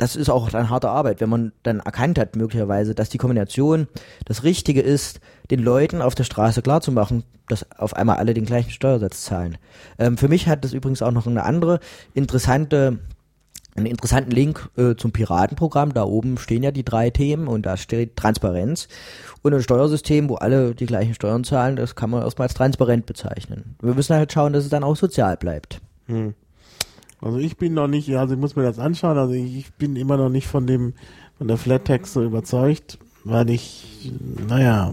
[0.00, 3.86] das ist auch dann harte Arbeit, wenn man dann erkannt hat, möglicherweise, dass die Kombination
[4.24, 5.20] das Richtige ist,
[5.50, 9.58] den Leuten auf der Straße klarzumachen, dass auf einmal alle den gleichen Steuersatz zahlen.
[9.98, 11.80] Ähm, für mich hat das übrigens auch noch eine andere
[12.14, 12.98] interessante
[13.76, 15.94] einen interessanten Link äh, zum Piratenprogramm.
[15.94, 18.88] Da oben stehen ja die drei Themen und da steht Transparenz
[19.42, 23.06] und ein Steuersystem, wo alle die gleichen Steuern zahlen, das kann man erstmal als transparent
[23.06, 23.76] bezeichnen.
[23.80, 25.80] Wir müssen halt schauen, dass es dann auch sozial bleibt.
[27.20, 30.16] Also ich bin noch nicht, also ich muss mir das anschauen, also ich, bin immer
[30.16, 30.94] noch nicht von dem,
[31.36, 34.10] von der Flat Tax so überzeugt, weil ich,
[34.48, 34.92] naja,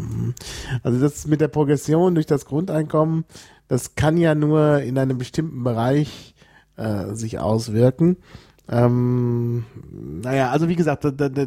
[0.84, 3.26] also das mit der Progression durch das Grundeinkommen,
[3.68, 6.36] das kann ja nur in einem bestimmten Bereich
[6.76, 8.18] äh, sich auswirken.
[8.70, 9.64] Ähm,
[10.24, 11.44] naja, also wie gesagt, da, da,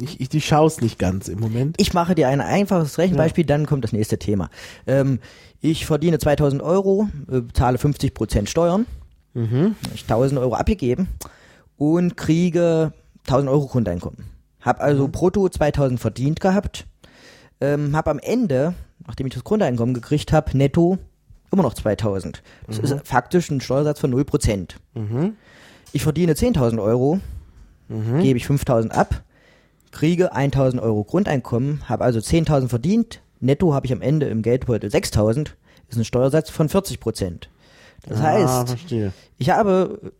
[0.00, 1.76] ich, ich, ich schaue es nicht ganz im Moment.
[1.78, 4.50] Ich mache dir ein einfaches Rechenbeispiel, dann kommt das nächste Thema.
[4.86, 5.20] Ähm,
[5.60, 8.86] ich verdiene 2000 Euro, äh, zahle 50 Prozent Steuern,
[9.34, 9.76] Mhm.
[9.94, 11.08] ich 1000 Euro abgegeben
[11.76, 12.92] und kriege
[13.26, 14.24] 1000 Euro Grundeinkommen.
[14.60, 15.12] Hab also Mhm.
[15.12, 16.86] brutto 2000 verdient gehabt,
[17.60, 18.74] ähm, hab am Ende,
[19.06, 20.98] nachdem ich das Grundeinkommen gekriegt habe, netto
[21.50, 22.42] immer noch 2000.
[22.66, 24.76] Das ist faktisch ein Steuersatz von 0 Prozent.
[24.94, 25.34] Mhm.
[25.92, 27.20] Ich verdiene 10.000 Euro,
[28.20, 29.22] gebe ich 5.000 ab,
[29.90, 34.88] kriege 1.000 Euro Grundeinkommen, habe also 10.000 verdient, netto habe ich am Ende im Geldbeutel
[34.88, 35.48] 6.000,
[35.90, 37.50] ist ein Steuersatz von 40 Prozent.
[38.06, 39.12] Das ah, heißt, verstehe.
[39.38, 40.12] ich habe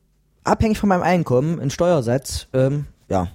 [0.44, 3.28] abhängig von meinem Einkommen einen Steuersatz, ähm, ja,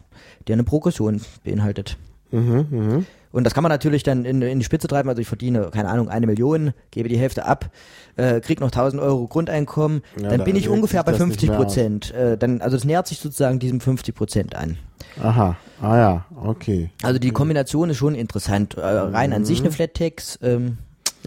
[0.47, 1.97] der eine Progression beinhaltet.
[2.31, 3.05] Mhm, mhm.
[3.31, 5.09] Und das kann man natürlich dann in, in die Spitze treiben.
[5.09, 7.69] Also ich verdiene, keine Ahnung, eine Million, gebe die Hälfte ab,
[8.15, 11.41] äh, krieg noch 1000 Euro Grundeinkommen, Ja, dann da bin ich ungefähr bei das nicht
[11.41, 11.65] 50 mehr aus.
[11.65, 12.13] Prozent.
[12.13, 14.77] Äh, dann, also es nähert sich sozusagen diesem 50 Prozent an.
[15.21, 16.89] Aha, ah ja, okay.
[17.03, 18.75] Also die Kombination ist schon interessant.
[18.75, 19.45] Äh, rein an Mhm.
[19.45, 20.77] sich eine Flat Tax ähm,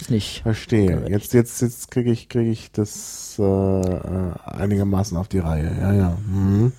[0.01, 0.43] ist nicht.
[0.43, 1.07] Verstehe.
[1.09, 5.77] Jetzt, jetzt, jetzt kriege ich, kriege ich das äh, äh, einigermaßen auf die Reihe.
[5.81, 6.19] Ja, ja.
[6.27, 6.73] Mhm.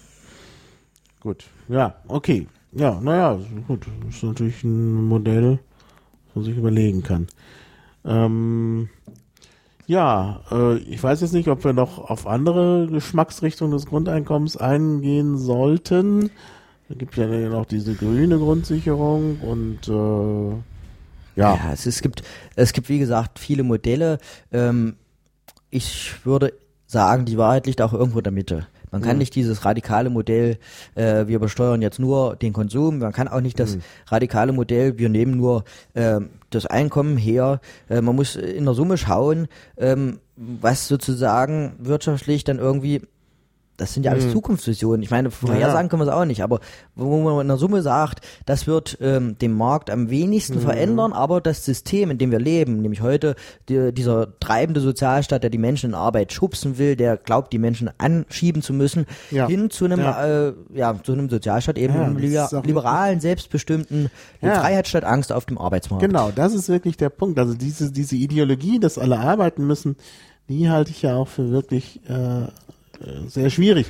[1.21, 1.45] Gut.
[1.67, 2.47] Ja, okay.
[2.71, 3.85] Ja, naja, gut.
[4.05, 5.59] Das ist natürlich ein Modell,
[6.27, 7.27] das man sich überlegen kann.
[8.05, 8.89] Ähm,
[9.85, 15.37] ja, äh, ich weiß jetzt nicht, ob wir noch auf andere Geschmacksrichtungen des Grundeinkommens eingehen
[15.37, 16.31] sollten.
[16.87, 20.70] Da gibt ja noch diese grüne Grundsicherung und äh,
[21.35, 21.55] ja.
[21.55, 22.23] Ja, es, es gibt,
[22.55, 24.17] es gibt wie gesagt viele Modelle.
[24.51, 24.95] Ähm,
[25.69, 26.53] ich würde
[26.87, 28.67] sagen, die Wahrheit liegt auch irgendwo in der Mitte.
[28.91, 30.57] Man kann nicht dieses radikale Modell,
[30.95, 33.77] äh, wir besteuern jetzt nur den Konsum, man kann auch nicht das
[34.07, 35.63] radikale Modell, wir nehmen nur
[35.95, 37.61] ähm, das Einkommen her.
[37.89, 43.01] Äh, man muss in der Summe schauen, ähm, was sozusagen wirtschaftlich dann irgendwie
[43.81, 45.01] das sind ja alles Zukunftsvisionen.
[45.01, 46.59] Ich meine, vorhersagen können wir es auch nicht, aber
[46.95, 51.41] wo man in der Summe sagt, das wird ähm, den Markt am wenigsten verändern, aber
[51.41, 53.35] das System, in dem wir leben, nämlich heute
[53.69, 57.89] die, dieser treibende Sozialstaat, der die Menschen in Arbeit schubsen will, der glaubt, die Menschen
[57.97, 59.47] anschieben zu müssen, Ja.
[59.47, 60.47] hin zu einem, Ja.
[60.49, 62.17] Äh, ja, zu einem Sozialstaat, eben Ja, einem
[62.63, 64.11] liberalen, selbstbestimmten,
[64.41, 64.59] Ja.
[64.59, 66.05] Freiheit statt Angst auf dem Arbeitsmarkt.
[66.05, 67.39] Genau, das ist wirklich der Punkt.
[67.39, 69.95] Also diese, diese Ideologie, dass alle arbeiten müssen,
[70.49, 72.47] die halte ich ja auch für wirklich äh,
[73.27, 73.87] sehr schwierig.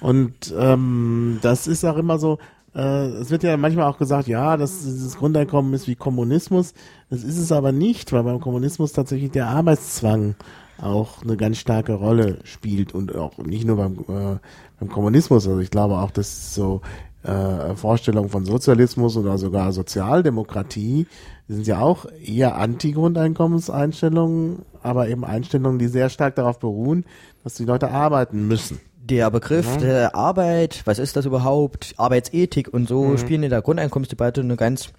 [0.00, 2.38] Und ähm, das ist auch immer so,
[2.74, 6.74] äh, es wird ja manchmal auch gesagt, ja, dass dieses Grundeinkommen ist wie Kommunismus.
[7.10, 10.34] Das ist es aber nicht, weil beim Kommunismus tatsächlich der Arbeitszwang
[10.80, 14.38] auch eine ganz starke Rolle spielt und auch nicht nur beim, äh,
[14.80, 15.46] beim Kommunismus.
[15.46, 16.80] Also ich glaube auch, dass so
[17.22, 21.06] äh, Vorstellungen von Sozialismus oder sogar Sozialdemokratie
[21.48, 27.04] sind ja auch eher Anti-Grundeinkommenseinstellungen, aber eben Einstellungen, die sehr stark darauf beruhen,
[27.44, 28.80] dass die Leute arbeiten müssen.
[28.96, 31.94] Der Begriff der Arbeit, was ist das überhaupt?
[31.96, 34.92] Arbeitsethik und so spielen in der Grundeinkommensdebatte eine ganz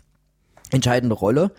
[0.71, 1.51] entscheidende Rolle.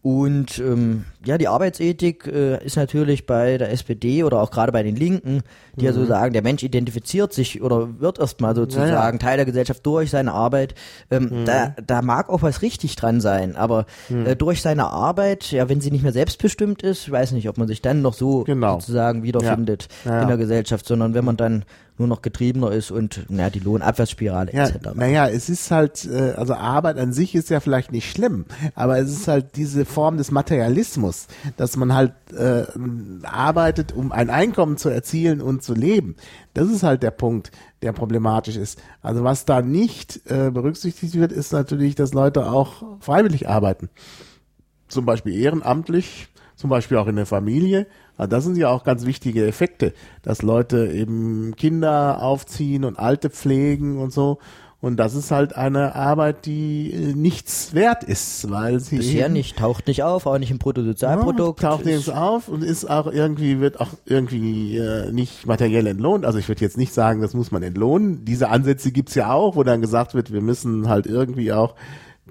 [0.00, 4.82] Und ähm, ja, die Arbeitsethik äh, ist natürlich bei der SPD oder auch gerade bei
[4.82, 5.42] den Linken,
[5.76, 9.84] die ja so sagen, der Mensch identifiziert sich oder wird erstmal sozusagen Teil der Gesellschaft
[9.86, 10.74] durch seine Arbeit.
[11.10, 15.68] Ähm, da, da mag auch was richtig dran sein, aber äh, durch seine Arbeit, ja,
[15.68, 18.44] wenn sie nicht mehr selbstbestimmt ist, ich weiß nicht, ob man sich dann noch so
[18.44, 18.80] Genau.
[18.80, 20.10] sozusagen wiederfindet Ja.
[20.10, 20.22] Ja, ja.
[20.22, 21.64] in der Gesellschaft, sondern wenn man dann
[21.98, 24.94] nur noch getriebener ist und naja, die Lohnabwärtsspirale Ja, etc.
[24.94, 28.98] naja, es ist halt, äh, also Arbeit an sich ist ja vielleicht nicht schlimm, aber
[28.98, 31.11] es ist halt diese Form des Materialismus,
[31.56, 32.64] dass man halt äh,
[33.22, 36.16] arbeitet, um ein Einkommen zu erzielen und zu leben.
[36.54, 37.50] Das ist halt der Punkt,
[37.82, 38.80] der problematisch ist.
[39.02, 43.88] Also was da nicht äh, berücksichtigt wird, ist natürlich, dass Leute auch freiwillig arbeiten.
[44.88, 47.86] Zum Beispiel ehrenamtlich, zum Beispiel auch in der Familie.
[48.16, 53.30] Also das sind ja auch ganz wichtige Effekte, dass Leute eben Kinder aufziehen und Alte
[53.30, 54.38] pflegen und so.
[54.82, 59.56] Und das ist halt eine Arbeit, die äh, nichts wert ist, weil sie Bisher nicht,
[59.56, 61.62] taucht nicht auf, auch nicht im Bruttosozialprodukt.
[61.62, 66.26] ja, taucht nirgends auf und ist auch irgendwie, wird auch irgendwie äh, nicht materiell entlohnt.
[66.26, 68.24] Also ich würde jetzt nicht sagen, das muss man entlohnen.
[68.24, 71.76] Diese Ansätze gibt's ja auch, wo dann gesagt wird, wir müssen halt irgendwie auch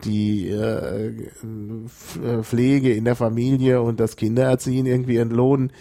[0.04, 5.72] die äh, äh, Pflege in der Familie und das Kindererziehen irgendwie entlohnen.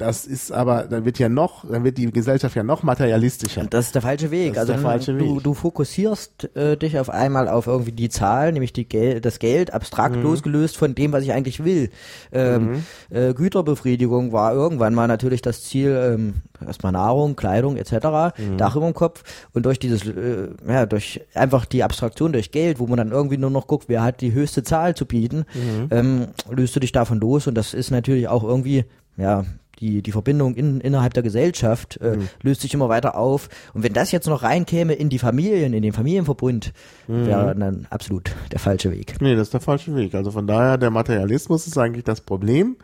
[0.00, 3.64] Das ist aber, dann wird ja noch, dann wird die Gesellschaft ja noch materialistischer.
[3.68, 4.54] Das ist der falsche Weg.
[4.54, 5.44] Das also der falsche du, Weg.
[5.44, 9.72] du fokussierst äh, dich auf einmal auf irgendwie die Zahl, nämlich die Gel das Geld
[9.74, 10.22] abstrakt Mhm.
[10.22, 11.90] losgelöst von dem, was ich eigentlich will.
[12.32, 16.34] Ähm, äh, Güterbefriedigung war irgendwann mal natürlich das Ziel, ähm,
[16.66, 18.56] erstmal Nahrung, Kleidung etc., Mhm.
[18.56, 19.22] Dach über dem Kopf
[19.52, 23.36] und durch dieses, äh, ja, durch einfach die Abstraktion durch Geld, wo man dann irgendwie
[23.36, 25.88] nur noch guckt, wer hat die höchste Zahl zu bieten, Mhm.
[25.90, 28.84] ähm, löst du dich davon los und das ist natürlich auch irgendwie,
[29.16, 29.44] ja,
[29.80, 32.28] die, die Verbindung in, innerhalb der Gesellschaft äh, Mhm.
[32.42, 33.48] löst sich immer weiter auf.
[33.74, 36.72] Und wenn das jetzt noch reinkäme in die Familien, in den Familienverbund,
[37.08, 37.26] Mhm.
[37.26, 39.14] wäre dann absolut der falsche Weg.
[39.20, 40.14] Nee, das ist der falsche Weg.
[40.14, 42.76] Also von daher, der Materialismus ist eigentlich das Problem.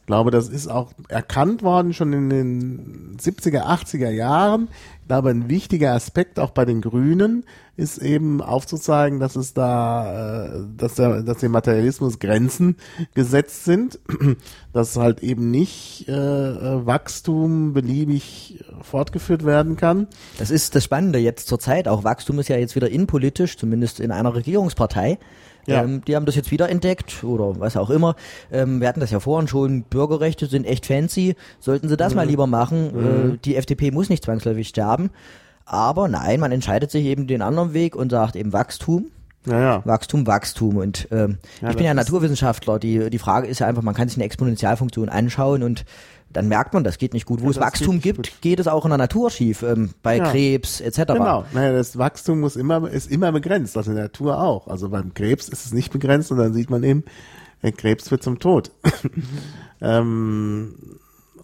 [0.00, 4.68] Ich glaube, das ist auch erkannt worden schon in den 70er, 80er Jahren.
[5.08, 7.44] Glaube, ein wichtiger Aspekt auch bei den Grünen
[7.76, 12.76] ist eben aufzuzeigen, dass es da, äh, dass der, dass dem Materialismus Grenzen
[13.14, 13.98] gesetzt sind,
[14.72, 20.08] dass halt eben nicht äh, Wachstum beliebig fortgeführt werden kann.
[20.38, 21.88] Das ist das Spannende jetzt zur Zeit.
[21.88, 25.18] Auch Wachstum ist ja jetzt wieder innenpolitisch, zumindest in einer Regierungspartei.
[25.68, 25.84] Ja.
[25.84, 28.16] Ähm, die haben das jetzt wieder entdeckt oder was auch immer.
[28.50, 29.82] Ähm, wir hatten das ja vorhin schon.
[29.82, 31.36] Bürgerrechte sind echt fancy.
[31.60, 33.34] Sollten sie das mal lieber machen.
[33.34, 35.10] Äh, die FDP muss nicht zwangsläufig sterben.
[35.64, 39.10] Aber nein, man entscheidet sich eben den anderen Weg und sagt eben Wachstum.
[39.48, 39.82] Naja.
[39.84, 40.76] Wachstum, Wachstum.
[40.76, 42.78] Und ähm, Ja, ich bin ja das Naturwissenschaftler.
[42.78, 45.84] Die, die Frage ist ja einfach, man kann sich eine Exponentialfunktion anschauen und
[46.30, 47.40] dann merkt man, das geht nicht gut.
[47.40, 49.90] Wo Ja, es das Wachstum gibt, nicht geht es auch in der Natur schief, ähm,
[50.02, 50.30] bei Ja.
[50.30, 50.98] Krebs etc.
[51.14, 54.68] Genau, naja, das Wachstum muss immer, ist immer begrenzt, also in der Natur auch.
[54.68, 57.04] Also beim Krebs ist es nicht begrenzt und dann sieht man eben,
[57.62, 58.70] der Krebs wird zum Tod.
[59.80, 60.74] ähm,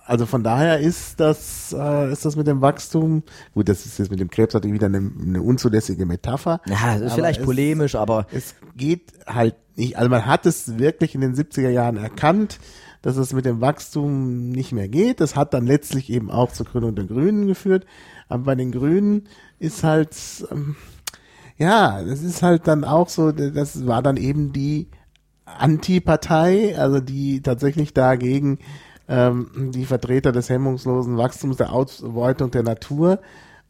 [0.07, 3.23] also von daher ist das, äh, ist das mit dem Wachstum,
[3.55, 6.61] gut, das ist jetzt mit dem Krebs natürlich wieder eine, eine unzulässige Metapher.
[6.67, 11.15] Ja, ist vielleicht es- polemisch, aber es geht halt nicht, also man hat es wirklich
[11.15, 12.59] in den 70er Jahren erkannt,
[13.03, 15.21] dass es mit dem Wachstum nicht mehr geht.
[15.21, 17.85] Das hat dann letztlich eben auch zur Gründung der Grünen geführt.
[18.29, 19.29] Aber bei den Grünen
[19.59, 20.17] ist halt,
[20.51, 20.77] ähm,
[21.59, 24.89] ja, das ist halt dann auch so, das war dann eben die
[25.45, 28.59] Antipartei, also die tatsächlich dagegen
[29.09, 33.21] ähm, die Vertreter des hemmungslosen Wachstums, der Ausbeutung der Natur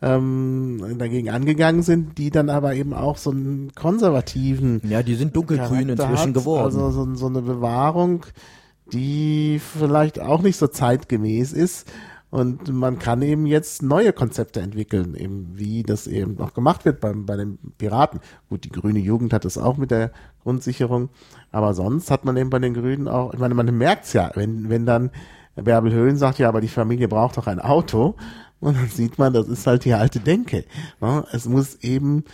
[0.02, 5.34] ähm, dagegen angegangen sind, die dann aber eben auch so einen konservativen ja, die sind
[5.34, 6.64] dunkelgrün Charakter inzwischen hat, geworden.
[6.64, 8.26] Also so, so eine Bewahrung,
[8.92, 11.90] die vielleicht auch nicht so zeitgemäß ist.
[12.30, 17.00] Und man kann eben jetzt neue Konzepte entwickeln, eben wie das eben auch gemacht wird
[17.00, 18.18] beim, bei den Piraten.
[18.48, 20.10] Gut, die grüne Jugend hat das auch mit der
[20.42, 21.10] Grundsicherung,
[21.54, 24.68] aber sonst hat man eben bei den Grünen auch, ich meine, man merkt's ja, wenn,
[24.68, 25.10] wenn dann
[25.56, 28.16] Bärbel Höhlen sagt, ja, aber die Familie braucht doch ein Auto,
[28.60, 30.64] und dann sieht man, das ist halt die alte Denke.
[31.00, 31.24] ne?
[31.32, 32.24] Es muss eben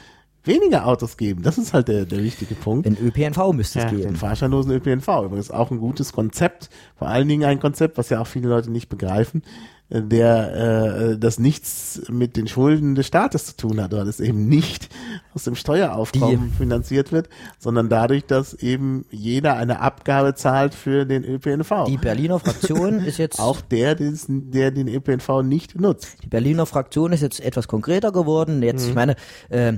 [0.44, 1.42] weniger Autos geben.
[1.42, 2.86] Das ist halt der, der wichtige Punkt.
[2.86, 4.16] in ÖPNV müsste es Ja, den geben.
[4.16, 5.08] fahrscheinlosen ÖPNV.
[5.24, 6.70] Übrigens auch ein gutes Konzept.
[6.96, 9.42] Vor allen Dingen ein Konzept, was ja auch viele Leute nicht begreifen,
[9.90, 14.46] der äh, das nichts mit den Schulden des Staates zu tun hat, weil es eben
[14.48, 14.88] nicht
[15.34, 17.28] aus dem Steueraufkommen finanziert wird,
[17.58, 21.86] sondern dadurch, dass eben jeder eine Abgabe zahlt für den ÖPNV.
[21.88, 26.22] Die Berliner Fraktion ist jetzt auch der, der den ÖPNV nicht nutzt.
[26.22, 28.62] Die Berliner Fraktion ist jetzt etwas konkreter geworden.
[28.62, 28.88] Jetzt, Mhm.
[28.90, 29.16] ich meine,
[29.48, 29.72] äh,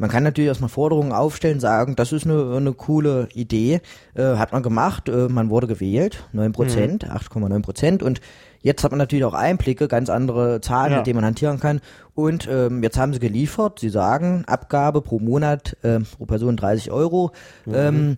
[0.00, 3.80] man kann natürlich erstmal Forderungen aufstellen, sagen, das ist eine, eine coole Idee.
[4.14, 7.10] Äh, hat man gemacht, äh, man wurde gewählt, 9 Prozent, Mhm.
[7.10, 8.02] 8,9 Prozent.
[8.04, 8.20] Und
[8.60, 10.98] jetzt hat man natürlich auch Einblicke, ganz andere Zahlen, Ja.
[10.98, 11.80] mit denen man hantieren kann.
[12.14, 16.90] Und ähm, jetzt haben sie geliefert, sie sagen, Abgabe pro Monat äh, pro Person 30
[16.90, 17.30] Euro.
[17.66, 17.74] Mhm.
[17.74, 18.16] Ähm,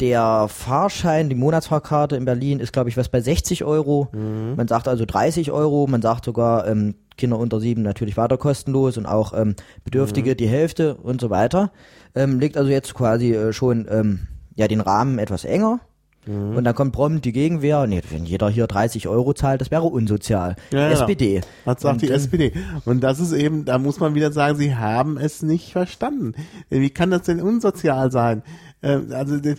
[0.00, 4.08] der Fahrschein, die Monatsfahrkarte in Berlin ist, glaube ich, was bei 60 Euro.
[4.12, 4.54] Mhm.
[4.56, 5.86] Man sagt also 30 Euro.
[5.88, 10.36] Man sagt sogar ähm, Kinder unter sieben natürlich weiter kostenlos und auch ähm, Bedürftige Mhm.
[10.36, 11.72] die Hälfte und so weiter.
[12.14, 15.80] Ähm, legt also jetzt quasi äh, schon ähm, ja den Rahmen etwas enger.
[16.26, 16.56] Mhm.
[16.56, 17.86] Und dann kommt prompt die Gegenwehr.
[17.86, 20.56] Nee, wenn jeder hier 30 Euro zahlt, das wäre unsozial.
[20.72, 20.90] Ja.
[20.90, 21.40] SPD.
[21.64, 22.52] Was sagt Und, die ähm, SPD?
[22.84, 26.32] Und das ist eben, da muss man wieder sagen, sie haben es nicht verstanden.
[26.70, 28.42] Wie kann das denn unsozial sein?
[28.82, 29.58] Ähm, Also, das-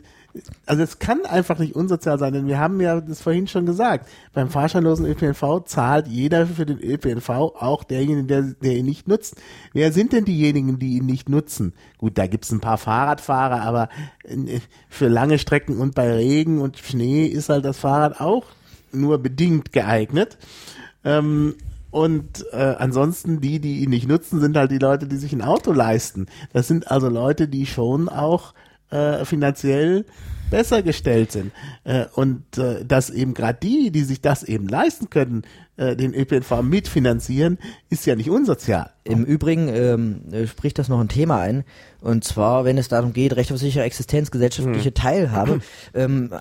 [0.65, 4.09] also es kann einfach nicht unsozial sein, denn wir haben ja das vorhin schon gesagt.
[4.33, 9.35] Beim fahrscheinlosen ÖPNV zahlt jeder für den ÖPNV, auch derjenige, der, der ihn nicht nutzt.
[9.73, 11.73] Wer sind denn diejenigen, die ihn nicht nutzen?
[11.97, 13.89] Gut, da gibt's ein paar Fahrradfahrer, aber
[14.23, 14.59] äh,
[14.89, 18.45] für lange Strecken und bei Regen und Schnee ist halt das Fahrrad auch
[18.91, 20.37] nur bedingt geeignet.
[21.03, 21.55] Ähm,
[21.91, 25.41] Und äh, ansonsten die, die ihn nicht nutzen, sind halt die Leute, die sich ein
[25.41, 26.25] Auto leisten.
[26.51, 28.53] Das sind also Leute, die schon auch
[28.89, 30.05] äh, finanziell
[30.49, 31.51] besser gestellt sind.
[31.83, 35.43] Äh, und äh, dass eben gerade die, die sich das eben leisten können,
[35.77, 37.57] äh, den ÖPNV mitfinanzieren,
[37.89, 38.91] ist ja nicht unsozial.
[39.03, 41.63] Im Übrigen ähm, äh, spricht das noch ein Thema ein.
[42.01, 44.93] Und zwar, wenn es darum geht, recht auf sichere Existenz, gesellschaftliche hm.
[44.93, 45.59] Teilhabe,
[45.93, 46.31] ähm,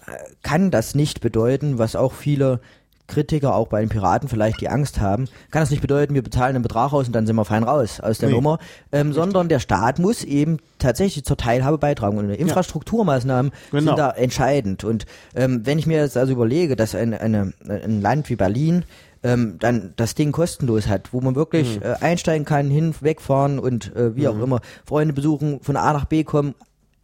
[0.42, 2.60] kann das nicht bedeuten, was auch viele
[3.06, 6.56] Kritiker, auch bei den Piraten vielleicht, die Angst haben, kann das nicht bedeuten, wir bezahlen
[6.56, 8.34] einen Betrag aus und dann sind wir fein raus aus der nee.
[8.34, 8.58] Nummer,
[8.92, 13.78] ähm, sondern der Staat muss eben tatsächlich zur Teilhabe beitragen und Infrastrukturmaßnahmen ja.
[13.78, 13.90] genau.
[13.90, 14.84] sind da entscheidend.
[14.84, 18.84] Und ähm, wenn ich mir jetzt also überlege, dass ein, eine, ein Land wie Berlin
[19.22, 21.82] ähm, dann das Ding kostenlos hat, wo man wirklich mhm.
[21.82, 24.28] äh, einsteigen kann, hin, wegfahren und äh, wie mhm.
[24.28, 26.54] auch immer, Freunde besuchen, von A nach B kommen,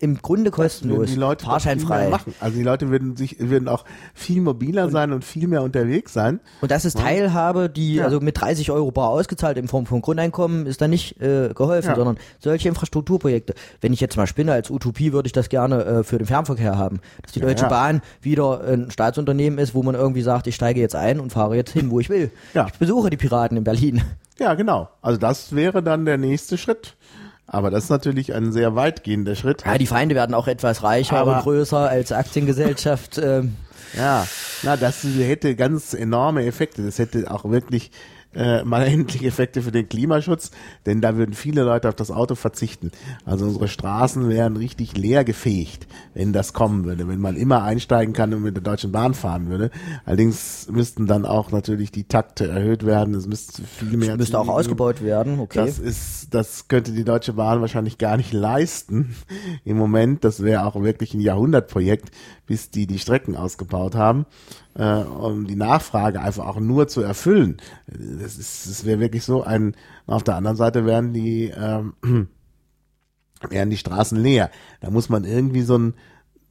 [0.01, 2.09] im Grunde kostenlos, die Leute fahrscheinfrei.
[2.09, 2.35] Machen.
[2.41, 3.85] Also die Leute würden sich würden auch
[4.15, 6.41] viel mobiler und, sein und viel mehr unterwegs sein.
[6.63, 8.05] Und das ist Teilhabe, die ja.
[8.05, 11.91] also mit 30 Euro bar ausgezahlt in Form von Grundeinkommen ist da nicht äh, geholfen,
[11.91, 11.97] ja.
[11.97, 13.55] sondern solche Infrastrukturprojekte.
[13.83, 16.79] Wenn ich jetzt mal spinne als Utopie, würde ich das gerne äh, für den Fernverkehr
[16.79, 20.81] haben, dass die Deutsche Bahn wieder ein Staatsunternehmen ist, wo man irgendwie sagt, ich steige
[20.81, 22.31] jetzt ein und fahre jetzt hin, wo ich will.
[22.55, 22.69] Ja.
[22.73, 24.03] Ich besuche die Piraten in Berlin.
[24.41, 24.89] Ja, genau.
[25.03, 26.97] Also das wäre dann der nächste Schritt.
[27.53, 29.65] Aber das ist natürlich ein sehr weitgehender Schritt.
[29.67, 33.19] Ja, die Feinde werden auch etwas reicher Aber und größer als Aktiengesellschaft.
[33.19, 33.57] Ähm.
[33.97, 34.25] Ja,
[34.63, 36.85] na, das hätte ganz enorme Effekte.
[36.85, 37.91] Das hätte auch wirklich
[38.35, 40.51] äh, mal endlich Effekte für den Klimaschutz,
[40.87, 42.91] denn da würden viele Leute auf das Auto verzichten.
[43.24, 48.14] Also unsere Straßen wären richtig leer gefegt, wenn das kommen würde, wenn man immer einsteigen
[48.14, 49.70] kann und mit der Deutschen Bahn fahren würde.
[50.05, 53.14] Allerdings müssten dann auch natürlich die Takte erhöht werden.
[53.14, 54.12] Es müsste viel mehr.
[54.12, 55.41] Es müsste auch ausgebaut werden.
[55.41, 55.66] Okay.
[55.66, 59.16] Das ist, das könnte die Deutsche Bahn wahrscheinlich gar nicht leisten
[59.64, 60.24] im Moment.
[60.24, 62.11] Das wäre auch wirklich ein Jahrhundertprojekt,
[62.47, 64.26] bis die die Strecken ausgebaut haben
[64.81, 67.59] äh, um die Nachfrage einfach auch nur zu erfüllen.
[67.87, 69.76] Das ist, das wäre wirklich so ein.
[70.07, 71.93] Auf der anderen Seite wären die ähm,
[73.49, 74.51] wären die Straßen leer.
[74.81, 75.95] Da muss man irgendwie so ein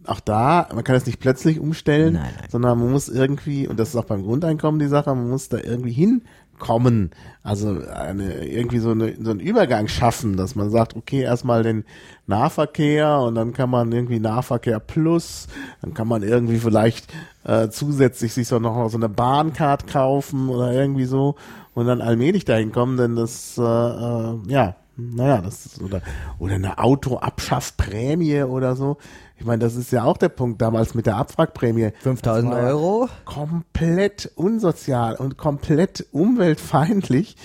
[0.06, 2.50] auch da, man kann das nicht plötzlich umstellen, nein, nein.
[2.50, 5.58] sondern man muss irgendwie, und das ist auch beim Grundeinkommen die Sache, man muss da
[5.58, 6.22] irgendwie hin
[6.60, 7.12] kommen.
[7.42, 11.86] Also eine, irgendwie so, eine, so einen Übergang schaffen, dass man sagt, okay, erstmal den
[12.28, 15.48] Nahverkehr und dann kann man irgendwie Nahverkehr plus,
[15.82, 17.12] dann kann man irgendwie vielleicht
[17.46, 21.36] äh, zusätzlich sich so noch so eine Bahncard kaufen oder irgendwie so
[21.74, 26.02] und dann allmählich dahin kommen, denn das, äh, äh, ja, naja, das ist, oder,
[26.40, 28.98] oder eine Autoabschaffprämie oder so.
[29.40, 31.92] Ich meine, das ist ja auch der Punkt damals mit der Abwrackprämie.
[32.02, 33.08] 5000 Euro?
[33.24, 37.38] Komplett unsozial und komplett umweltfeindlich.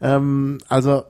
[0.00, 1.02] Ähm, also,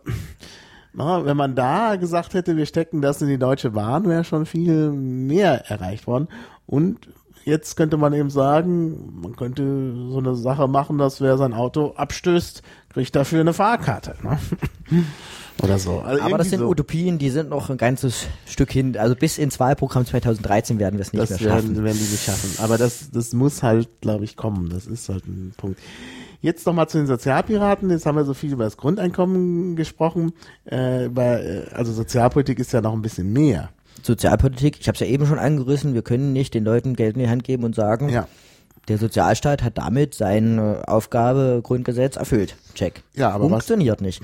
[0.93, 4.45] na, wenn man da gesagt hätte, wir stecken das in die Deutsche Bahn, wäre schon
[4.45, 6.27] viel mehr erreicht worden.
[6.67, 7.09] Und
[7.45, 11.93] jetzt könnte man eben sagen, man könnte so eine Sache machen, dass wer sein Auto
[11.95, 12.63] abstößt,
[12.93, 14.17] kriegt dafür eine Fahrkarte.
[14.25, 14.39] Ne?
[15.63, 16.01] Oder so.
[16.01, 16.69] Also Aber das sind so.
[16.69, 18.97] Utopien, die sind noch ein ganzes Stück hin.
[18.97, 21.75] Also bis ins Wahlprogramm 2013 werden wir es nicht das mehr schaffen.
[21.75, 22.51] Das werden die nicht schaffen.
[22.59, 24.69] Aber das, das muss halt, glaube ich, kommen.
[24.71, 25.79] Das ist halt ein Punkt.
[26.41, 27.89] Jetzt nochmal zu den Sozialpiraten.
[27.91, 30.33] Jetzt haben wir so viel über das Grundeinkommen gesprochen.
[30.65, 33.71] Äh, bei, äh, also Sozialpolitik ist ja noch ein bisschen mehr.
[34.03, 37.23] Sozialpolitik, ich habe es ja eben schon angerissen, wir können nicht den Leuten Geld in
[37.23, 38.27] die Hand geben und sagen, ja.
[38.93, 42.57] Der Sozialstaat hat damit seine Aufgabe Grundgesetz erfüllt.
[42.75, 43.03] Check.
[43.15, 44.03] Ja, aber Funktioniert was?
[44.03, 44.23] nicht.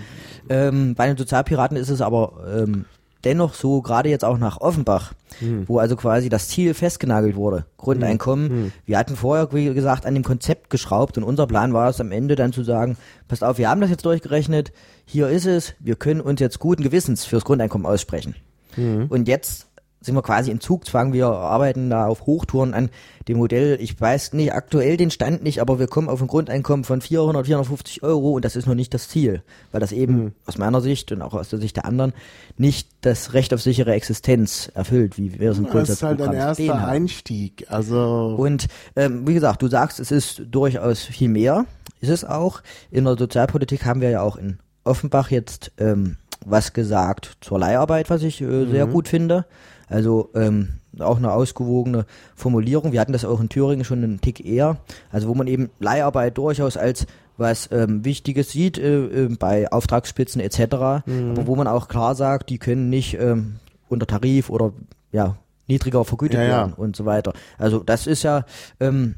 [0.51, 2.85] Ähm, bei den Sozialpiraten ist es aber ähm,
[3.25, 5.67] dennoch so, gerade jetzt auch nach Offenbach, hm.
[5.67, 8.49] wo also quasi das Ziel festgenagelt wurde, Grundeinkommen.
[8.49, 8.57] Hm.
[8.65, 8.73] Hm.
[8.85, 12.13] Wir hatten vorher, wie gesagt, an dem Konzept geschraubt und unser Plan war es am
[12.13, 14.73] Ende dann zu sagen, passt auf, wir haben das jetzt durchgerechnet,
[15.07, 18.35] hier ist es, wir können uns jetzt guten Gewissens fürs Grundeinkommen aussprechen.
[18.75, 19.07] Hm.
[19.09, 19.68] Und jetzt
[20.01, 21.13] sind wir quasi in Zugzwang.
[21.13, 22.91] Wir arbeiten da auf Hochtouren an
[23.27, 23.79] dem Modell.
[23.81, 27.47] Ich weiß nicht aktuell den Stand nicht, aber wir kommen auf ein Grundeinkommen von 400,
[27.47, 29.43] 450 Euro und das ist noch nicht das Ziel,
[29.73, 30.33] weil das eben mhm.
[30.47, 32.13] aus meiner Sicht und auch aus der Sicht der anderen
[32.57, 36.23] nicht das Recht auf sichere Existenz erfüllt, wie wir es im ja, Das ist halt
[36.23, 37.67] ein erster Einstieg.
[37.69, 41.67] Also und ähm, wie gesagt, du sagst, es ist durchaus viel mehr.
[42.01, 42.63] Ist es auch.
[42.91, 48.11] In der Sozialpolitik haben wir ja auch in Offenbach jetzt ähm, was gesagt zur Leiharbeit,
[48.11, 48.93] was ich äh, sehr mhm.
[48.93, 49.45] gut finde.
[49.89, 52.93] Also ähm, auch eine ausgewogene Formulierung.
[52.93, 54.79] Wir hatten das auch in Thüringen schon einen Tick eher.
[55.11, 60.41] Also wo man eben Leiharbeit durchaus als was ähm, Wichtiges sieht äh, äh, bei Auftragsspitzen
[60.41, 61.07] etc.
[61.07, 61.31] Mhm.
[61.31, 63.57] Aber wo man auch klar sagt, die können nicht ähm,
[63.89, 64.73] unter Tarif oder
[65.13, 65.37] ja
[65.69, 66.77] niedriger vergütet ja, werden ja.
[66.77, 67.33] und so weiter.
[67.57, 68.45] Also das ist ja
[68.81, 69.15] ähm,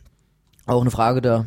[0.66, 1.46] auch eine Frage der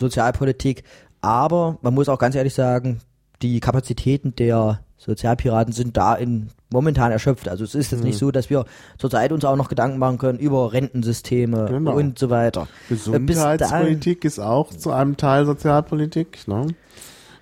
[0.00, 0.82] Sozialpolitik.
[1.20, 3.00] Aber man muss auch ganz ehrlich sagen,
[3.42, 7.48] die Kapazitäten der Sozialpiraten sind da in momentan erschöpft.
[7.48, 8.66] Also es ist jetzt nicht so, dass wir
[8.98, 11.96] zurzeit uns auch noch Gedanken machen können über Rentensysteme Genau.
[11.96, 12.68] und so weiter.
[12.90, 16.46] Äh, Gesundheitspolitik ist auch zu einem Teil Sozialpolitik.
[16.46, 16.66] Ne?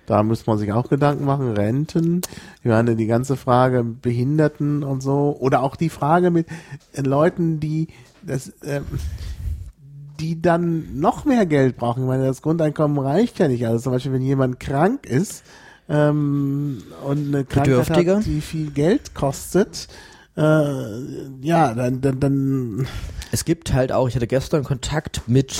[0.05, 1.51] Da muss man sich auch Gedanken machen.
[1.51, 2.21] Renten,
[2.61, 5.35] ich meine, die ganze Frage Behinderten und so.
[5.37, 6.47] Oder auch die Frage mit
[6.93, 7.87] äh, Leuten, die
[8.25, 8.85] das, ähm,
[10.21, 12.03] die dann noch mehr Geld brauchen.
[12.03, 13.67] Ich meine, das Grundeinkommen reicht ja nicht.
[13.67, 15.43] Also zum Beispiel, wenn jemand krank ist
[15.87, 19.87] ähm, und eine Krankheit hat, die viel Geld kostet,
[20.37, 20.41] äh,
[21.41, 22.87] ja, dann, dann, dann.
[23.31, 25.55] Es gibt halt auch, ich hatte gestern Kontakt mit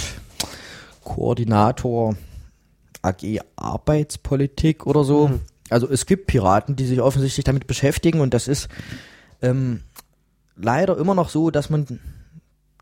[1.04, 2.16] Koordinator
[3.02, 5.40] AG Arbeitspolitik oder so.
[5.70, 8.68] Also es gibt Piraten, die sich offensichtlich damit beschäftigen und das ist
[9.42, 9.82] ähm,
[10.56, 12.00] leider immer noch so, dass man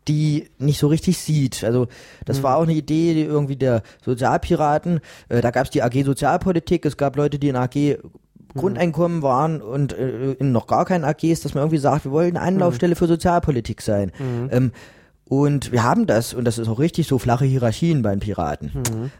[0.08, 1.64] die nicht so richtig sieht.
[1.64, 1.86] Also
[2.24, 5.00] das war auch eine Idee irgendwie der Sozialpiraten.
[5.28, 7.98] Äh, da gab es die AG Sozialpolitik, es gab Leute, die in AG
[8.56, 12.36] Grundeinkommen waren und äh, in noch gar keinen AGs, dass man irgendwie sagt, wir wollen
[12.36, 14.12] eine Anlaufstelle für Sozialpolitik sein.
[14.52, 14.70] Ähm,
[15.26, 18.70] und wir haben das, und das ist auch richtig, so flache Hierarchien bei den Piraten.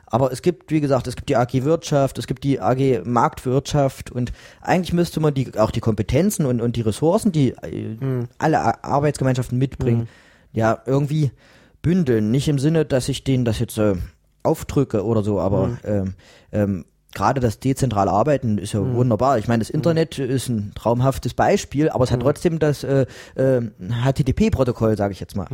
[0.06, 4.12] Aber es gibt, wie gesagt, es gibt die AG Wirtschaft, es gibt die AG Marktwirtschaft
[4.12, 4.30] und
[4.60, 7.96] eigentlich müsste man die, auch die Kompetenzen und, und die Ressourcen, die äh,
[8.38, 10.06] alle A- Arbeitsgemeinschaften mitbringen,
[10.54, 11.30] ja, irgendwie
[11.82, 12.30] bündeln.
[12.30, 13.94] Nicht im Sinne, dass ich denen das jetzt äh,
[14.42, 16.14] aufdrücke oder so, aber ähm,
[16.52, 16.84] ähm,
[17.14, 19.38] gerade das dezentrale Arbeiten ist ja wunderbar.
[19.38, 23.60] Ich meine, das Internet ist ein traumhaftes Beispiel, aber es hat trotzdem das äh, äh,
[24.04, 25.46] HTTP-Protokoll, sage ich jetzt mal.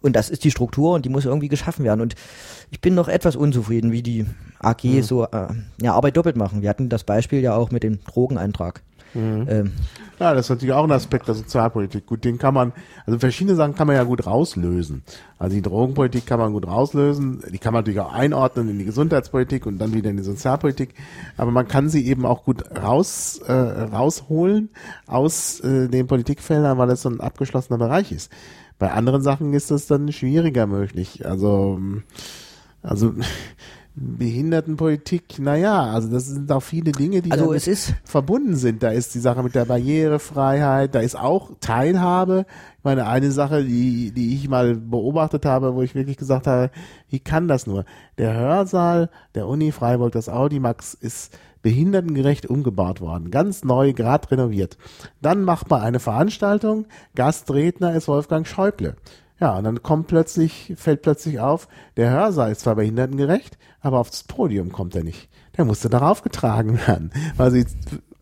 [0.00, 2.02] Und das ist die Struktur und die muss irgendwie geschaffen werden.
[2.02, 2.14] Und
[2.70, 4.26] ich bin noch etwas unzufrieden, wie die
[4.58, 5.48] AG so äh,
[5.80, 6.60] ja, Arbeit doppelt machen.
[6.60, 8.82] Wir hatten das Beispiel ja auch mit dem Drogeneintrag.
[9.48, 9.72] Ähm,
[10.20, 12.06] Ja, das ist natürlich auch ein Aspekt der Sozialpolitik.
[12.06, 12.72] Gut, den kann man,
[13.04, 15.02] also verschiedene Sachen kann man ja gut rauslösen.
[15.38, 18.84] Also die Drogenpolitik kann man gut rauslösen, die kann man natürlich auch einordnen in die
[18.84, 20.94] Gesundheitspolitik und dann wieder in die Sozialpolitik.
[21.36, 24.68] Aber man kann sie eben auch gut raus, äh, rausholen
[25.06, 28.30] aus äh, den Politikfeldern, weil es so ein abgeschlossener Bereich ist.
[28.78, 31.26] Bei anderen Sachen ist das dann schwieriger möglich.
[31.26, 31.80] Also,
[32.82, 33.14] also
[33.96, 38.82] Behindertenpolitik, naja, also das sind auch viele Dinge, die Also es ist- verbunden sind.
[38.82, 42.44] Da ist die Sache mit der Barrierefreiheit, da ist auch Teilhabe.
[42.78, 46.70] Ich meine, eine Sache, die, die ich mal beobachtet habe, wo ich wirklich gesagt habe,
[47.08, 47.84] wie kann das nur?
[48.18, 53.30] Der Hörsaal der Uni Freiburg, das Audimax, ist behindertengerecht umgebaut worden.
[53.30, 54.76] Ganz neu, gerade renoviert.
[55.22, 58.96] Dann macht man eine Veranstaltung, Gastredner ist Wolfgang Schäuble.
[59.40, 64.22] Ja, und dann kommt plötzlich, fällt plötzlich auf, der Hörsaal ist zwar behindertengerecht, aber aufs
[64.22, 65.28] Podium kommt er nicht.
[65.56, 67.10] Der musste darauf getragen werden.
[67.36, 67.66] Weil sie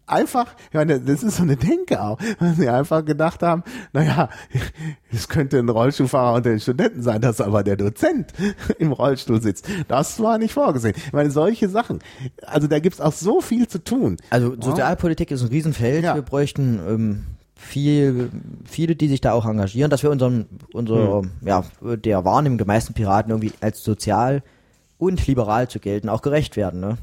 [0.07, 4.29] einfach, ich meine, das ist so eine Denke auch, weil sie einfach gedacht haben, naja,
[5.13, 8.33] es könnte ein Rollstuhlfahrer unter den Studenten sein, dass aber der Dozent
[8.79, 9.69] im Rollstuhl sitzt.
[9.89, 10.95] Das war nicht vorgesehen.
[10.97, 12.01] Ich meine, solche Sachen.
[12.47, 14.17] Also da gibt's auch so viel zu tun.
[14.31, 16.05] Also Sozialpolitik ist ein Riesenfeld.
[16.05, 16.15] Ja.
[16.15, 17.27] Wir bräuchten ähm,
[17.63, 18.31] viel,
[18.65, 21.31] viele, die sich da auch engagieren, dass wir unseren, unser, Hm.
[21.45, 21.65] ja,
[21.97, 24.43] der Wahrnehmung der meisten Piraten irgendwie als sozial
[24.99, 26.81] und liberal zu gelten, auch gerecht werden.
[26.81, 26.97] Ne?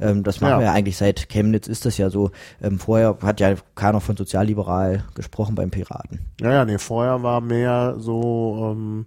[0.00, 0.50] Ähm, das machen.
[0.52, 0.58] Ja.
[0.58, 2.30] wir ja eigentlich seit Chemnitz ist das ja so.
[2.60, 6.20] Ähm, vorher hat ja keiner von sozialliberal gesprochen beim Piraten.
[6.40, 9.06] Ja, ja, nee, vorher war mehr so, ähm,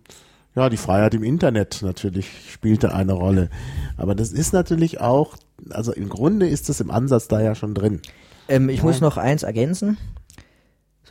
[0.56, 3.49] ja, die Freiheit im Internet natürlich spielte eine Rolle.
[3.97, 5.36] Aber das ist natürlich auch,
[5.70, 8.02] also im Grunde ist das im Ansatz da ja schon drin.
[8.47, 9.97] Ähm, ich muss noch eins ergänzen.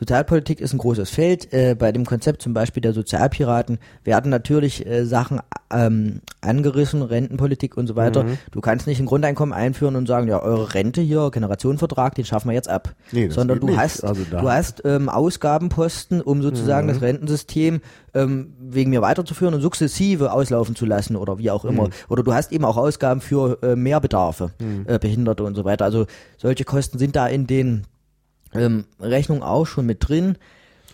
[0.01, 1.53] Sozialpolitik ist ein großes Feld.
[1.53, 5.39] Äh, bei dem Konzept zum Beispiel der Sozialpiraten werden natürlich äh, Sachen
[5.71, 8.23] ähm, angerissen, Rentenpolitik und so weiter.
[8.23, 8.39] Mhm.
[8.49, 12.49] Du kannst nicht ein Grundeinkommen einführen und sagen, ja, eure Rente hier, Generationenvertrag, den schaffen
[12.49, 12.95] wir jetzt ab.
[13.11, 13.77] Nee, das Sondern du nicht.
[13.77, 16.91] hast, Also du hast ähm, Ausgabenposten, um sozusagen Mhm.
[16.93, 17.81] das Rentensystem
[18.15, 21.69] ähm, wegen mir weiterzuführen und sukzessive auslaufen zu lassen oder wie auch Mhm.
[21.69, 21.89] immer.
[22.09, 24.85] Oder du hast eben auch Ausgaben für äh, Mehrbedarfe, Mhm.
[24.87, 25.85] äh, Behinderte und so weiter.
[25.85, 27.83] Also solche Kosten sind da in den
[28.53, 30.37] ähm, Rechnungen auch schon mit drin.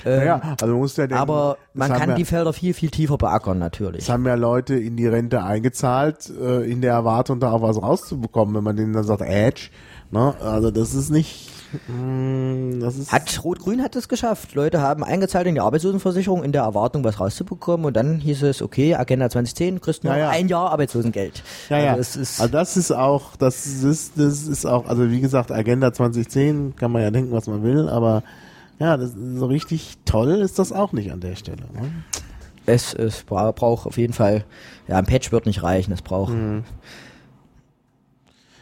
[0.06, 2.90] Ähm, Ja, also man muss ja denken, aber man kann ja, die Felder viel, viel
[2.90, 4.04] tiefer beackern natürlich.
[4.04, 7.82] Es haben ja Leute in die Rente eingezahlt, äh, in der Erwartung, da auch was
[7.82, 9.70] rauszubekommen, wenn man denen dann sagt, Edge,
[10.12, 10.36] ne?
[10.40, 11.50] Also das ist nicht,
[13.10, 14.56] Hat Rot-Grün hat es geschafft.
[14.56, 17.86] Leute haben eingezahlt in die Arbeitslosenversicherung in der Erwartung, was rauszubekommen.
[17.86, 20.30] Und dann hieß es, okay, Agenda 2010, kriegst du Ja, ja.
[20.30, 21.44] ein Jahr Arbeitslosengeld.
[21.70, 21.94] ja, ja.
[21.94, 25.92] Also ist, also das ist auch, das ist, das ist auch, also wie gesagt, Agenda
[25.94, 28.24] 2010 kann man ja denken, was man will, aber
[28.80, 31.64] ja, das, so richtig toll ist das auch nicht an der Stelle.
[31.74, 31.92] Ne?
[32.66, 34.44] es, es bra braucht auf jeden Fall,
[34.88, 35.94] ja, ein Patch wird nicht reichen.
[35.94, 36.64] Es braucht, Mhm.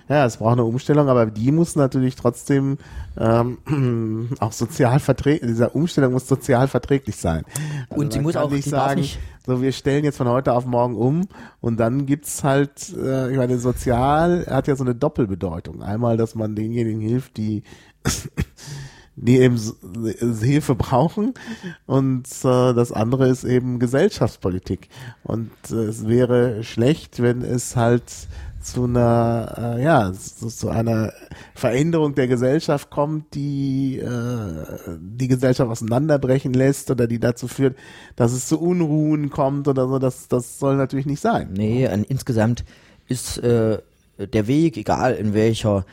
[0.08, 2.78] Ja, es braucht eine Umstellung, aber die muss natürlich trotzdem
[3.18, 7.44] ähm, auch sozial verträglich, diese Umstellung muss sozial verträglich sein.
[7.90, 10.66] Also Und sie muss auch- nicht sagen, nicht- so wir stellen jetzt von heute auf
[10.66, 11.28] morgen um
[11.62, 15.82] und dann gibt's halt, äh, ich meine, sozial hat ja so eine Doppelbedeutung.
[15.84, 17.64] Einmal, dass man denjenigen hilft, die
[19.18, 19.58] die eben
[20.42, 21.34] Hilfe brauchen
[21.86, 24.90] und äh, das andere ist eben Gesellschaftspolitik
[25.24, 28.04] und äh, es wäre schlecht, wenn es halt
[28.66, 31.14] zu einer, äh, ja, zu, zu, einer
[31.54, 37.78] Veränderung der Gesellschaft kommt, die äh, die Gesellschaft auseinanderbrechen lässt oder die dazu führt,
[38.16, 40.00] dass es zu Unruhen kommt oder so.
[40.00, 41.54] Das, das soll natürlich nicht sein.
[41.54, 42.66] Nee, insgesamt
[43.08, 43.78] ist äh,
[44.18, 45.86] der Weg, egal in welcher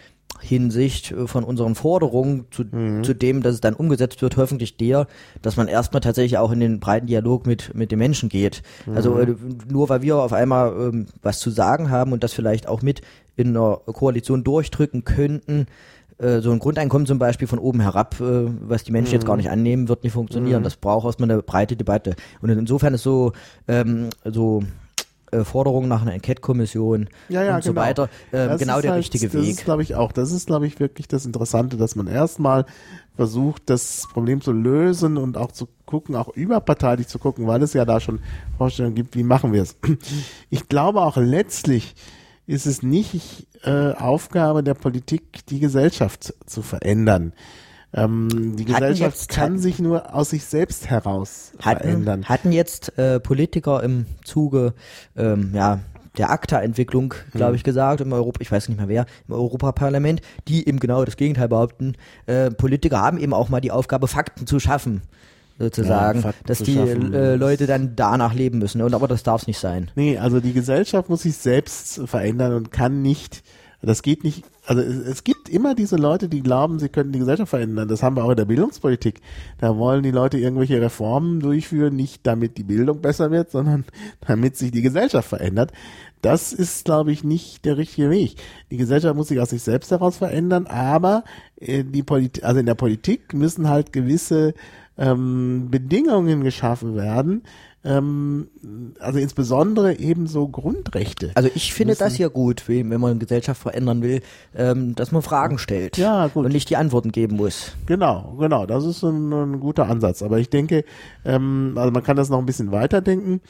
[0.43, 3.05] Hinsicht äh, von unseren Forderungen zu, mhm.
[3.05, 5.07] zu dem, dass es dann umgesetzt wird, hoffentlich der,
[5.40, 8.62] dass man erstmal tatsächlich auch in den breiten Dialog mit, mit den Menschen geht.
[8.86, 8.97] Mhm.
[8.97, 9.18] Also
[9.68, 13.03] nur weil wir auf einmal ähm, was zu sagen haben und das vielleicht auch mit
[13.36, 15.66] in einer Koalition durchdrücken könnten,
[16.18, 19.14] äh, so ein Grundeinkommen zum Beispiel von oben herab, was die Menschen mhm.
[19.14, 20.61] jetzt gar nicht annehmen, wird nicht funktionieren.
[20.61, 20.64] Mhm.
[20.64, 22.14] Das braucht erstmal eine breite Debatte.
[22.40, 23.32] Und insofern ist so,
[23.68, 24.62] ähm, so
[25.33, 27.83] äh, Forderungen nach einer Enquete-Kommission ja, ja, und so genau.
[27.83, 29.41] weiter äh, genau der halt, richtige das Weg.
[29.41, 30.12] Das ist, glaube ich, auch.
[30.12, 32.66] Das ist, glaube ich, wirklich das Interessante, dass man erstmal
[33.16, 37.72] versucht, das Problem zu lösen und auch zu gucken, auch überparteilich zu gucken, weil es
[37.72, 38.20] ja da schon
[38.59, 39.76] Vorstellungen gibt, wie machen wir es.
[40.51, 41.95] Ich glaube auch letztlich
[42.47, 47.33] ist es nicht äh, Aufgabe der Politik, die Gesellschaft zu verändern.
[47.95, 52.24] Ähm, die Gesellschaft jetzt, kann sich nur aus sich selbst heraus hatten, verändern.
[52.24, 54.74] Hatten jetzt äh, Politiker im Zuge
[55.16, 55.80] ähm, ja,
[56.16, 57.57] der ACTA-Entwicklung, glaube hm.
[57.57, 61.16] ich, gesagt, im Europa, ich weiß nicht mehr wer, im Europaparlament, die eben genau das
[61.16, 61.95] Gegenteil behaupten.
[62.26, 65.03] Äh, Politiker haben eben auch mal die Aufgabe, Fakten zu schaffen
[65.59, 68.82] sozusagen, ja, dass die äh, Leute dann danach leben müssen.
[68.82, 69.90] Und aber das darf es nicht sein.
[69.95, 73.43] Nee, also die Gesellschaft muss sich selbst verändern und kann nicht
[73.83, 77.18] das geht nicht, also es, es, gibt immer diese Leute, die glauben, sie könnten die
[77.18, 77.89] Gesellschaft verändern.
[77.89, 79.20] Das haben wir auch in der Bildungspolitik.
[79.59, 83.85] Da wollen die Leute irgendwelche Reformen durchführen, nicht damit die Bildung besser wird, sondern
[84.26, 85.72] damit sich die Gesellschaft verändert.
[86.20, 88.37] Das ist, glaube ich, nicht der richtige Weg.
[88.70, 91.24] Die Gesellschaft muss sich aus sich selbst heraus verändern, aber
[91.57, 94.55] äh, die Politik, also in der Politik müssen halt gewisse
[94.99, 97.43] ähm, Bedingungen geschaffen werden,
[97.84, 98.49] ähm,
[99.01, 101.32] also insbesondere eben so Grundrechte.
[101.34, 104.22] Also ich finde das ja gut, wenn man eine Gesellschaft verändern will,
[104.55, 106.45] ähm, dass man Fragen stellt ja, gut.
[106.45, 107.72] und nicht die Antworten geben muss.
[107.86, 110.22] Genau, genau, das ist ein, ein guter Ansatz.
[110.22, 110.84] Aber ich denke,
[111.24, 113.40] ähm, also man kann das noch ein bisschen weiterdenken.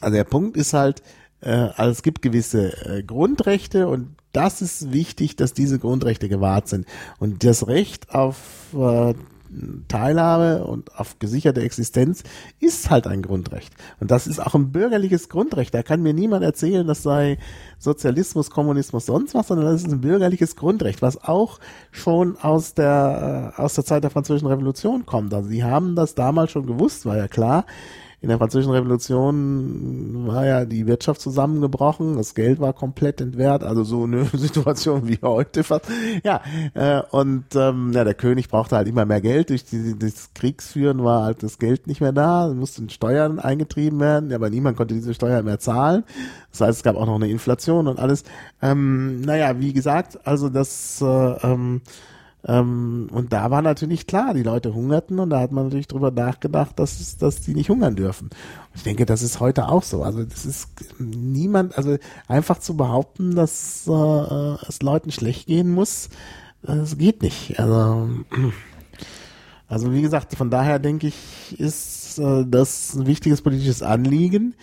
[0.00, 1.02] Also der Punkt ist halt,
[1.48, 6.86] also es gibt gewisse äh, Grundrechte und das ist wichtig, dass diese Grundrechte gewahrt sind.
[7.18, 8.36] Und das Recht auf
[8.74, 9.14] äh,
[9.88, 12.22] Teilhabe und auf gesicherte Existenz
[12.60, 13.72] ist halt ein Grundrecht.
[13.98, 15.74] Und das ist auch ein bürgerliches Grundrecht.
[15.74, 17.38] Da kann mir niemand erzählen, das sei
[17.78, 21.58] Sozialismus, Kommunismus, sonst was, sondern das ist ein bürgerliches Grundrecht, was auch
[21.90, 25.34] schon aus der, äh, aus der Zeit der Französischen Revolution kommt.
[25.34, 27.64] Also sie haben das damals schon gewusst, war ja klar
[28.22, 33.82] in der französischen Revolution war ja die Wirtschaft zusammengebrochen, das Geld war komplett entwehrt, also
[33.82, 35.86] so eine Situation wie heute fast.
[36.22, 36.42] Ja,
[36.74, 39.48] äh, und ähm, ja, der König brauchte halt immer mehr Geld.
[39.48, 44.32] Durch die, das Kriegsführen war halt das Geld nicht mehr da, mussten Steuern eingetrieben werden,
[44.34, 46.04] aber niemand konnte diese Steuern mehr zahlen.
[46.50, 48.24] Das heißt, es gab auch noch eine Inflation und alles.
[48.60, 51.80] Ähm, naja, wie gesagt, also das äh, ähm,
[52.46, 56.10] ähm, und da war natürlich klar, die Leute hungerten und da hat man natürlich drüber
[56.10, 58.28] nachgedacht, dass, dass die nicht hungern dürfen.
[58.28, 60.02] Und ich denke, das ist heute auch so.
[60.02, 60.68] Also das ist
[60.98, 66.08] niemand, also einfach zu behaupten, dass äh, es Leuten schlecht gehen muss,
[66.62, 67.58] das geht nicht.
[67.58, 68.08] Also,
[69.68, 74.54] also wie gesagt, von daher denke ich, ist äh, das ein wichtiges politisches Anliegen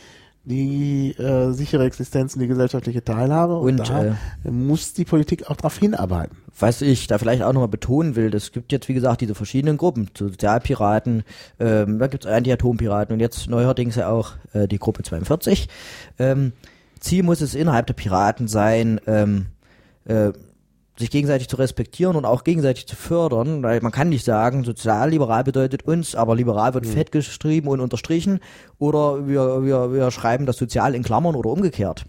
[0.47, 3.57] die äh, sichere Existenz und die gesellschaftliche Teilhabe.
[3.57, 4.15] Und, und da äh,
[4.49, 6.37] muss die Politik auch darauf hinarbeiten.
[6.59, 9.77] Was ich da vielleicht auch nochmal betonen will, es gibt jetzt, wie gesagt, diese verschiedenen
[9.77, 11.23] Gruppen, Sozialpiraten,
[11.59, 15.67] ähm, da gibt es Anti-Atom-Piraten und jetzt neuerdings ja auch äh, die Gruppe 42.
[16.17, 16.53] Ähm,
[16.99, 19.47] Ziel muss es innerhalb der Piraten sein, ähm,
[20.05, 20.31] äh,
[20.97, 25.43] sich gegenseitig zu respektieren und auch gegenseitig zu fördern, weil man kann nicht sagen, sozialliberal
[25.43, 26.89] bedeutet uns, aber liberal wird mhm.
[26.89, 28.39] fett geschrieben und unterstrichen
[28.79, 32.05] oder wir, wir, wir schreiben das sozial in Klammern oder umgekehrt.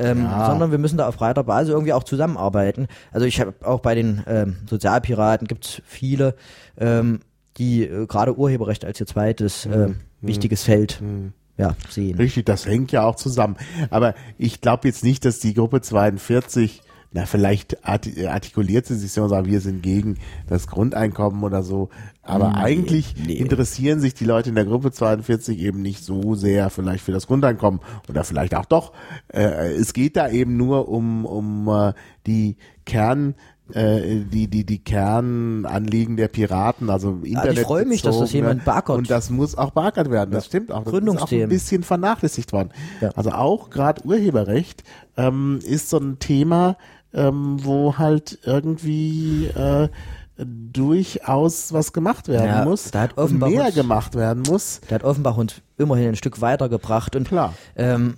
[0.00, 0.46] Ähm, ja.
[0.46, 2.88] sondern wir müssen da auf breiter Basis irgendwie auch zusammenarbeiten.
[3.12, 6.34] Also ich habe auch bei den ähm, Sozialpiraten gibt es viele,
[6.78, 7.20] ähm,
[7.58, 9.96] die äh, gerade Urheberrecht als ihr zweites äh, mhm.
[10.22, 11.34] wichtiges Feld mhm.
[11.58, 12.16] ja, sehen.
[12.16, 13.56] Richtig, das hängt ja auch zusammen.
[13.90, 16.82] Aber ich glaube jetzt nicht, dass die Gruppe 42
[17.12, 21.88] na, vielleicht artikuliert sie sich so und sagt, wir sind gegen das Grundeinkommen oder so.
[22.22, 23.32] Aber nee, eigentlich nee.
[23.32, 27.26] interessieren sich die Leute in der Gruppe 42 eben nicht so sehr vielleicht für das
[27.26, 28.92] Grundeinkommen oder vielleicht auch doch.
[29.26, 31.94] Äh, es geht da eben nur um, um äh,
[32.28, 32.56] die
[32.86, 33.34] Kern,
[33.72, 37.54] äh, die, die, die Kernanliegen der Piraten, also Internet.
[37.54, 38.98] Ja, ich freue mich, dass das jemand barkert.
[38.98, 40.48] Und das muss auch barkert werden, das ja.
[40.48, 40.84] stimmt auch.
[40.84, 42.70] Das ist auch ein bisschen vernachlässigt worden.
[43.00, 43.10] Ja.
[43.16, 44.84] Also auch gerade Urheberrecht
[45.16, 46.76] ähm, ist so ein Thema,
[47.14, 49.88] ähm, wo halt irgendwie äh,
[50.36, 54.80] durchaus was gemacht werden Ja, muss, da hat und Offenbach mehr uns- gemacht werden muss.
[54.88, 57.54] Der hat Offenbach uns immerhin ein Stück weitergebracht und Klar.
[57.76, 58.14] Ähm,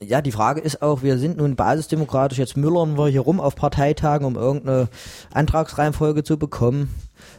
[0.00, 3.54] ja, die Frage ist auch, wir sind nun basisdemokratisch, jetzt müllern wir hier rum auf
[3.56, 4.88] Parteitagen, um irgendeine
[5.32, 6.90] Antragsreihenfolge zu bekommen.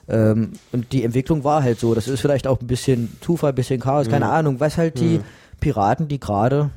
[0.07, 1.93] Ähm, und die Entwicklung war halt so.
[1.93, 5.19] Das ist vielleicht auch ein bisschen Zufall, ein bisschen Chaos, keine Ahnung, was halt die
[5.59, 6.71] Piraten, die gerade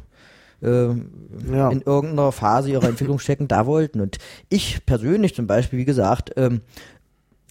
[0.62, 1.10] ähm,
[1.52, 1.70] Ja.
[1.70, 4.00] in irgendeiner Phase ihrer Entwicklung stecken, da wollten.
[4.00, 6.60] Und ich persönlich zum Beispiel, wie gesagt, ähm,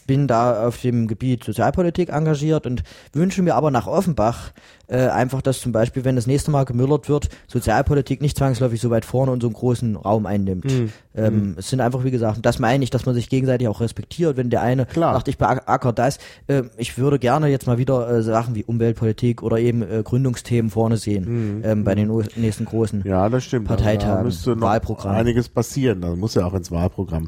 [0.10, 2.82] bin da auf dem Gebiet Sozialpolitik engagiert und
[3.14, 4.53] wünsche mir aber nach Offenbach
[4.88, 8.89] äh, einfach, dass zum Beispiel, wenn das nächste Mal gemüllert wird, Sozialpolitik nicht zwangsläufig so
[8.89, 10.66] weit vorne und so einen großen Raum einnimmt.
[10.66, 10.89] Mhm.
[11.14, 14.36] Ähm, Es sind einfach, wie gesagt, das meine ich, dass man sich gegenseitig auch respektiert.
[14.36, 15.14] Wenn der eine Klar.
[15.14, 19.43] sagt, ich beacker das, äh, ich würde gerne jetzt mal wieder äh, Sachen wie Umweltpolitik
[19.43, 23.01] oder eben äh, Gründungsthemen vorne sehen ähm, bei den no- nächsten großen.
[23.03, 23.07] Mhm.
[23.07, 23.70] Ja, das stimmt.
[23.70, 25.16] Also Parteitagen, da müsste noch Wahlprogramm.
[25.16, 26.01] einiges passieren.
[26.01, 27.28] Da muss ja auch ins Wahlprogramm.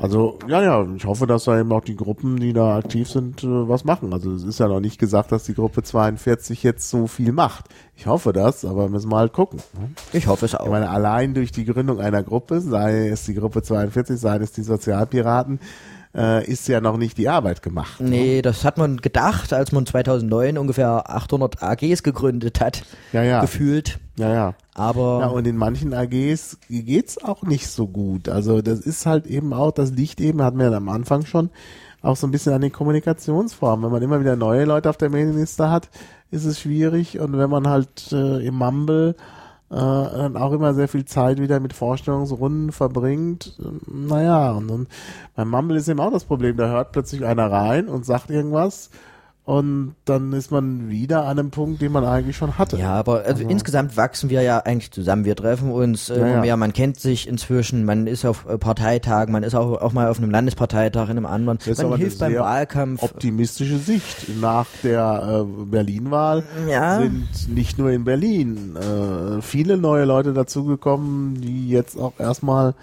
[0.00, 3.42] Also, ja, ja, ich hoffe, dass da eben auch die Gruppen, die da aktiv sind,
[3.42, 4.12] äh, was machen.
[4.12, 7.64] Also, es ist ja noch nicht gesagt, dass die Gruppe 42 jetzt so viel macht.
[7.96, 9.58] Ich hoffe das, aber müssen wir halt gucken.
[9.78, 9.90] ne?
[10.12, 10.70] Ich hoffe es Ich auch.
[10.70, 14.62] meine, allein durch die Gründung einer Gruppe, sei es die Gruppe 42, sei es die
[14.62, 15.58] Sozialpiraten,
[16.14, 18.00] äh, ist ja noch nicht die Arbeit gemacht.
[18.00, 22.82] Nee, das hat man gedacht, als man 2009 ungefähr 800 AGs gegründet hat,
[23.12, 23.40] Ja, ja.
[23.40, 23.98] gefühlt.
[24.16, 24.54] Ja, ja.
[24.74, 28.28] Aber Ja, und in manchen AGs geht's auch nicht so gut.
[28.28, 31.50] Also das ist halt eben auch, das liegt eben, hatten wir ja am Anfang schon,
[32.02, 33.84] auch so ein bisschen an den Kommunikationsformen.
[33.84, 35.88] Wenn man immer wieder neue Leute auf der Mailingliste hat,
[36.30, 37.18] ist es schwierig.
[37.18, 39.14] Und wenn man halt äh, im Mumble
[39.70, 44.86] äh, dann auch immer sehr viel Zeit wieder mit Vorstellungsrunden verbringt, naja, und dann
[45.36, 48.90] beim Mumble ist eben auch das Problem, da hört plötzlich einer rein und sagt irgendwas
[49.48, 52.76] und dann ist man wieder an einem Punkt, den man eigentlich schon hatte.
[52.76, 55.24] ja, aber also insgesamt wachsen wir ja eigentlich zusammen.
[55.24, 56.40] Wir treffen uns äh, Ja, ja.
[56.42, 60.08] mehr, man kennt sich inzwischen, man ist auf äh, Parteitagen, man ist auch, auch mal
[60.08, 61.58] auf einem Landesparteitag in einem anderen.
[61.64, 63.02] Das man hilft beim Wahlkampf.
[63.02, 64.38] optimistische Sicht.
[64.38, 66.98] Nach der äh, Berlin-Wahl Ja.
[67.00, 72.74] sind nicht nur in Berlin äh, viele neue Leute dazugekommen, die jetzt auch erstmal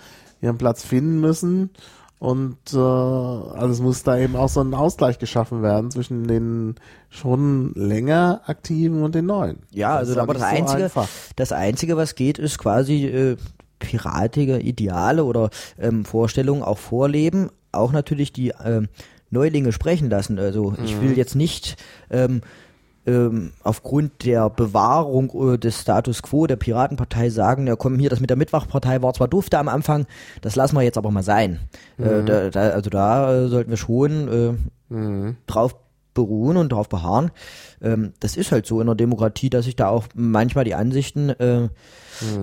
[0.42, 1.70] ihren Platz finden müssen.
[2.20, 6.76] Und äh, also es muss da eben auch so ein Ausgleich geschaffen werden zwischen den
[7.10, 9.60] schon länger aktiven und den neuen.
[9.72, 11.08] Ja, Das also aber das so einzige, einfach.
[11.36, 13.38] das einzige, was geht, ist quasi äh,
[13.80, 18.88] piratige Ideale oder ähm, Vorstellungen auch vorleben, auch natürlich die ähm,
[19.30, 20.40] Neulinge sprechen lassen.
[20.40, 21.02] Also ich Mhm.
[21.02, 21.76] will jetzt nicht
[22.10, 22.42] ähm,
[23.08, 28.20] ähm, aufgrund der Bewahrung äh, des Status quo der Piratenpartei sagen, ja komm hier, das
[28.20, 30.06] mit der Mittwochpartei war zwar dufte am Anfang,
[30.42, 31.60] das lassen wir jetzt aber mal sein.
[32.00, 32.26] Äh, Mhm.
[32.26, 34.58] da, da, also da äh, sollten wir schon
[34.90, 35.76] äh, drauf
[36.16, 37.30] beruhen und darauf beharren.
[37.84, 41.30] Ähm, das ist halt so in der Demokratie, dass sich da auch manchmal die Ansichten
[41.30, 41.70] äh,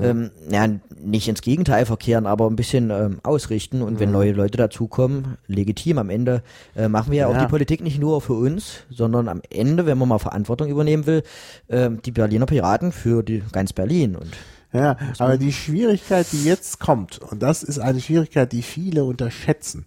[0.02, 0.68] ähm, ja,
[1.02, 3.82] nicht ins Gegenteil verkehren, aber ein bisschen ähm, ausrichten.
[3.82, 6.42] Und wenn neue Leute dazukommen, legitim am Ende,
[6.76, 7.40] äh, machen wir ja, auch Ja.
[7.40, 11.22] die Politik nicht nur für uns, sondern am Ende, wenn man mal Verantwortung übernehmen will,
[11.68, 14.14] ähm, die Berliner Piraten für die ganz Berlin.
[14.14, 14.30] Und
[14.74, 19.86] Ja, aber die Schwierigkeit, die jetzt kommt, und das ist eine Schwierigkeit, die viele unterschätzen,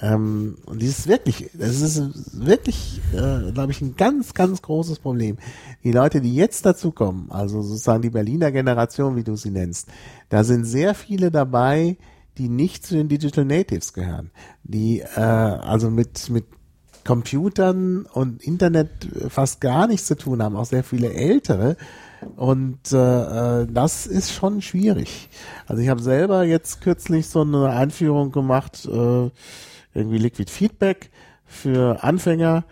[0.00, 4.98] ähm, und die ist wirklich, das ist wirklich, äh, glaube ich, ein ganz, ganz großes
[4.98, 5.36] Problem.
[5.84, 9.88] Die Leute, die jetzt dazukommen, also sozusagen die Berliner Generation, wie du sie nennst,
[10.28, 11.96] da sind sehr viele dabei,
[12.38, 14.30] die nicht zu den Digital Natives gehören,
[14.62, 16.44] die äh, also mit mit
[17.04, 18.90] Computern und Internet
[19.28, 21.76] fast gar nichts zu tun haben, auch sehr viele Ältere.
[22.36, 25.30] Und äh, äh, das ist schon schwierig.
[25.66, 29.30] Also ich habe selber jetzt kürzlich so eine Einführung gemacht, äh,
[29.94, 31.10] irgendwie Liquid Feedback
[31.44, 32.64] für Anfänger.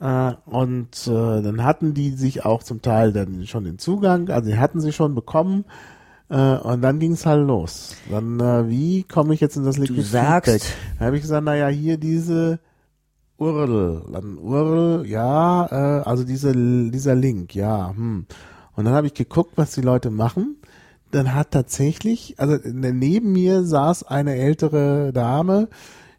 [0.00, 4.50] Äh, und äh, dann hatten die sich auch zum Teil dann schon den Zugang, also
[4.50, 5.64] die hatten sie schon bekommen.
[6.28, 7.96] Äh, und dann ging es halt los.
[8.10, 10.76] Dann, äh, wie komme ich jetzt in das Liquid sagst- Feedback?
[10.98, 12.58] Da habe ich gesagt, naja, hier diese
[13.38, 16.52] URL, dann URL, ja, äh, also diese,
[16.90, 18.26] dieser Link, ja, hm.
[18.74, 20.56] Und dann habe ich geguckt, was die Leute machen.
[21.10, 25.68] Dann hat tatsächlich, also neben mir saß eine ältere Dame,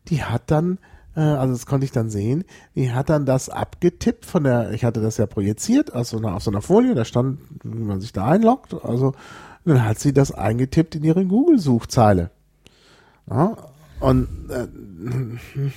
[0.10, 0.80] die hat dann,
[1.16, 2.44] äh, also das konnte ich dann sehen,
[2.76, 6.36] die hat dann das abgetippt von der, ich hatte das ja projiziert auf so einer,
[6.36, 9.14] auf so einer Folie, da stand, wie man sich da einloggt, also
[9.66, 12.32] dann hat sie das eingetippt in ihre Google-Suchzeile.
[13.30, 13.58] Ja,
[14.00, 14.68] und äh,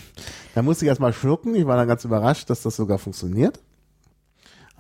[0.55, 1.55] da musste ich erstmal schlucken.
[1.55, 3.61] Ich war dann ganz überrascht, dass das sogar funktioniert.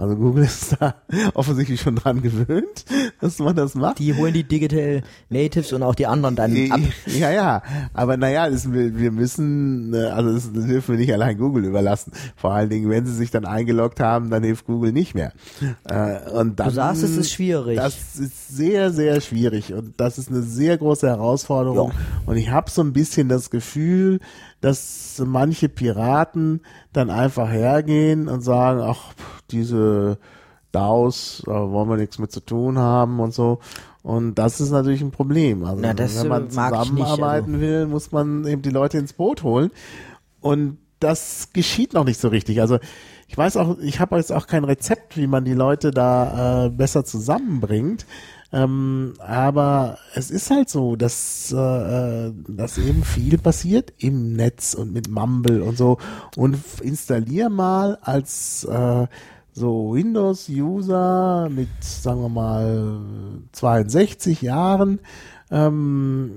[0.01, 0.94] Also Google ist da
[1.35, 2.86] offensichtlich schon dran gewöhnt,
[3.20, 3.98] dass man das macht.
[3.98, 6.81] Die holen die Digital Natives und auch die anderen dann ab.
[7.06, 7.62] Ja, ja,
[7.93, 12.12] aber naja, das, wir müssen, äh, also das dürfen wir nicht allein Google überlassen.
[12.35, 15.32] Vor allen Dingen, wenn sie sich dann eingeloggt haben, dann hilft Google nicht mehr.
[15.85, 17.77] Äh, Und dann, Du sagst, es ist schwierig.
[17.77, 21.90] Das ist sehr, sehr schwierig und das ist eine sehr große Herausforderung.
[21.90, 21.94] Ja.
[22.27, 24.20] Und ich habe so ein bisschen das Gefühl,
[24.60, 26.60] dass manche Piraten
[26.92, 29.12] dann einfach hergehen und sagen, ach,
[29.50, 30.18] diese
[30.72, 33.58] DAOs, da wollen wir nichts mit zu tun haben und so.
[34.02, 35.64] Und das ist natürlich ein Problem.
[35.64, 39.12] Also Na, wenn man äh, ich nicht, zusammenarbeiten will, muss man eben die Leute ins
[39.12, 39.70] Boot holen.
[40.40, 42.60] Und das geschieht noch nicht so richtig.
[42.60, 42.78] Also
[43.28, 46.70] ich weiß auch, ich habe jetzt auch kein Rezept, wie man die Leute da äh,
[46.70, 48.06] besser zusammenbringt.
[48.52, 54.93] Ähm, aber es ist halt so, dass, äh, dass eben viel passiert im Netz und
[54.93, 55.98] mit Mumble und so.
[56.36, 59.06] Und installier mal als äh,
[59.52, 63.01] so Windows-User mit, sagen wir mal,
[63.52, 65.01] 62 Jahren,
[65.51, 66.31] ähm,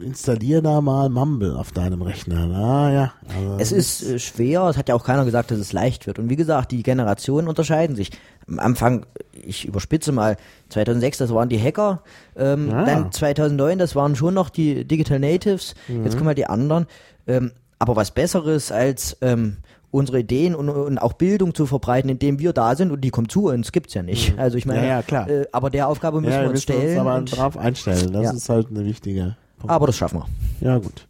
[0.00, 2.46] installier da mal Mumble auf deinem Rechner.
[2.46, 3.12] Na ja.
[3.28, 6.18] Also Es ist äh, schwer, es hat ja auch keiner gesagt, dass es leicht wird.
[6.18, 8.10] Und wie gesagt, die Generationen unterscheiden sich.
[8.48, 10.36] Am Anfang, ich überspitze mal,
[10.70, 12.02] 2006, das waren die Hacker,
[12.36, 12.84] ähm, Ah.
[12.84, 15.74] dann 2009, das waren schon noch die Digital Natives,
[16.04, 16.86] jetzt kommen halt die anderen.
[17.26, 19.56] Ähm, aber was Besseres als ähm,
[19.90, 23.32] unsere Ideen und, und auch Bildung zu verbreiten, indem wir da sind und die kommt
[23.32, 24.38] zu uns, gibt's ja nicht.
[24.38, 25.28] Also ich meine, Ja, ja, klar.
[25.28, 26.98] Äh, aber der Aufgabe müssen ja, wir uns müssen stellen.
[26.98, 28.12] uns aber drauf einstellen.
[28.12, 28.32] Das Ja.
[28.32, 29.72] ist halt eine wichtige Punkt.
[29.74, 30.20] aber das schaffen
[30.60, 30.66] wir.
[30.68, 31.06] Ja, gut.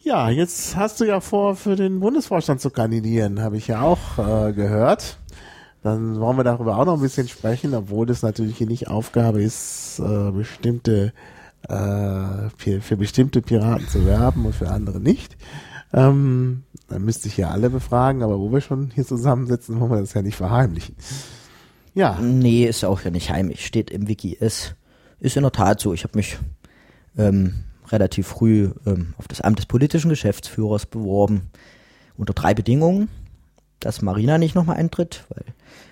[0.00, 3.98] Ja, jetzt hast du ja vor, für den Bundesvorstand zu kandidieren, habe ich ja auch
[4.18, 5.18] äh, gehört.
[5.82, 9.42] Dann wollen wir darüber auch noch ein bisschen sprechen, obwohl das natürlich hier nicht Aufgabe
[9.42, 11.12] ist, äh, bestimmte
[11.68, 11.74] äh,
[12.56, 15.36] für, für bestimmte Piraten zu werben und für andere nicht.
[15.92, 20.00] Ähm, dann müsste ich ja alle befragen, aber wo wir schon hier zusammensitzen, wollen wir
[20.00, 20.96] das ja nicht verheimlichen.
[21.94, 23.64] Ja, Nee, ist auch ja nicht heimisch.
[23.64, 24.36] Steht im Wiki.
[24.40, 24.74] Es
[25.20, 25.92] ist in der Tat so.
[25.92, 26.38] Ich habe mich
[27.16, 31.50] ähm, relativ früh ähm, auf das Amt des politischen Geschäftsführers beworben.
[32.16, 33.08] Unter drei Bedingungen.
[33.80, 35.44] Dass Marina nicht nochmal eintritt, weil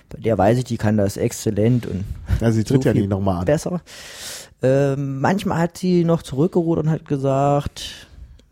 [0.08, 2.04] bei der weiß ich, die kann das exzellent und
[2.40, 3.44] also sie tritt so ja nicht nochmal an.
[3.44, 3.80] besser.
[4.62, 8.05] Ähm, manchmal hat sie noch zurückgerudert und hat gesagt,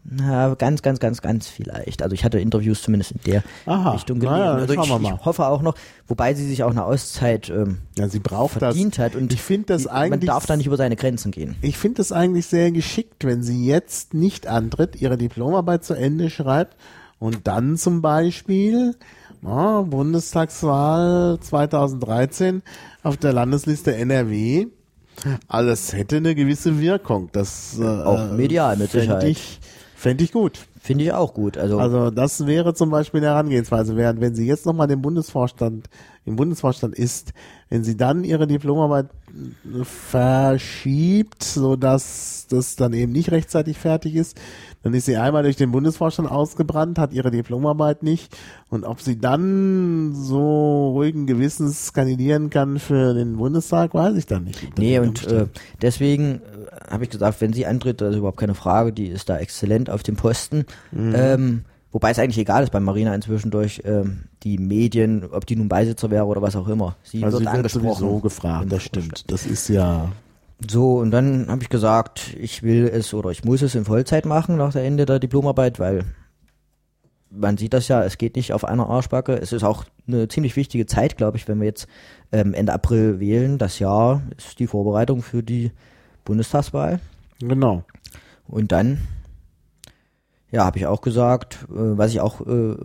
[0.07, 2.03] na, ganz, ganz, ganz, ganz vielleicht.
[2.03, 4.45] Also ich hatte Interviews zumindest in der Aha, Richtung na gelesen.
[4.45, 5.75] ja, also ich, ich hoffe auch noch,
[6.07, 9.05] wobei sie sich auch eine Auszeit ähm, Ja, sie braucht verdient das.
[9.05, 11.57] hat und ich finde das man eigentlich darf da nicht über seine Grenzen gehen.
[11.63, 16.29] Ich finde es eigentlich sehr geschickt, wenn sie jetzt nicht antritt, ihre Diplomarbeit zu Ende
[16.29, 16.77] schreibt
[17.19, 18.97] und dann zum Beispiel
[19.43, 22.63] ah, Bundestagswahl 2013
[23.03, 24.67] auf der Landesliste NRW.
[25.49, 27.29] Alles hätte eine gewisse Wirkung.
[27.33, 29.25] Das äh, Auch medial mit Sicherheit.
[29.25, 29.61] Ich,
[30.05, 30.67] Fände ich gut.
[30.83, 31.57] Finde ich auch gut.
[31.57, 35.89] Also, Also das wäre zum Beispiel eine Herangehensweise, während wenn sie jetzt nochmal den Bundesvorstand,
[36.27, 37.33] im Bundesvorstand ist,
[37.71, 39.07] wenn sie dann ihre Diplomarbeit
[39.83, 44.39] verschiebt, so dass das dann eben nicht rechtzeitig fertig ist,
[44.85, 48.37] dann ist sie einmal durch den Bundesvorstand ausgebrannt, hat ihre Diplomarbeit nicht
[48.69, 54.45] und ob sie dann so ruhigen Gewissens kandidieren kann für den Bundestag, weiß ich dann
[54.45, 54.79] nicht.
[54.79, 55.47] nee, und äh,
[55.81, 59.31] deswegen äh, habe ich gesagt, wenn sie antritt, das ist überhaupt keine Frage, die ist
[59.31, 60.67] da exzellent auf dem Posten.
[60.93, 61.15] Mhm.
[61.17, 65.57] Ähm, wobei es eigentlich egal ist bei Marina inzwischen durch ähm, die Medien, ob die
[65.57, 66.97] nun Beisitzer wäre oder was auch immer.
[67.03, 67.95] Sie also wird sie wird angesprochen.
[67.95, 69.31] sowieso gefragt, das stimmt.
[69.31, 70.13] Das ist ja
[70.61, 74.25] So, und dann habe ich gesagt, ich will es oder ich muss es in Vollzeit
[74.25, 76.05] machen nach der Ende der Diplomarbeit, weil
[77.31, 79.35] man sieht das ja, es geht nicht auf einer Arschbacke.
[79.35, 81.89] Es ist auch eine ziemlich wichtige Zeit, glaube ich, wenn wir jetzt
[82.33, 83.59] ähm, Ende April wählen.
[83.59, 85.73] Das Jahr ist die Vorbereitung für die
[86.25, 87.01] Bundestagswahl.
[87.41, 87.85] genau.
[88.47, 88.99] Und dann,
[90.51, 92.77] ja, habe ich auch gesagt, äh, was ich auch äh,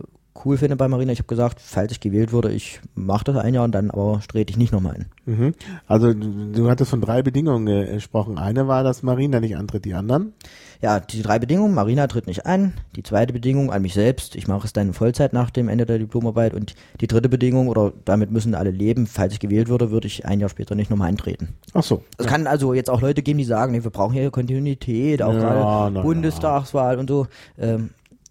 [0.44, 3.54] cool finde bei Marina, ich habe gesagt, falls ich gewählt würde, ich mache das ein
[3.54, 5.06] Jahr und dann aber trete ich nicht nochmal ein.
[5.26, 5.54] Mhm.
[5.86, 8.38] Also du, du hattest von drei Bedingungen äh, gesprochen.
[8.38, 10.32] Eine war, dass Marina nicht antritt, die anderen.
[10.80, 12.74] Ja, die drei Bedingungen, Marina tritt nicht an.
[12.96, 15.84] Die zweite Bedingung an mich selbst, ich mache es dann in Vollzeit nach dem Ende
[15.84, 16.54] der Diplomarbeit.
[16.54, 20.24] Und die dritte Bedingung, oder damit müssen alle leben, falls ich gewählt würde, würde ich
[20.24, 21.50] ein Jahr später nicht nochmal eintreten.
[21.74, 22.02] Ach so.
[22.16, 25.34] Es kann also jetzt auch Leute geben, die sagen, nee, wir brauchen hier Kontinuität, auch
[25.34, 26.02] Ja, gerade na ja.
[26.02, 27.26] Bundestagswahl und so.
[27.58, 27.90] Ähm,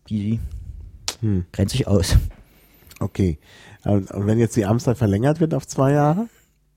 [0.10, 0.40] die
[1.22, 1.46] Hm.
[1.52, 2.18] grenzt sich aus.
[3.00, 3.40] Okay.
[3.84, 6.28] Und wenn jetzt die Amtszeit verlängert wird auf zwei Jahre?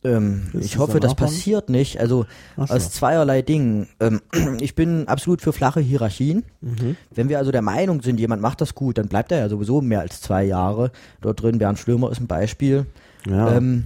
[0.04, 2.00] Ähm, ich hoffe, das passiert nicht.
[2.00, 2.62] Also so.
[2.62, 3.88] aus zweierlei Dingen.
[4.00, 4.20] Ähm,
[4.60, 6.44] ich bin absolut für flache Hierarchien.
[6.60, 6.96] Mhm.
[7.14, 9.80] Wenn wir also der Meinung sind, jemand macht das gut, dann bleibt er ja sowieso
[9.80, 10.90] mehr als zwei Jahre
[11.20, 11.58] dort drin.
[11.58, 12.86] Bernd Schlömer ist ein Beispiel.
[13.28, 13.56] Ja.
[13.56, 13.84] Ähm,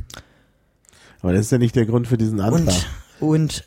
[1.20, 2.74] Aber das ist ja nicht der Grund für diesen Antrag.
[3.20, 3.64] und, und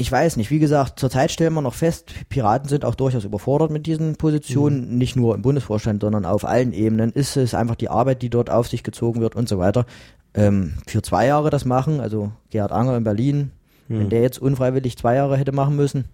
[0.00, 3.70] ich weiß nicht, wie gesagt, zurzeit stellen wir noch fest, Piraten sind auch durchaus überfordert
[3.70, 4.98] mit diesen Positionen, mhm.
[4.98, 8.48] nicht nur im Bundesvorstand, sondern auf allen Ebenen ist es einfach die Arbeit, die dort
[8.48, 9.84] auf sich gezogen wird und so weiter.
[10.32, 13.50] Ähm, für zwei Jahre das machen, also Gerhard Anger in Berlin,
[13.88, 13.98] mhm.
[13.98, 16.06] wenn der jetzt unfreiwillig zwei Jahre hätte machen müssen.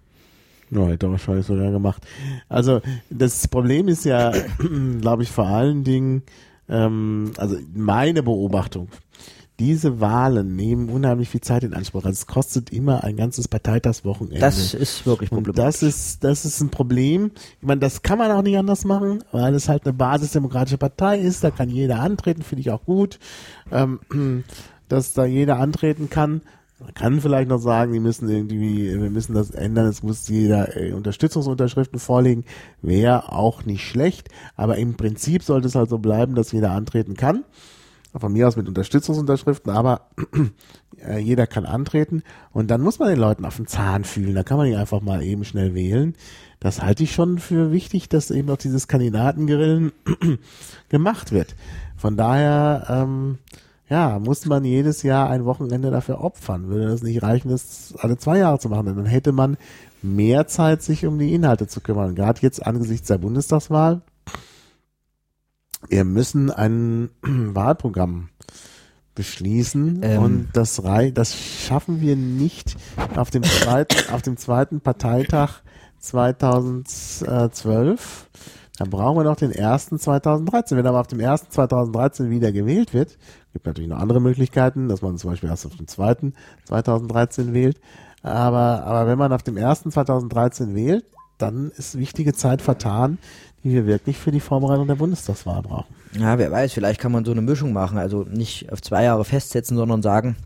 [0.69, 2.05] Ja, hätte er wahrscheinlich sogar gemacht.
[2.49, 4.33] Also das Problem ist ja,
[4.99, 6.23] glaube ich, vor allen Dingen,
[6.67, 8.89] ähm, also meine Beobachtung,
[9.59, 12.05] diese Wahlen nehmen unheimlich viel Zeit in Anspruch.
[12.05, 14.39] Also es kostet immer ein ganzes Parteitagswochenende.
[14.39, 15.63] Das ist wirklich problematisch.
[15.63, 17.31] Und das ist, das ist ein Problem.
[17.59, 21.19] Ich meine, das kann man auch nicht anders machen, weil es halt eine basisdemokratische Partei
[21.19, 21.43] ist.
[21.43, 23.19] Da kann jeder antreten, finde ich auch gut,
[23.71, 23.99] ähm,
[24.89, 26.41] dass da jeder antreten kann.
[26.79, 30.77] Man kann vielleicht noch sagen, die müssen irgendwie, wir müssen das ändern, es muss jeder
[30.77, 32.45] äh, Unterstützungsunterschriften vorlegen,
[32.83, 37.15] wäre auch nicht schlecht, aber im Prinzip sollte es halt so bleiben, dass jeder antreten
[37.15, 37.43] kann
[38.15, 40.01] von mir aus mit Unterstützungsunterschriften, aber
[41.05, 44.35] äh, jeder kann antreten und dann muss man den Leuten auf den Zahn fühlen.
[44.35, 46.15] Da kann man ihn einfach mal eben schnell wählen.
[46.59, 49.91] Das halte ich schon für wichtig, dass eben auch dieses Kandidatengerillen
[50.89, 51.55] gemacht wird.
[51.95, 53.37] Von daher, ähm,
[53.89, 56.67] ja, muss man jedes Jahr ein Wochenende dafür opfern.
[56.67, 59.57] Würde das nicht reichen, das alle zwei Jahre zu machen, dann hätte man
[60.01, 62.15] mehr Zeit, sich um die Inhalte zu kümmern.
[62.15, 64.01] Gerade jetzt angesichts der Bundestagswahl
[65.89, 68.29] wir müssen ein Wahlprogramm
[69.15, 70.21] beschließen ähm.
[70.21, 72.75] und das rei das schaffen wir nicht
[73.15, 75.61] auf dem zweiten auf dem zweiten Parteitag
[75.99, 78.29] 2012.
[78.77, 80.77] Dann brauchen wir noch den ersten 2013.
[80.77, 83.17] Wenn aber auf dem ersten 2013 wieder gewählt wird,
[83.53, 86.35] gibt natürlich noch andere Möglichkeiten, dass man zum Beispiel erst auf dem zweiten
[86.65, 87.81] 2013 wählt.
[88.21, 91.05] Aber, aber wenn man auf dem ersten 2013 wählt,
[91.37, 93.17] dann ist wichtige Zeit vertan,
[93.67, 95.93] die wir wirklich für die Vorbereitung der Bundestagswahl brauchen.
[96.13, 97.97] Ja, wer weiß, vielleicht kann man so eine Mischung machen.
[97.97, 100.37] Also nicht auf zwei Jahre festsetzen, sondern sagen,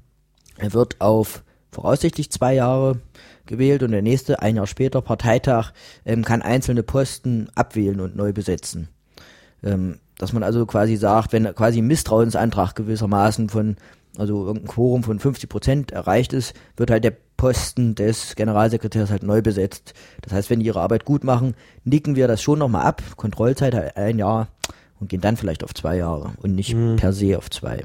[0.57, 2.99] er wird auf voraussichtlich zwei Jahre
[3.45, 5.71] gewählt und der nächste, ein Jahr später, Parteitag,
[6.05, 8.89] ähm, kann einzelne Posten abwählen und neu besetzen.
[9.63, 13.75] Ähm, dass man also quasi sagt, wenn quasi ein Misstrauensantrag gewissermaßen von,
[14.17, 19.23] also irgendein Quorum von 50 Prozent erreicht ist, wird halt der Posten des Generalsekretärs halt
[19.23, 19.93] neu besetzt.
[20.21, 23.01] Das heißt, wenn die ihre Arbeit gut machen, nicken wir das schon nochmal ab.
[23.15, 24.49] Kontrollzeit halt ein Jahr
[24.99, 26.97] und gehen dann vielleicht auf zwei Jahre und nicht mhm.
[26.97, 27.83] per se auf zwei.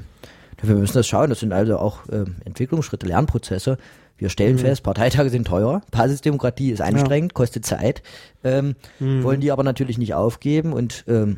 [0.61, 1.29] Wir müssen das schauen.
[1.29, 3.77] Das sind also auch äh, Entwicklungsschritte, Lernprozesse.
[4.17, 4.59] Wir stellen mhm.
[4.59, 7.35] fest, Parteitage sind teuer, Basisdemokratie ist anstrengend, ja.
[7.35, 8.01] kostet Zeit,
[8.43, 9.23] ähm, mhm.
[9.23, 11.37] wollen die aber natürlich nicht aufgeben und ähm,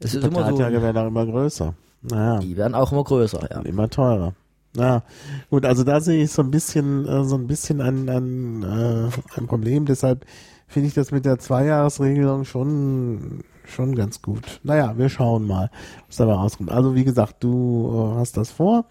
[0.00, 0.58] es ist immer so.
[0.58, 1.74] werden auch immer größer.
[2.02, 2.40] Naja.
[2.40, 3.60] Die werden auch immer größer, ja.
[3.62, 4.34] Immer teurer.
[4.76, 5.02] Ja,
[5.50, 9.10] gut, also da sehe ich so ein bisschen, äh, so ein bisschen ein, ein, äh,
[9.38, 9.84] ein Problem.
[9.84, 10.24] Deshalb
[10.66, 14.60] finde ich das mit der Zweijahresregelung schon, schon ganz gut.
[14.62, 15.70] Naja, wir schauen mal,
[16.06, 16.70] was dabei rauskommt.
[16.70, 18.86] Also wie gesagt, du äh, hast das vor.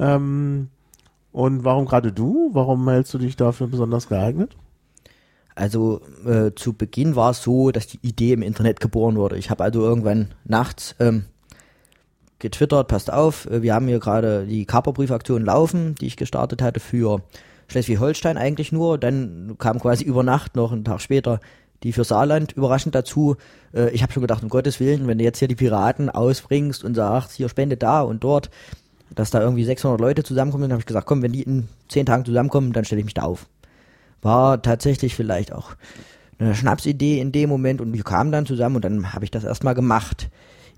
[0.00, 0.68] Ähm,
[1.30, 2.50] und warum gerade du?
[2.52, 4.56] Warum hältst du dich dafür besonders geeignet?
[5.54, 9.36] Also äh, zu Beginn war es so, dass die Idee im Internet geboren wurde.
[9.36, 11.26] Ich habe also irgendwann nachts ähm,
[12.42, 16.80] getwittert, passt auf, äh, wir haben hier gerade die Kaperbriefaktion laufen, die ich gestartet hatte
[16.80, 17.22] für
[17.68, 18.98] Schleswig-Holstein eigentlich nur.
[18.98, 21.40] Dann kam quasi über Nacht noch einen Tag später
[21.82, 23.36] die für Saarland überraschend dazu.
[23.74, 26.84] Äh, ich habe schon gedacht, um Gottes Willen, wenn du jetzt hier die Piraten ausbringst
[26.84, 28.50] und sagst, hier spende da und dort,
[29.14, 32.06] dass da irgendwie 600 Leute zusammenkommen, dann habe ich gesagt, komm, wenn die in 10
[32.06, 33.46] Tagen zusammenkommen, dann stelle ich mich da auf.
[34.22, 35.72] War tatsächlich vielleicht auch
[36.38, 39.44] eine Schnapsidee in dem Moment und wir kamen dann zusammen und dann habe ich das
[39.44, 40.28] erstmal gemacht.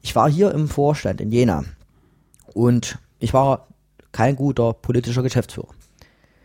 [0.04, 1.64] Ich war hier im Vorstand in Jena
[2.52, 3.68] und ich war
[4.12, 5.70] kein guter politischer Geschäftsführer.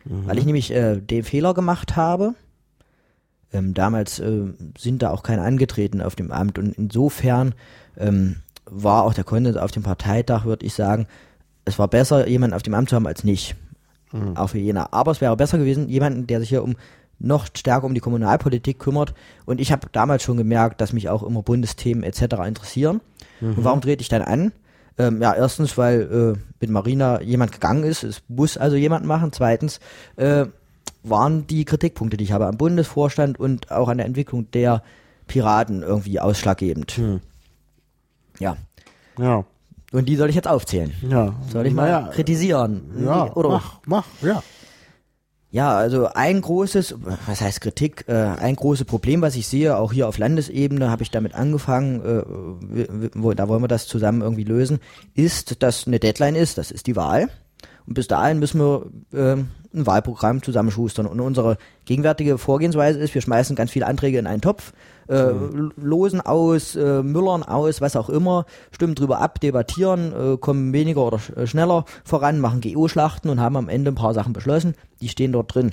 [0.06, 0.28] Mhm.
[0.28, 2.36] Weil ich nämlich äh, den Fehler gemacht habe.
[3.52, 7.54] Ähm, damals äh, sind da auch keine angetreten auf dem Amt und insofern
[7.98, 11.06] ähm, war auch der Konsens auf dem Parteitag, würde ich sagen,
[11.66, 13.58] es war besser, jemanden auf dem Amt zu haben als nicht.
[14.14, 14.38] Mhm.
[14.38, 14.88] Auch für Jena.
[14.92, 16.78] Aber es wäre besser gewesen, jemanden, der sich hier um
[17.20, 19.14] noch stärker um die Kommunalpolitik kümmert.
[19.46, 22.22] Und ich habe damals schon gemerkt, dass mich auch immer Bundesthemen etc.
[22.48, 23.02] interessieren.
[23.42, 23.56] Mhm.
[23.56, 24.52] Und warum trete ich dann an?
[24.98, 26.02] Ähm, ja, erstens, weil
[26.36, 29.32] äh, mit Marina jemand gegangen ist, es muss also jemand machen.
[29.32, 29.80] Zweitens
[30.18, 30.46] äh,
[31.04, 34.84] waren die Kritikpunkte, die ich habe am Bundesvorstand und auch an der Entwicklung der
[35.28, 36.98] Piraten irgendwie ausschlaggebend.
[36.98, 37.22] Mhm.
[38.40, 38.58] Ja.
[39.18, 39.46] Ja.
[39.92, 40.94] Und die soll ich jetzt aufzählen.
[41.10, 41.34] Ja.
[41.50, 42.82] Soll ich mal naja, kritisieren?
[43.04, 43.50] Ja, Oder?
[43.50, 44.44] mach, mach, ja.
[45.52, 46.96] Ja, also ein großes,
[47.26, 51.02] was heißt Kritik, äh, ein großes Problem, was ich sehe, auch hier auf Landesebene habe
[51.02, 54.80] ich damit angefangen, äh, wo, da wollen wir das zusammen irgendwie lösen,
[55.16, 57.30] ist, dass eine Deadline ist, das ist die Wahl.
[57.90, 59.34] Und bis dahin müssen wir äh,
[59.74, 61.08] ein Wahlprogramm zusammenschustern.
[61.08, 64.74] Und unsere gegenwärtige Vorgehensweise ist, wir schmeißen ganz viele Anträge in einen Topf,
[65.10, 65.74] äh, mhm.
[65.76, 71.02] losen aus, äh, müllern aus, was auch immer, stimmen drüber ab, debattieren, äh, kommen weniger
[71.02, 74.76] oder sch äh, schneller voran, machen GO-Schlachten und haben am Ende ein paar Sachen beschlossen,
[75.02, 75.72] die stehen dort drin.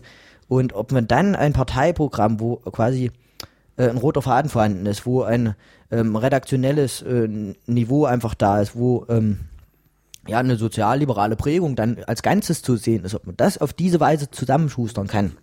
[0.48, 3.10] Und ob man dann ein Parteiprogramm, wo quasi
[3.76, 5.54] äh, ein roter Faden vorhanden ist, wo ein
[5.90, 7.28] ähm, redaktionelles äh,
[7.66, 9.40] Niveau einfach da ist, wo ähm,
[10.28, 14.00] ja eine sozialliberale Prägung dann als Ganzes zu sehen ist, ob man das auf diese
[14.00, 15.36] Weise zusammenschustern kann.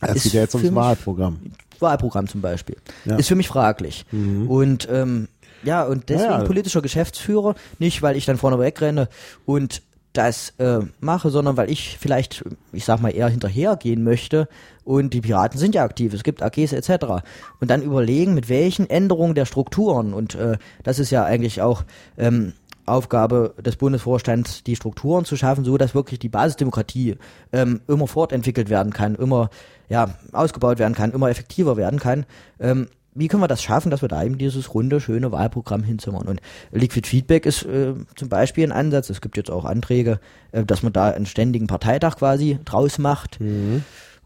[0.00, 1.38] Es ist geht ja jetzt ums Wahlprogramm.
[1.80, 2.76] Wahlprogramm zum Beispiel.
[3.04, 3.16] Ja.
[3.16, 4.04] Ist für mich fraglich.
[4.12, 5.28] Und ähm,
[5.62, 6.44] ja, und deswegen Ja, ja.
[6.44, 9.08] politischer Geschäftsführer, nicht weil ich dann vorne wegrenne
[9.44, 14.48] und das äh, mache, sondern weil ich vielleicht, ich sag mal, eher hinterhergehen möchte
[14.84, 17.22] und die Piraten sind ja aktiv, es gibt AGs etc.
[17.60, 21.84] Und dann überlegen, mit welchen Änderungen der Strukturen und äh, das ist ja eigentlich auch
[22.16, 22.54] ähm,
[22.90, 27.16] Aufgabe des Bundesvorstands, die Strukturen zu schaffen, so dass wirklich die Basisdemokratie
[27.52, 29.50] ähm, immer fortentwickelt werden kann, immer
[29.88, 32.26] ja ausgebaut werden kann, immer effektiver werden kann.
[32.60, 36.28] Ähm, wie können wir das schaffen, dass wir da eben dieses runde, schöne Wahlprogramm hinzimmern?
[36.28, 36.40] Und
[36.70, 39.10] Liquid Feedback ist äh, zum Beispiel ein Ansatz.
[39.10, 40.20] Es gibt jetzt auch Anträge,
[40.52, 43.38] äh, dass man da einen ständigen Parteitag quasi draus macht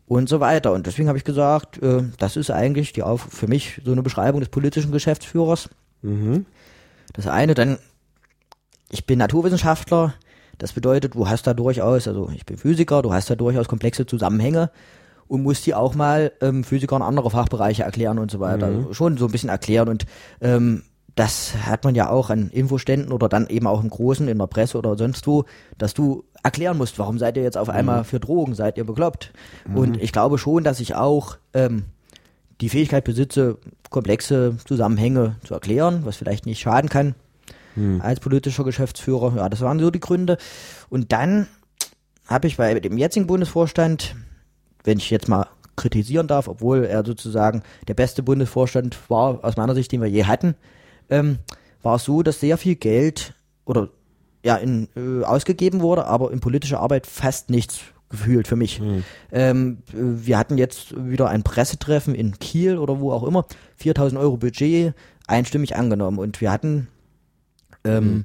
[0.07, 0.73] und so weiter.
[0.73, 4.03] Und deswegen habe ich gesagt, äh, das ist eigentlich die auf für mich so eine
[4.03, 5.71] Beschreibung des politischen Geschäftsführers.
[7.15, 7.79] Das eine, dann,
[8.93, 10.15] ich bin Naturwissenschaftler,
[10.59, 14.07] das bedeutet, du hast da durchaus, also ich bin Physiker, du hast da durchaus komplexe
[14.07, 14.71] Zusammenhänge
[15.27, 18.67] und musst die auch mal ähm, Physikern andere Fachbereiche erklären und so weiter.
[18.67, 20.05] Also schon so ein bisschen erklären und
[20.41, 20.83] ähm,
[21.15, 24.47] das hat man ja auch an Infoständen oder dann eben auch im Großen, in der
[24.47, 25.45] Presse oder sonst wo,
[25.79, 29.33] dass du erklären musst, warum seid ihr jetzt auf einmal für Drogen, seid ihr bekloppt?
[29.75, 31.85] Und ich glaube schon, dass ich auch ähm,
[32.61, 33.59] die Fähigkeit besitze,
[33.91, 37.15] komplexe Zusammenhänge zu erklären, was vielleicht nicht schaden kann
[38.01, 39.35] als politischer Geschäftsführer.
[39.37, 40.39] Ja, das waren so die Gründe.
[40.89, 41.47] Und dann
[42.27, 44.17] habe ich bei dem jetzigen Bundesvorstand,
[44.85, 45.47] wenn ich jetzt mal
[45.77, 50.25] kritisieren darf, obwohl er sozusagen der beste Bundesvorstand war, aus meiner Sicht, den wir je
[50.25, 50.55] hatten,
[51.11, 51.39] ähm,
[51.83, 53.35] war es so, dass sehr viel Geld
[53.65, 53.89] oder
[54.45, 57.81] ja in, äh, ausgegeben wurde, aber in politischer Arbeit fast nichts
[58.11, 58.81] gefühlt für mich.
[59.31, 63.47] Ähm, äh, wir hatten jetzt wieder ein Pressetreffen in Kiel oder wo auch immer,
[63.77, 64.95] 4000 Euro Budget
[65.27, 66.89] einstimmig angenommen und wir hatten
[67.85, 68.25] ähm,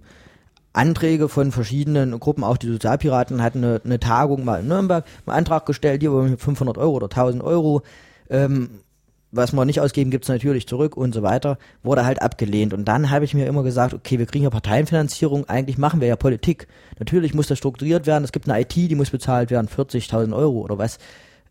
[0.73, 5.37] Anträge von verschiedenen Gruppen, auch die Sozialpiraten hatten eine, eine Tagung mal in Nürnberg, einen
[5.37, 7.81] Antrag gestellt, hier wollen wir 500 Euro oder 1000 Euro,
[8.29, 8.69] ähm,
[9.31, 12.73] was wir nicht ausgeben, gibt's natürlich zurück und so weiter, wurde halt abgelehnt.
[12.73, 16.07] Und dann habe ich mir immer gesagt, okay, wir kriegen ja Parteienfinanzierung, eigentlich machen wir
[16.07, 16.67] ja Politik.
[16.99, 20.59] Natürlich muss das strukturiert werden, es gibt eine IT, die muss bezahlt werden, 40.000 Euro
[20.59, 20.97] oder was.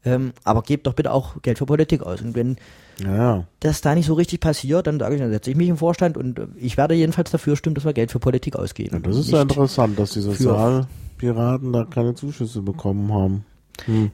[0.07, 2.23] Ähm, aber gebt doch bitte auch Geld für Politik aus.
[2.23, 2.57] Und wenn
[3.03, 3.45] Ja, ja.
[3.61, 6.17] das da nicht so richtig passiert, dann sage ich, dann setze ich mich im Vorstand
[6.17, 9.03] und äh, ich werde jedenfalls dafür stimmen, dass wir Geld für Politik ausgeben.
[9.03, 13.45] Das ist ja interessant, dass die Sozialpiraten da keine Zuschüsse bekommen haben.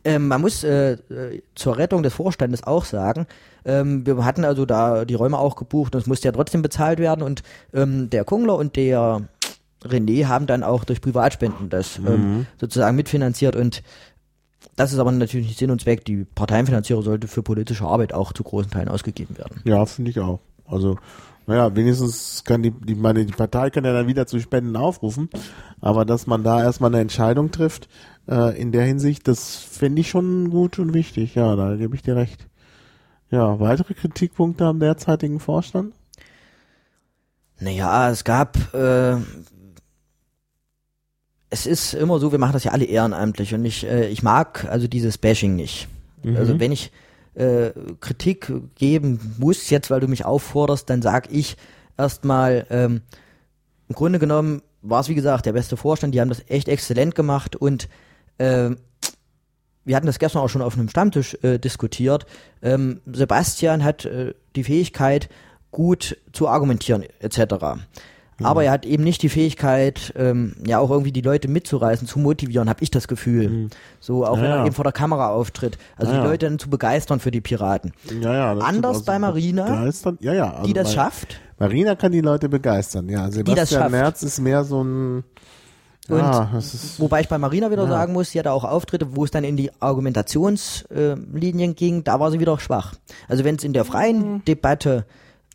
[0.04, 0.96] Ähm, man muss äh,
[1.54, 3.26] zur Rettung des Vorstandes auch sagen,
[3.64, 6.98] ähm, wir hatten also da die Räume auch gebucht und es musste ja trotzdem bezahlt
[6.98, 9.28] werden und ähm, der Kungler und der
[9.84, 13.82] René haben dann auch durch Privatspenden das ähm, sozusagen mitfinanziert und
[14.76, 16.04] das ist aber natürlich nicht Sinn und Zweck.
[16.04, 19.60] Die Parteienfinanzierung sollte für politische Arbeit auch zu großen Teilen ausgegeben werden.
[19.64, 20.40] Ja, finde ich auch.
[20.66, 20.96] Also,
[21.46, 25.28] naja, wenigstens kann die, die, meine, die Partei kann ja dann wieder zu Spenden aufrufen,
[25.80, 27.88] aber dass man da erstmal eine Entscheidung trifft,
[28.28, 31.34] äh, in der Hinsicht, das finde ich schon gut und wichtig.
[31.34, 32.46] Ja, da gebe ich dir recht.
[33.30, 35.94] Ja, weitere Kritikpunkte am derzeitigen Vorstand?
[37.60, 39.16] Naja, es gab, äh,
[41.52, 44.66] es ist immer so, wir machen das ja alle ehrenamtlich und ich, äh, ich mag
[44.70, 45.86] also dieses Bashing nicht.
[46.34, 46.92] Also wenn ich
[47.34, 51.56] äh, Kritik geben muss, jetzt weil du mich aufforderst, dann sag ich
[51.98, 53.02] erstmal, ähm,
[53.88, 57.14] im Grunde genommen war es wie gesagt der beste Vorstand, die haben das echt exzellent
[57.14, 57.88] gemacht und
[58.38, 58.78] ähm,
[59.84, 62.24] wir hatten das gestern auch schon auf einem Stammtisch äh, diskutiert.
[62.62, 65.28] Ähm, Sebastian hat äh, die Fähigkeit,
[65.70, 67.82] gut zu argumentieren etc.
[68.44, 72.18] Aber er hat eben nicht die Fähigkeit, ähm, ja auch irgendwie die Leute mitzureißen, zu
[72.18, 73.68] motivieren, habe ich das Gefühl.
[74.00, 74.66] So auch Ja, wenn er ja.
[74.66, 75.78] eben vor der Kamera auftritt.
[75.96, 76.30] Also Ja, die ja.
[76.30, 77.92] Leute dann zu begeistern für die Piraten.
[78.20, 78.52] Ja, ja.
[78.58, 79.06] Anders stimmt.
[79.06, 80.18] bei Marina, begeistern.
[80.20, 80.52] Ja, ja.
[80.52, 81.40] Also die das schafft.
[81.58, 83.08] Marina kann die Leute begeistern.
[83.08, 83.90] Ja, Sebastian.
[83.90, 85.24] Merz ist mehr so ein,
[86.08, 87.88] ja, das ist, Wobei ich bei Marina wieder Ja.
[87.88, 92.30] sagen muss, sie hatte auch Auftritte, wo es dann in die Argumentationslinien ging, da war
[92.30, 92.94] sie wieder schwach.
[93.28, 95.06] Also wenn es in der freien Debatte,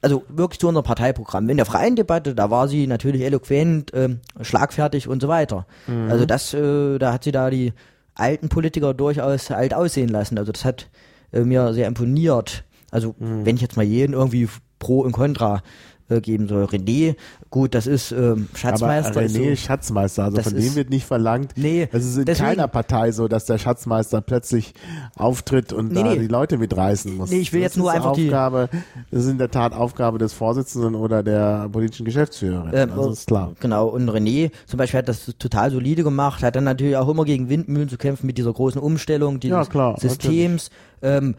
[0.08, 4.22] also wirklich zu unserem Parteiprogramm, in der freien Debatte, da war sie natürlich eloquent, ähm,
[4.42, 5.66] schlagfertig und so weiter.
[6.10, 7.74] Also das, äh, da hat sie da die
[8.16, 10.38] alten Politiker durchaus alt aussehen lassen.
[10.38, 10.90] Also das hat
[11.34, 12.64] äh, mir sehr imponiert.
[12.90, 14.48] Also wenn ich jetzt mal jeden irgendwie
[14.80, 15.62] pro und contra
[16.10, 16.66] äh, geben soll.
[16.66, 17.16] René,
[17.50, 19.12] gut, das ist ähm, Schatzmeister.
[19.12, 21.52] Aber René ist so, Schatzmeister, also von dem wird nicht verlangt.
[21.56, 24.74] Nee, es ist in deswegen, keiner Partei so, dass der Schatzmeister plötzlich
[25.16, 26.20] auftritt und nee, da nee.
[26.20, 27.30] die Leute mitreißen muss.
[27.30, 28.78] Nee, ich will das jetzt nur einfach Aufgabe, die
[29.12, 32.72] Das ist in der Tat Aufgabe des Vorsitzenden oder der politischen Geschäftsführerin.
[32.74, 33.54] Ähm, also ist klar.
[33.60, 37.26] Genau, und René zum Beispiel hat das total solide gemacht, hat dann natürlich auch immer
[37.26, 40.70] gegen Windmühlen zu kämpfen mit dieser großen Umstellung dieses ja, klar, Systems.
[41.02, 41.36] Ähm,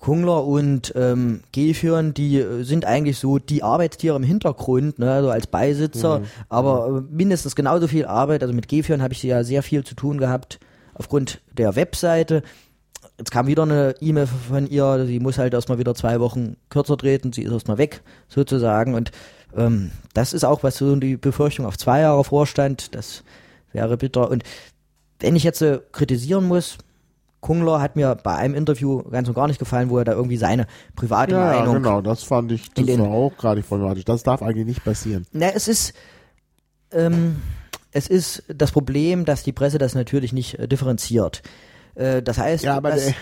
[0.00, 5.30] Kungler und ähm, Geführen, die äh, sind eigentlich so die Arbeitstiere im Hintergrund, ne, also
[5.30, 6.24] als Beisitzer, mhm.
[6.48, 8.42] aber äh, mindestens genauso viel Arbeit.
[8.42, 10.60] Also mit Geführen habe ich ja sehr viel zu tun gehabt
[10.94, 12.42] aufgrund der Webseite.
[13.18, 16.98] Jetzt kam wieder eine E-Mail von ihr, sie muss halt erstmal wieder zwei Wochen kürzer
[16.98, 18.94] treten, sie ist erstmal weg, sozusagen.
[18.94, 19.10] Und
[19.56, 23.24] ähm, das ist auch was so die Befürchtung auf zwei Jahre Vorstand, das
[23.72, 24.30] wäre bitter.
[24.30, 24.44] Und
[25.20, 26.76] wenn ich jetzt äh, kritisieren muss,
[27.46, 30.36] Kungler hat mir bei einem Interview ganz und gar nicht gefallen, wo er da irgendwie
[30.36, 30.66] seine
[30.96, 31.74] private ja, Meinung.
[31.74, 34.04] Ja, genau, das fand ich das war auch gerade problematisch.
[34.04, 35.26] Das darf eigentlich nicht passieren.
[35.30, 35.94] Na, es ist,
[36.90, 37.36] ähm,
[37.92, 41.42] es ist das Problem, dass die Presse das natürlich nicht äh, differenziert.
[41.94, 43.14] Äh, das heißt, ja, aber der,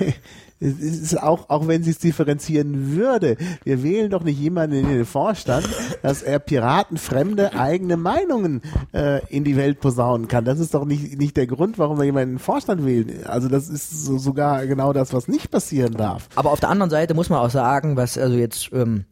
[0.60, 4.88] es ist auch, auch wenn sie es differenzieren würde, wir wählen doch nicht jemanden in
[4.88, 5.68] den Vorstand,
[6.02, 8.62] dass er piratenfremde eigene Meinungen
[8.92, 10.44] äh, in die Welt posaunen kann.
[10.44, 13.26] Das ist doch nicht, nicht der Grund, warum wir jemanden in den Vorstand wählen.
[13.26, 16.28] Also das ist so, sogar genau das, was nicht passieren darf.
[16.34, 19.04] Aber auf der anderen Seite muss man auch sagen, was also jetzt ähm,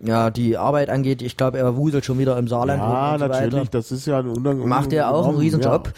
[0.00, 2.82] ja, die Arbeit angeht, ich glaube, er wuselt schon wieder im Saarland.
[2.82, 3.70] Ja, und so natürlich, weiter.
[3.70, 5.92] das ist ja ein Unang Macht er auch einen Riesenjob.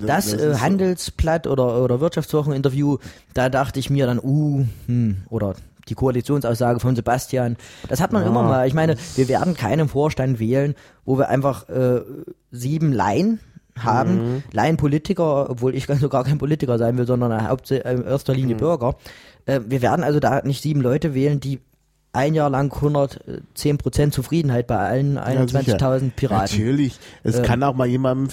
[0.00, 2.98] Ja, das, das äh, Handelsblatt oder, oder Wirtschaftswocheninterview,
[3.34, 5.54] da dachte ich mir dann, uh, hm, oder
[5.88, 7.56] die Koalitionsaussage von Sebastian,
[7.88, 8.28] das hat man ja.
[8.28, 8.66] immer mal.
[8.66, 10.74] Ich meine, wir werden keinen Vorstand wählen,
[11.04, 12.00] wo wir einfach äh,
[12.50, 13.40] sieben Laien
[13.78, 14.42] haben, mhm.
[14.52, 18.60] Laienpolitiker, obwohl ich so gar kein Politiker sein will, sondern in erster Linie mhm.
[18.60, 18.94] Bürger.
[19.44, 21.60] Äh, wir werden also da nicht sieben Leute wählen, die
[22.12, 26.58] ein Jahr lang 110 Prozent Zufriedenheit bei allen 21.000 ja, Piraten.
[26.58, 28.28] Natürlich, es ähm, kann auch mal jemandem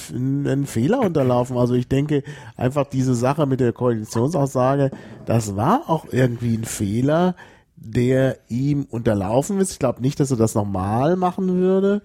[0.45, 1.57] einen Fehler unterlaufen.
[1.57, 2.23] Also ich denke,
[2.57, 4.91] einfach diese Sache mit der Koalitionsaussage,
[5.25, 7.35] das war auch irgendwie ein Fehler,
[7.77, 9.71] der ihm unterlaufen ist.
[9.71, 12.01] Ich glaube nicht, dass er das nochmal machen würde,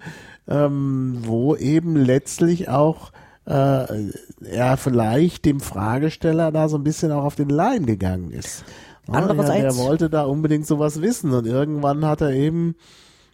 [0.47, 3.11] ähm, wo eben letztlich auch
[3.47, 4.11] äh,
[4.45, 8.65] er vielleicht dem Fragesteller da so ein bisschen auch auf den Leim gegangen ist.
[9.09, 9.63] Andererseits.
[9.63, 12.75] Ja, der wollte da unbedingt sowas wissen und irgendwann hat er eben,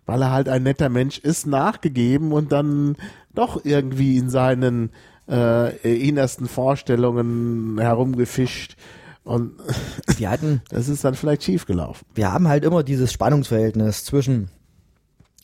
[0.07, 2.97] weil er halt ein netter Mensch ist, nachgegeben und dann
[3.35, 4.91] doch irgendwie in seinen
[5.29, 8.77] äh, innersten Vorstellungen herumgefischt.
[9.23, 9.53] Und
[10.17, 12.05] wir hatten, das ist dann vielleicht schief gelaufen.
[12.15, 14.49] Wir haben halt immer dieses Spannungsverhältnis zwischen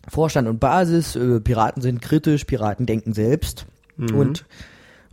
[0.09, 1.15] Vorstand und Basis.
[1.16, 3.66] Äh, Piraten sind kritisch, Piraten denken selbst.
[3.97, 4.15] Mhm.
[4.16, 4.44] Und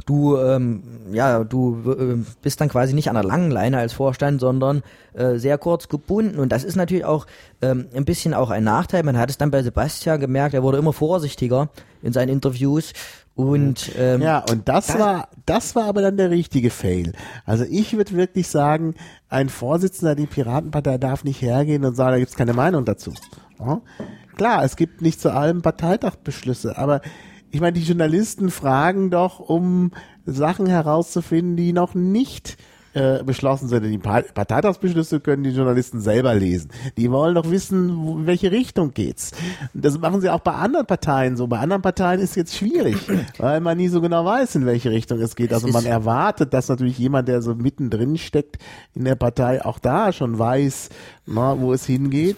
[0.05, 4.39] du ähm, ja du äh, bist dann quasi nicht an der langen Leine als Vorstand,
[4.39, 7.25] sondern äh, sehr kurz gebunden und das ist natürlich auch
[7.61, 9.03] ähm, ein bisschen auch ein Nachteil.
[9.03, 11.69] Man hat es dann bei Sebastian gemerkt, er wurde immer vorsichtiger
[12.01, 12.93] in seinen Interviews
[13.35, 17.13] und ähm, ja und das, das war das war aber dann der richtige Fail.
[17.45, 18.95] Also ich würde wirklich sagen,
[19.29, 23.13] ein Vorsitzender der Piratenpartei darf nicht hergehen und sagen, da gibt's keine Meinung dazu.
[23.59, 23.81] Ja?
[24.35, 27.01] Klar, es gibt nicht zu allem Parteitagbeschlüsse, aber
[27.53, 29.91] ich meine, die Journalisten fragen doch, um
[30.25, 32.57] Sachen herauszufinden, die noch nicht
[32.95, 33.83] äh, beschlossen sind.
[33.83, 36.71] Die Parteitagsbeschlüsse können die Journalisten selber lesen.
[36.97, 39.33] Die wollen doch wissen, wo, in welche Richtung geht's.
[39.75, 41.45] Das machen sie auch bei anderen Parteien so.
[41.45, 42.97] Bei anderen Parteien ist es jetzt schwierig,
[43.37, 45.53] weil man nie so genau weiß, in welche Richtung es geht.
[45.53, 48.57] Also man erwartet, dass natürlich jemand, der so mittendrin steckt
[48.95, 50.89] in der Partei, auch da schon weiß,
[51.27, 52.37] na, wo es hingeht.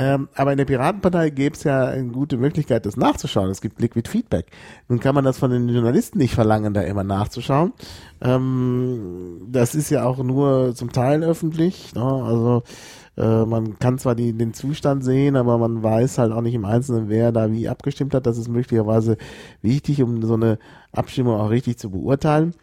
[0.00, 3.50] Ähm, aber in der Piratenpartei gäbe es ja eine gute Möglichkeit, das nachzuschauen.
[3.50, 4.46] Es gibt Liquid Feedback.
[4.86, 7.72] Nun kann man das von den Journalisten nicht verlangen, da immer nachzuschauen.
[8.20, 11.96] Ähm, das ist ja auch nur zum Teil öffentlich.
[11.96, 12.04] Ne?
[12.04, 12.62] Also
[13.16, 16.64] äh, man kann zwar die, den Zustand sehen, aber man weiß halt auch nicht im
[16.64, 18.24] Einzelnen, wer da wie abgestimmt hat.
[18.24, 19.16] Das ist möglicherweise
[19.62, 20.60] wichtig, um so eine
[20.92, 22.54] Abstimmung auch richtig zu beurteilen.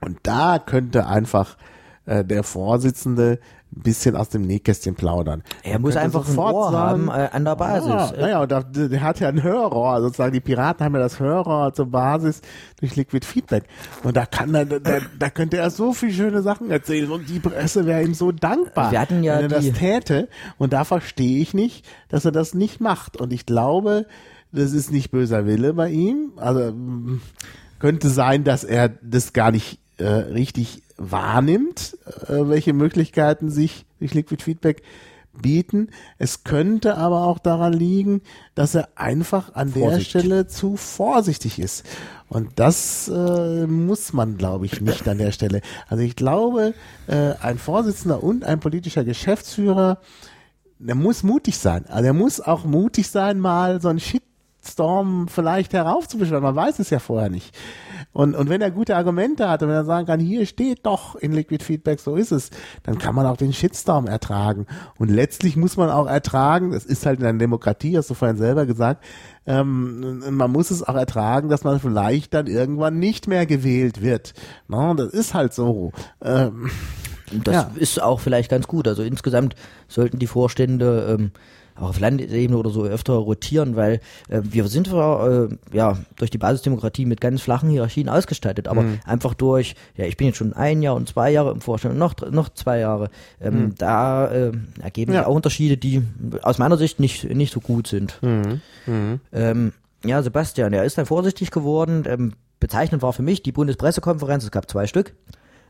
[0.00, 1.58] Und da könnte einfach
[2.06, 3.40] äh, der Vorsitzende
[3.74, 5.42] bisschen aus dem Nähkästchen plaudern.
[5.62, 7.88] Er muss einfach ein Ohr sagen, haben äh, an der Basis.
[7.88, 11.20] Ja, naja, und da, der hat ja ein Hörrohr, sozusagen die Piraten haben ja das
[11.20, 12.40] Hörrohr zur Basis
[12.80, 13.64] durch Liquid Feedback.
[14.02, 17.40] Und da kann er, da, da könnte er so viele schöne Sachen erzählen und die
[17.40, 20.28] Presse wäre ihm so dankbar, Wir hatten ja wenn er das täte.
[20.58, 23.16] Und da verstehe ich nicht, dass er das nicht macht.
[23.16, 24.06] Und ich glaube,
[24.52, 26.32] das ist nicht böser Wille bei ihm.
[26.36, 26.72] Also
[27.80, 31.96] könnte sein, dass er das gar nicht äh, richtig wahrnimmt,
[32.28, 34.82] äh, welche Möglichkeiten sich durch Liquid Feedback
[35.32, 35.88] bieten.
[36.18, 38.22] Es könnte aber auch daran liegen,
[38.54, 40.14] dass er einfach an Vorsicht.
[40.14, 41.84] der Stelle zu vorsichtig ist.
[42.28, 45.60] Und das äh, muss man, glaube ich, nicht an der Stelle.
[45.88, 46.74] Also ich glaube,
[47.08, 49.98] äh, ein Vorsitzender und ein politischer Geschäftsführer
[50.78, 51.86] der muss mutig sein.
[51.88, 56.42] Also er muss auch mutig sein, mal so einen Shitstorm vielleicht heraufzubeschwören.
[56.42, 57.56] Man weiß es ja vorher nicht.
[58.14, 61.16] Und, und wenn er gute Argumente hat und wenn er sagen kann, hier steht doch
[61.16, 62.50] in Liquid Feedback, so ist es,
[62.84, 64.66] dann kann man auch den Shitstorm ertragen.
[64.96, 68.36] Und letztlich muss man auch ertragen, das ist halt in einer Demokratie, hast du vorhin
[68.36, 69.04] selber gesagt,
[69.46, 74.32] ähm, man muss es auch ertragen, dass man vielleicht dann irgendwann nicht mehr gewählt wird.
[74.68, 75.90] No, das ist halt so.
[76.22, 76.70] Ähm,
[77.42, 77.70] das ja.
[77.74, 78.86] ist auch vielleicht ganz gut.
[78.86, 79.56] Also insgesamt
[79.88, 81.32] sollten die Vorstände ähm,
[81.76, 86.30] auch auf Landesebene oder so öfter rotieren, weil äh, wir sind zwar äh, ja durch
[86.30, 89.00] die Basisdemokratie mit ganz flachen Hierarchien ausgestattet, aber mhm.
[89.04, 91.98] einfach durch, ja, ich bin jetzt schon ein Jahr und zwei Jahre im Vorstand und
[91.98, 93.10] noch, noch zwei Jahre,
[93.40, 93.74] ähm, mhm.
[93.76, 95.20] da äh, ergeben ja.
[95.20, 96.02] sich auch Unterschiede, die
[96.42, 98.18] aus meiner Sicht nicht, nicht so gut sind.
[98.22, 98.60] Mhm.
[98.86, 99.20] mhm.
[99.32, 99.72] Ähm,
[100.04, 102.04] ja, Sebastian, er ist dann vorsichtig geworden.
[102.06, 105.14] Ähm, bezeichnend war für mich die Bundespressekonferenz, es gab zwei Stück.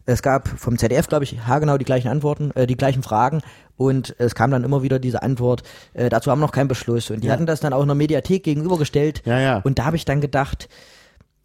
[0.06, 3.40] Es gab vom ZDF, glaube ich, haargenau die gleichen Antworten, äh, die gleichen Fragen
[3.76, 5.62] und es kam dann immer wieder diese Antwort,
[5.94, 7.10] äh, dazu haben wir noch keinen Beschluss.
[7.10, 7.32] Und die ja.
[7.32, 9.22] hatten das dann auch in der Mediathek gegenübergestellt.
[9.24, 9.60] Ja, ja.
[9.64, 10.68] Und da habe ich dann gedacht,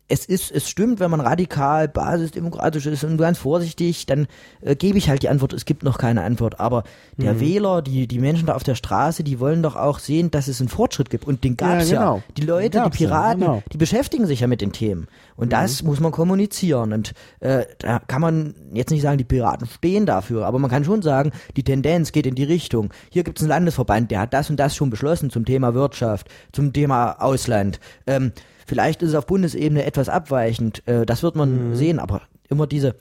[0.09, 4.27] es ist, es stimmt, wenn man radikal basisdemokratisch ist und ganz vorsichtig, dann
[4.61, 6.59] äh, gebe ich halt die Antwort, es gibt noch keine Antwort.
[6.59, 6.83] Aber
[7.17, 7.39] der mhm.
[7.39, 10.59] Wähler, die, die Menschen da auf der Straße, die wollen doch auch sehen, dass es
[10.59, 11.25] einen Fortschritt gibt.
[11.25, 11.99] Und den gab's ja.
[11.99, 12.15] Genau.
[12.17, 12.23] ja.
[12.37, 13.63] Die Leute, die Piraten, ja, genau.
[13.71, 15.07] die beschäftigen sich ja mit den Themen.
[15.35, 15.51] Und mhm.
[15.51, 16.91] das muss man kommunizieren.
[16.91, 20.83] Und äh, da kann man jetzt nicht sagen, die Piraten stehen dafür, aber man kann
[20.83, 22.89] schon sagen, die Tendenz geht in die Richtung.
[23.11, 26.27] Hier gibt es einen Landesverband, der hat das und das schon beschlossen zum Thema Wirtschaft,
[26.51, 27.79] zum Thema Ausland.
[28.07, 28.31] Ähm,
[28.69, 31.75] Vielleicht ist es auf Bundesebene etwas abweichend, äh, das wird man mhm.
[31.75, 32.93] sehen, aber immer diese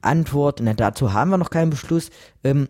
[0.00, 2.10] Antwort, na, dazu haben wir noch keinen Beschluss.
[2.42, 2.68] Ähm,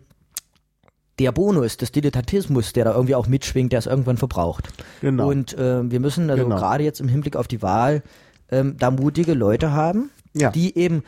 [1.17, 4.67] der Bonus des Dilettantismus, der da irgendwie auch mitschwingt, der ist irgendwann verbraucht.
[5.01, 5.27] Genau.
[5.27, 6.57] Und äh, wir müssen also genau.
[6.57, 8.03] gerade jetzt im Hinblick auf die Wahl
[8.51, 10.51] ähm, da mutige Leute haben, ja.
[10.51, 11.01] die eben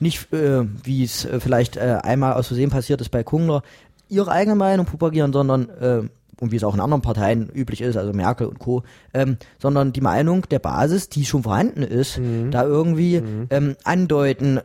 [0.00, 3.62] nicht, äh, wie es äh, vielleicht äh, einmal aus Versehen passiert ist bei Kungler,
[4.08, 6.02] ihre eigene Meinung propagieren, sondern äh,
[6.40, 8.82] und wie es auch in anderen Parteien üblich ist, also Merkel und Co.,
[9.14, 12.50] ähm, sondern die Meinung der Basis, die schon vorhanden ist, mhm.
[12.50, 13.46] da irgendwie mhm.
[13.50, 14.60] ähm, andeuten.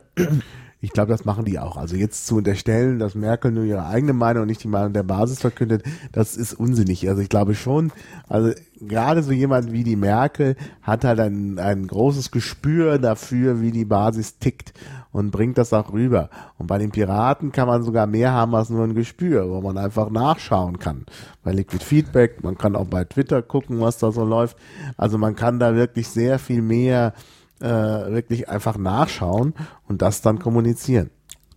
[0.80, 1.76] Ich glaube, das machen die auch.
[1.76, 5.02] Also jetzt zu unterstellen, dass Merkel nur ihre eigene Meinung und nicht die Meinung der
[5.02, 5.82] Basis verkündet,
[6.12, 7.08] das ist unsinnig.
[7.08, 7.92] Also ich glaube schon,
[8.28, 13.72] also gerade so jemand wie die Merkel hat halt ein, ein großes Gespür dafür, wie
[13.72, 14.74] die Basis tickt
[15.16, 16.28] und bringt das auch rüber.
[16.58, 19.78] Und bei den Piraten kann man sogar mehr haben als nur ein Gespür, wo man
[19.78, 21.06] einfach nachschauen kann.
[21.42, 24.58] Bei Liquid Feedback, man kann auch bei Twitter gucken, was da so läuft.
[24.98, 27.14] Also man kann da wirklich sehr viel mehr
[27.60, 29.54] äh, wirklich einfach nachschauen
[29.88, 31.08] und das dann kommunizieren.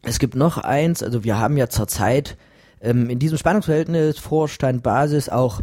[0.04, 2.38] Es gibt noch eins, also wir haben ja zurzeit
[2.80, 5.60] ähm, in diesem Spannungsverhältnis Vorstand, Basis auch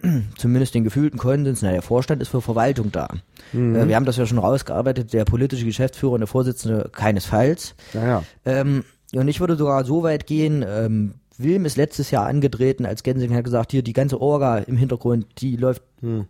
[0.36, 3.08] zumindest den gefühlten Konsens, na, der Vorstand ist für Verwaltung da.
[3.52, 3.76] Mhm.
[3.76, 7.74] Äh, wir haben das ja schon rausgearbeitet, der politische Geschäftsführer und der Vorsitzende keinesfalls.
[7.92, 8.22] Ja, ja.
[8.44, 13.02] Ähm, und ich würde sogar so weit gehen, ähm, Wilm ist letztes Jahr angetreten, als
[13.02, 16.26] Gensing hat gesagt, hier die ganze Orga im Hintergrund, die läuft mhm.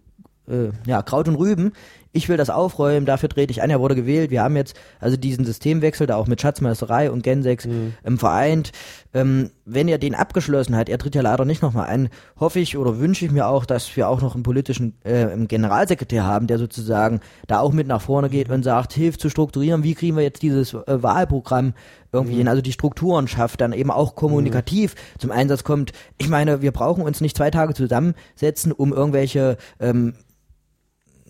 [0.49, 1.73] äh, ja, Kraut und Rüben
[2.13, 4.31] ich will das aufräumen, dafür trete ich an, er wurde gewählt.
[4.31, 7.95] Wir haben jetzt also diesen Systemwechsel da auch mit Schatzmeisterei und Gensex mhm.
[8.05, 8.73] ähm, vereint.
[9.15, 12.09] Ähm, wenn er den abgeschlossen hat, er tritt ja leider nicht nochmal an,
[12.39, 16.25] hoffe ich oder wünsche ich mir auch, dass wir auch noch einen politischen äh, Generalsekretär
[16.25, 19.95] haben, der sozusagen da auch mit nach vorne geht und sagt, hilft zu strukturieren, wie
[19.95, 21.75] kriegen wir jetzt dieses äh, Wahlprogramm
[22.13, 22.39] irgendwie mhm.
[22.39, 25.19] hin, also die Strukturen schafft, dann eben auch kommunikativ mhm.
[25.21, 25.93] zum Einsatz kommt.
[26.19, 30.15] Ich meine, wir brauchen uns nicht zwei Tage zusammensetzen, um irgendwelche ähm,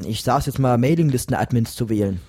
[0.06, 2.20] ich sag's jetzt mal, Mailinglisten-Admins zu wählen.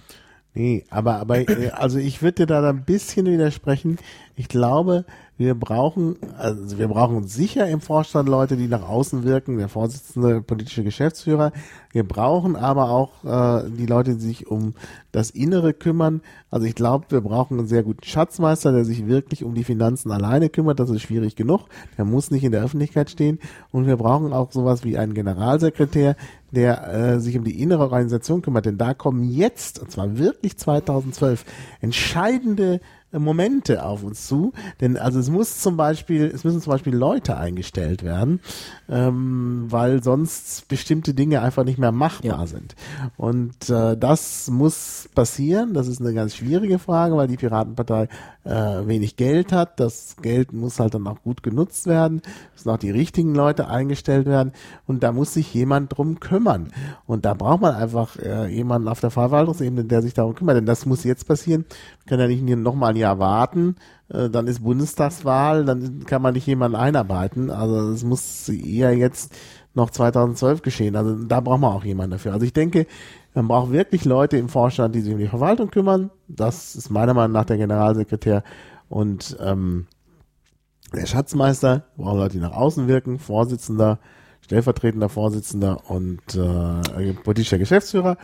[0.53, 3.97] Nee, aber, aber, äh, also ich würde dir da ein bisschen widersprechen.
[4.35, 5.05] Ich glaube,
[5.37, 10.41] wir brauchen, also wir brauchen sicher im Vorstand Leute, die nach außen wirken, der Vorsitzende,
[10.41, 11.51] politische Geschäftsführer.
[11.91, 14.75] Wir brauchen aber auch äh, die Leute, die sich um
[15.11, 16.21] das Innere kümmern.
[16.51, 20.11] Also ich glaube, wir brauchen einen sehr guten Schatzmeister, der sich wirklich um die Finanzen
[20.11, 20.79] alleine kümmert.
[20.79, 21.67] Das ist schwierig genug.
[21.97, 23.39] Der muss nicht in der Öffentlichkeit stehen.
[23.71, 26.15] Und wir brauchen auch sowas wie einen Generalsekretär,
[26.51, 28.67] der äh, sich um die innere Organisation kümmert.
[28.67, 31.43] Denn da kommen jetzt, und zwar wirklich 2012,
[31.81, 32.81] entscheidende
[33.19, 34.53] Momente auf uns zu.
[34.81, 38.39] Denn also es muss zum Beispiel, es müssen zum Beispiel Leute eingestellt werden,
[38.89, 42.47] ähm, weil sonst bestimmte Dinge einfach nicht mehr machbar ja.
[42.47, 42.75] sind.
[43.17, 45.73] Und äh, das muss passieren.
[45.73, 48.07] Das ist eine ganz schwierige Frage, weil die Piratenpartei
[48.43, 49.79] äh, wenig Geld hat.
[49.79, 52.21] Das Geld muss halt dann auch gut genutzt werden.
[52.55, 54.51] Es müssen auch die richtigen Leute eingestellt werden.
[54.85, 56.71] Und da muss sich jemand drum kümmern.
[57.05, 60.57] Und da braucht man einfach äh, jemanden auf der Verwaltungsebene, der sich darum kümmert.
[60.57, 61.65] Denn das muss jetzt passieren.
[62.05, 63.75] kann ja nicht noch mal ein Jahr warten.
[64.09, 67.51] Äh, dann ist Bundestagswahl, dann kann man nicht jemanden einarbeiten.
[67.51, 69.33] Also es muss eher jetzt
[69.73, 70.95] noch 2012 geschehen.
[70.95, 72.33] Also da braucht man auch jemanden dafür.
[72.33, 72.85] Also ich denke,
[73.33, 76.11] man braucht wirklich Leute im Vorstand, die sich um die Verwaltung kümmern.
[76.27, 78.43] Das ist meiner Meinung nach der Generalsekretär.
[78.89, 79.87] Und ähm,
[80.93, 83.99] der Schatzmeister, brauchen Leute, die nach außen wirken, Vorsitzender,
[84.43, 88.17] stellvertretender Vorsitzender und äh, politischer Geschäftsführer.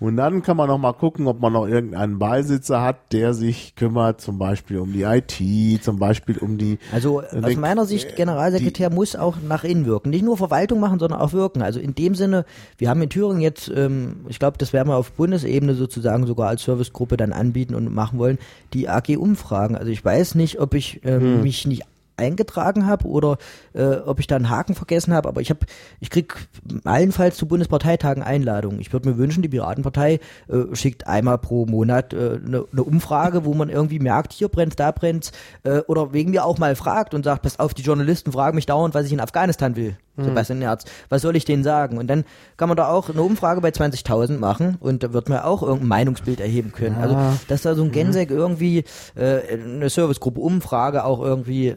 [0.00, 3.76] Und dann kann man noch mal gucken, ob man noch irgendeinen Beisitzer hat, der sich
[3.76, 6.78] kümmert, zum Beispiel um die IT, zum Beispiel um die.
[6.92, 10.10] Also aus meiner Sicht, Generalsekretär die, muss auch nach innen wirken.
[10.10, 11.62] Nicht nur Verwaltung machen, sondern auch wirken.
[11.62, 12.44] Also in dem Sinne,
[12.78, 16.48] wir haben in Thüringen jetzt, ähm, ich glaube, das werden wir auf Bundesebene sozusagen sogar
[16.48, 18.38] als Servicegruppe dann anbieten und machen wollen,
[18.74, 19.76] die AG-Umfragen.
[19.76, 21.42] Also ich weiß nicht, ob ich ähm, hm.
[21.42, 21.84] mich nicht
[22.22, 23.38] eingetragen habe oder
[23.74, 25.60] äh, ob ich da einen Haken vergessen habe, aber ich habe,
[26.00, 26.36] ich krieg
[26.84, 28.80] allenfalls zu Bundesparteitagen Einladungen.
[28.80, 32.82] Ich würde mir wünschen, die Piratenpartei äh, schickt einmal pro Monat eine äh, ne, ne
[32.82, 35.32] Umfrage, wo man irgendwie merkt, hier brennt, da brennt,
[35.64, 38.66] äh, oder wegen mir auch mal fragt und sagt, pass auf, die Journalisten fragen mich
[38.66, 39.96] dauernd, was ich in Afghanistan will.
[40.16, 40.24] Mhm.
[40.24, 41.96] Sebastian Nerz, was soll ich denen sagen?
[41.98, 42.24] Und dann
[42.56, 45.88] kann man da auch eine Umfrage bei 20.000 machen und da wird man auch irgendein
[45.88, 46.96] Meinungsbild erheben können.
[46.96, 47.28] Also, ja.
[47.28, 47.92] Also, dass da so ein mhm.
[47.92, 48.36] Gensek mhm.
[48.36, 48.84] irgendwie
[49.14, 51.76] äh, eine Servicegruppe Umfrage auch irgendwie äh,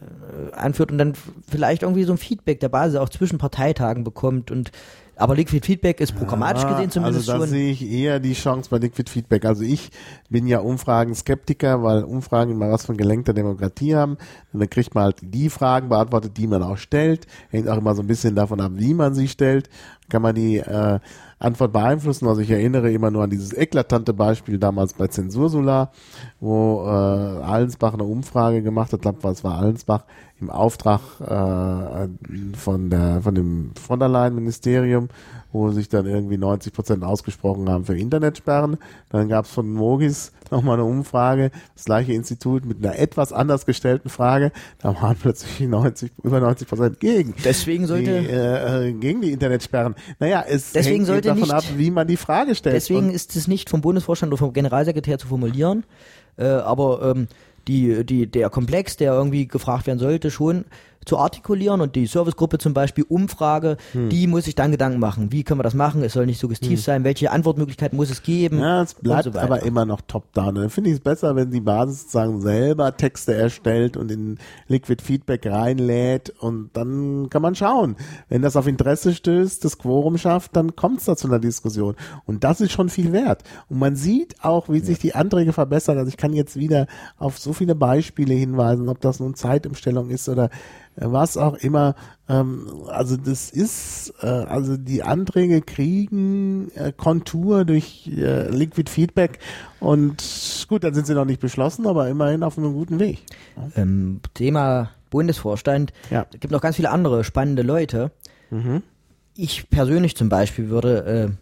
[0.53, 1.13] anführt und dann
[1.49, 4.71] vielleicht irgendwie so ein Feedback der Basis auch zwischen Parteitagen bekommt und
[5.17, 8.69] aber Liquid Feedback ist programmatisch ja, gesehen zumindest also da sehe ich eher die Chance
[8.69, 9.45] bei Liquid Feedback.
[9.45, 9.89] Also ich
[10.29, 14.17] bin ja Umfragen-Skeptiker, weil Umfragen immer was von gelenkter Demokratie haben.
[14.51, 17.27] Und dann kriegt man halt die Fragen beantwortet, die man auch stellt.
[17.49, 19.69] Hängt auch immer so ein bisschen davon ab, wie man sie stellt.
[20.09, 20.99] Kann man die äh,
[21.39, 22.27] Antwort beeinflussen.
[22.27, 25.91] Also ich erinnere immer nur an dieses eklatante Beispiel damals bei Zensursolar,
[26.39, 30.05] wo äh, Allensbach eine Umfrage gemacht hat, ich glaube, es war Allensbach,
[30.45, 32.07] im Auftrag äh,
[32.55, 35.09] von der von dem von der Leyen Ministerium,
[35.51, 38.77] wo sich dann irgendwie 90 Prozent ausgesprochen haben für Internetsperren.
[39.09, 43.65] Dann gab es von Mogis nochmal eine Umfrage, das gleiche Institut mit einer etwas anders
[43.65, 44.51] gestellten Frage.
[44.79, 47.33] Da waren plötzlich 90 über 90 Prozent gegen.
[47.43, 49.95] Deswegen sollte die, äh, gegen die Internetsperren.
[50.19, 52.75] Naja, es deswegen hängt davon nicht, ab, wie man die Frage stellt.
[52.75, 55.83] Deswegen ist es nicht vom Bundesvorstand oder vom Generalsekretär zu formulieren.
[56.37, 57.27] Äh, aber ähm,
[57.67, 60.65] die, die, der Komplex, der irgendwie gefragt werden sollte, schon
[61.05, 64.09] zu artikulieren und die Servicegruppe zum Beispiel Umfrage, hm.
[64.09, 65.31] die muss sich dann Gedanken machen.
[65.31, 66.03] Wie können wir das machen?
[66.03, 66.83] Es soll nicht suggestiv hm.
[66.83, 67.03] sein.
[67.03, 68.59] Welche Antwortmöglichkeiten muss es geben?
[68.59, 70.55] Ja, es bleibt so aber immer noch top-down.
[70.55, 74.37] Dann finde ich es besser, wenn die Basis sozusagen selber Texte erstellt und in
[74.67, 77.95] Liquid Feedback reinlädt und dann kann man schauen.
[78.29, 81.95] Wenn das auf Interesse stößt, das Quorum schafft, dann kommt es da zu einer Diskussion.
[82.25, 83.43] Und das ist schon viel wert.
[83.69, 84.85] Und man sieht auch, wie ja.
[84.85, 85.97] sich die Anträge verbessern.
[85.97, 86.87] Also ich kann jetzt wieder
[87.17, 90.49] auf so viele Beispiele hinweisen, ob das nun Zeitumstellung ist oder
[90.95, 91.95] was auch immer.
[92.29, 99.39] Ähm, also das ist, äh, also die Anträge kriegen äh, Kontur durch äh, Liquid Feedback
[99.79, 103.23] und gut, dann sind sie noch nicht beschlossen, aber immerhin auf einem guten Weg.
[103.75, 105.93] Ähm, Thema Bundesvorstand.
[106.09, 106.25] Ja.
[106.33, 108.11] Es gibt noch ganz viele andere spannende Leute.
[108.49, 108.81] Mhm.
[109.35, 111.37] Ich persönlich zum Beispiel würde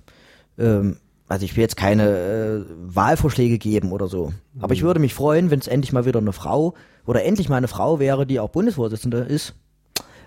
[0.57, 0.97] äh, ähm,
[1.27, 4.33] also ich will jetzt keine äh, Wahlvorschläge geben oder so.
[4.59, 4.87] Aber ich mhm.
[4.87, 6.75] würde mich freuen, wenn es endlich mal wieder eine Frau
[7.05, 9.55] oder endlich mal eine Frau wäre, die auch Bundesvorsitzende ist.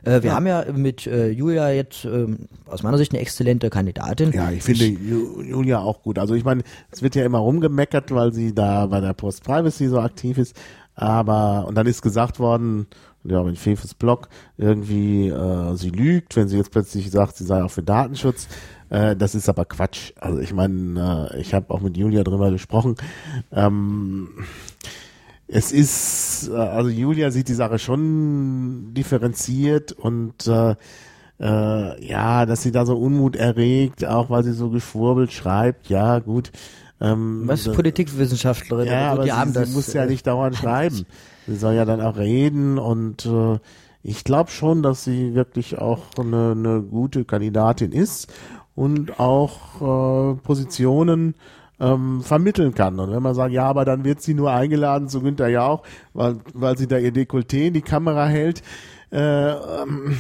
[0.04, 0.36] Äh, wir ja.
[0.36, 4.32] haben ja mit äh, Julia jetzt ähm, aus meiner Sicht eine exzellente Kandidatin.
[4.32, 6.18] Ja, ich finde ich, Julia auch gut.
[6.18, 9.88] Also ich meine, es wird ja immer rumgemeckert, weil sie da bei der Post Privacy
[9.88, 10.54] so aktiv ist.
[10.94, 12.86] Aber, und dann ist gesagt worden,
[13.24, 17.62] ja, mit Fefes Blog, irgendwie, äh, sie lügt, wenn sie jetzt plötzlich sagt, sie sei
[17.62, 18.48] auch für Datenschutz.
[18.88, 20.12] Äh, das ist aber Quatsch.
[20.20, 22.94] Also ich meine, äh, ich habe auch mit Julia drüber gesprochen.
[23.52, 24.28] Ähm,
[25.48, 30.74] es ist, äh, also Julia sieht die Sache schon differenziert und äh,
[31.38, 36.18] äh, ja, dass sie da so Unmut erregt, auch weil sie so geschwurbelt schreibt, ja
[36.18, 36.50] gut.
[37.00, 38.86] Ähm, Was ist Politikwissenschaftlerin?
[38.86, 41.04] Ja, also, aber sie, das, sie muss ja äh, nicht dauernd schreiben.
[41.46, 43.58] Sie soll ja dann auch reden und äh,
[44.02, 48.32] ich glaube schon, dass sie wirklich auch eine, eine gute Kandidatin ist
[48.74, 51.34] und auch äh, Positionen
[51.80, 52.98] ähm, vermitteln kann.
[52.98, 55.82] Und wenn man sagt, ja, aber dann wird sie nur eingeladen zu Günther Jauch,
[56.14, 58.62] weil, weil sie da ihr Dekolleté in die Kamera hält.
[59.12, 60.18] Äh, ähm,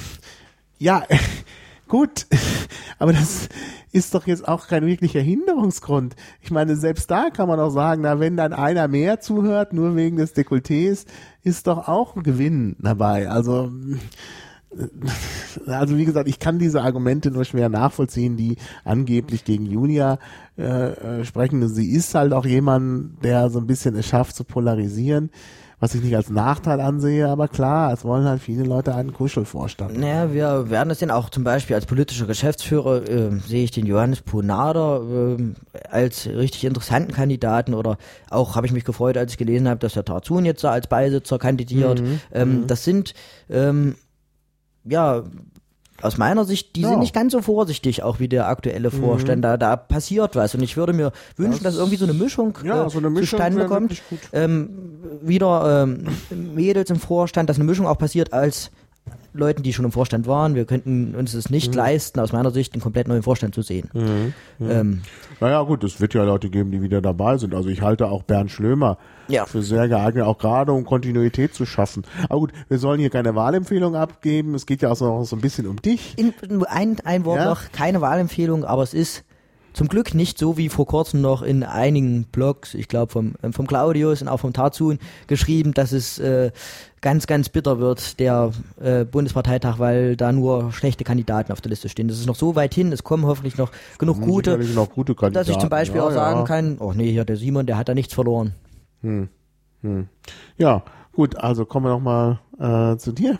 [0.78, 1.02] ja,
[1.88, 2.26] gut,
[2.98, 3.48] aber das
[3.92, 6.16] ist doch jetzt auch kein wirklicher Hinderungsgrund.
[6.42, 9.96] Ich meine, selbst da kann man auch sagen, na, wenn dann einer mehr zuhört, nur
[9.96, 11.06] wegen des Dekolletés,
[11.42, 13.30] ist doch auch ein Gewinn dabei.
[13.30, 13.70] Also,
[15.66, 20.18] also wie gesagt, ich kann diese Argumente nur schwer nachvollziehen, die angeblich gegen Julia
[20.58, 21.66] äh, äh, sprechen.
[21.68, 25.30] Sie ist halt auch jemand, der so ein bisschen es schafft zu polarisieren,
[25.78, 29.98] was ich nicht als Nachteil ansehe, aber klar, es wollen halt viele Leute einen Kuschelvorstand.
[29.98, 33.84] Naja, wir werden es denn auch zum Beispiel als politischer Geschäftsführer, äh, sehe ich den
[33.84, 35.52] Johannes Ponader äh,
[35.90, 37.98] als richtig interessanten Kandidaten oder
[38.30, 40.86] auch habe ich mich gefreut, als ich gelesen habe, dass der Tarzun jetzt da als
[40.86, 42.00] Beisitzer kandidiert.
[42.00, 42.20] Mhm.
[42.32, 42.66] Ähm, mhm.
[42.66, 43.12] Das sind
[43.50, 43.96] ähm,
[44.88, 45.24] ja,
[46.02, 46.90] aus meiner Sicht, die ja.
[46.90, 49.38] sind nicht ganz so vorsichtig, auch wie der aktuelle Vorstand.
[49.38, 49.42] Mhm.
[49.42, 50.54] Da, da passiert was.
[50.54, 53.10] Und ich würde mir wünschen, das, dass irgendwie so eine Mischung, ja, äh, so eine
[53.10, 54.02] Mischung zustande kommt.
[54.32, 54.70] Ähm,
[55.22, 56.06] wieder ähm,
[56.54, 58.70] Mädels im Vorstand, dass eine Mischung auch passiert als
[59.38, 60.54] Leuten, die schon im Vorstand waren.
[60.54, 61.76] Wir könnten uns es nicht Mhm.
[61.78, 63.90] leisten, aus meiner Sicht einen komplett neuen Vorstand zu sehen.
[64.60, 65.02] Ähm,
[65.40, 67.54] Naja, gut, es wird ja Leute geben, die wieder dabei sind.
[67.54, 68.98] Also ich halte auch Bernd Schlömer
[69.28, 69.44] Ja.
[69.46, 72.04] für sehr geeignet, auch gerade um Kontinuität zu schaffen.
[72.28, 74.54] Aber gut, wir sollen hier keine Wahlempfehlung abgeben.
[74.54, 76.14] Es geht ja auch so, so ein bisschen um dich.
[76.16, 76.32] in,
[76.66, 77.44] ein, ein Wort Ja.
[77.46, 79.24] noch, keine Wahlempfehlung, aber es ist
[79.76, 83.52] zum Glück nicht so wie vor kurzem noch in einigen Blogs, ich glaube vom, ähm,
[83.52, 86.50] vom Claudius und auch vom Tarzun geschrieben, dass es äh,
[87.02, 91.90] ganz, ganz bitter wird, der äh, Bundesparteitag, weil da nur schlechte Kandidaten auf der Liste
[91.90, 92.08] stehen.
[92.08, 95.46] Das ist noch so weit hin, es kommen hoffentlich noch genug gute, noch gute Kandidaten.
[95.46, 96.44] dass ich zum Beispiel ja, auch sagen ja.
[96.46, 98.54] kann, oh nee, hier der Simon, der hat da nichts verloren.
[100.56, 103.38] Ja, gut, also kommen wir nochmal äh, zu dir.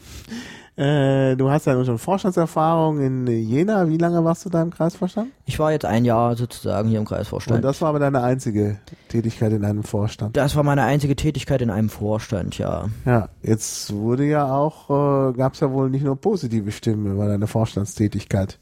[0.77, 3.89] Äh, du hast ja nun schon Vorstandserfahrung in Jena.
[3.89, 5.28] Wie lange warst du da im Kreisvorstand?
[5.47, 7.65] Ich war jetzt ein Jahr sozusagen hier im Und Kreisvorstand.
[7.65, 8.78] das war aber deine einzige
[9.09, 10.36] Tätigkeit in einem Vorstand.
[10.36, 12.89] das war meine einzige Tätigkeit in einem Vorstand, ja.
[13.07, 14.90] Ja, jetzt wurde ja auch,
[15.31, 18.59] äh, gab es ja wohl nicht nur positive Stimmen über deine Vorstandstätigkeit.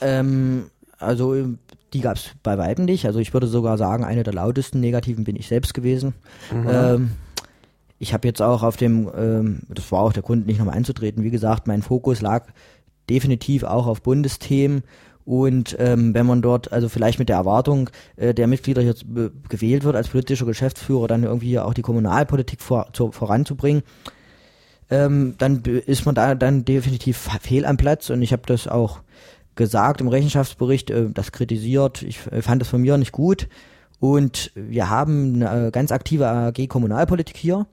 [0.00, 1.34] Ähm, also
[1.92, 3.04] die gab es bei weitem nicht.
[3.04, 6.14] Also ich würde sogar sagen, eine der lautesten negativen bin ich selbst gewesen.
[6.52, 7.12] Ähm,
[7.98, 11.24] ich habe jetzt auch auf dem, ähm, das war auch der Grund, nicht nochmal einzutreten.
[11.24, 12.46] Wie gesagt, mein Fokus lag
[13.10, 14.82] definitiv auch auf Bundesthemen.
[15.24, 19.30] Und ähm, wenn man dort, also vielleicht mit der Erwartung äh, der Mitglieder hier äh,
[19.48, 23.82] gewählt wird als politischer Geschäftsführer, dann irgendwie auch die Kommunalpolitik vor, zu, voranzubringen,
[24.90, 28.08] ähm, dann ist man da dann definitiv fehl am Platz.
[28.08, 29.00] Und ich habe das auch
[29.54, 32.02] gesagt im Rechenschaftsbericht, äh, das kritisiert.
[32.02, 33.48] Ich äh, fand das von mir nicht gut.
[34.00, 37.66] Und wir haben eine äh, ganz aktive AG Kommunalpolitik hier.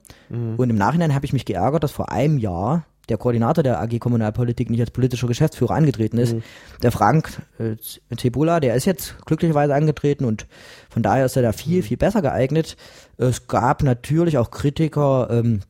[0.56, 3.98] Und im Nachhinein habe ich mich geärgert, dass vor einem Jahr der Koordinator der AG
[4.00, 6.36] Kommunalpolitik nicht als politischer Geschäftsführer angetreten ist.
[6.82, 7.76] Der Frank äh,
[8.18, 10.46] Cebula, der ist jetzt glücklicherweise angetreten und
[10.90, 12.76] von daher ist er da viel, viel besser geeignet.
[13.16, 15.60] Es gab natürlich auch Kritiker ähm,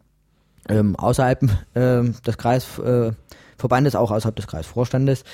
[0.69, 5.25] ähm, außerhalb ähm, des Kreisverbandes, äh, auch außerhalb des Kreisvorstandes.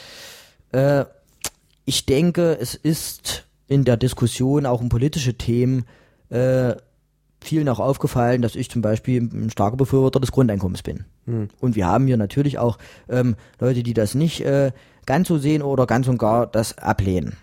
[0.73, 1.05] Äh,
[1.85, 5.87] ich denke, es ist in der Diskussion auch um politische Themen
[6.29, 6.75] äh,
[7.41, 11.05] vielen auch aufgefallen, dass ich zum Beispiel ein starker Befürworter des Grundeinkommens bin.
[11.61, 12.79] Und wir haben hier natürlich auch
[13.09, 14.73] ähm, Leute, die das nicht äh,
[15.07, 17.37] ganz so sehen oder ganz und gar das ablehnen.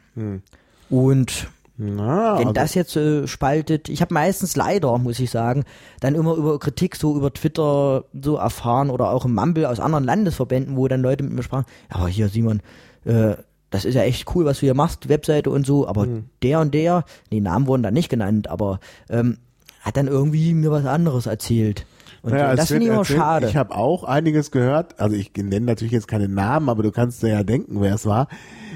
[0.90, 1.48] Und
[1.78, 5.64] Na, wenn das jetzt äh, spaltet, ich habe meistens leider, muss ich sagen,
[6.00, 10.04] dann immer über Kritik so über Twitter so erfahren oder auch im Mumble aus anderen
[10.04, 12.62] Landesverbänden, wo dann Leute mit mir sprachen, ja, aber hier Simon,
[13.06, 13.36] äh,
[13.70, 16.26] das ist ja echt cool, was du hier machst, Webseite und so, aber Hm.
[16.42, 18.80] der und der, die Namen wurden dann nicht genannt, aber
[19.10, 19.38] ähm,
[19.82, 21.86] hat dann irgendwie mir was anderes erzählt.
[22.22, 22.58] Und naja, so.
[22.58, 23.48] das finde ich immer schade.
[23.48, 25.00] Ich habe auch einiges gehört.
[25.00, 28.06] Also ich nenne natürlich jetzt keine Namen, aber du kannst dir ja denken, wer es
[28.06, 28.28] war.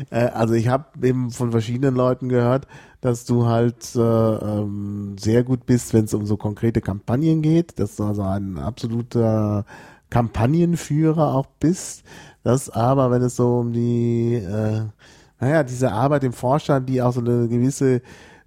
[0.09, 2.67] Äh, also ich habe eben von verschiedenen Leuten gehört,
[3.01, 7.79] dass du halt äh, ähm, sehr gut bist, wenn es um so konkrete Kampagnen geht,
[7.79, 9.65] dass du also ein absoluter
[10.09, 12.03] Kampagnenführer auch bist.
[12.43, 14.81] Das aber, wenn es so um die, äh,
[15.39, 18.01] naja, diese Arbeit im Vorstand, die auch so eine gewisse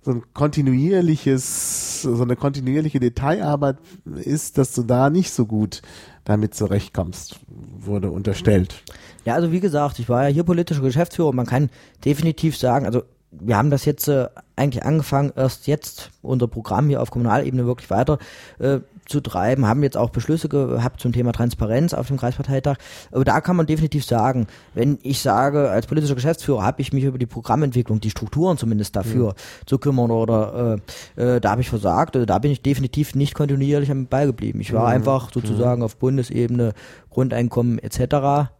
[0.06, 3.78] so ein kontinuierliches, so eine kontinuierliche Detailarbeit
[4.14, 5.82] ist, dass du da nicht so gut
[6.22, 8.84] damit zurechtkommst, wurde unterstellt.
[9.24, 11.70] Ja, also wie gesagt, ich war ja hier politischer Geschäftsführer und man kann
[12.04, 13.02] definitiv sagen, also
[13.32, 17.90] wir haben das jetzt äh, eigentlich angefangen, erst jetzt unser Programm hier auf Kommunalebene wirklich
[17.90, 18.18] weiter
[18.60, 22.76] äh, zu treiben, haben jetzt auch Beschlüsse gehabt zum Thema Transparenz auf dem Kreisparteitag.
[23.12, 27.04] Aber da kann man definitiv sagen, wenn ich sage, als politischer Geschäftsführer habe ich mich
[27.04, 29.34] über die Programmentwicklung, die Strukturen zumindest dafür
[29.66, 30.78] zu kümmern oder
[31.16, 34.26] äh, äh, da habe ich versagt, also da bin ich definitiv nicht kontinuierlich am Ball
[34.26, 34.60] geblieben.
[34.60, 36.72] Ich war einfach sozusagen auf Bundesebene,
[37.10, 38.50] Grundeinkommen etc.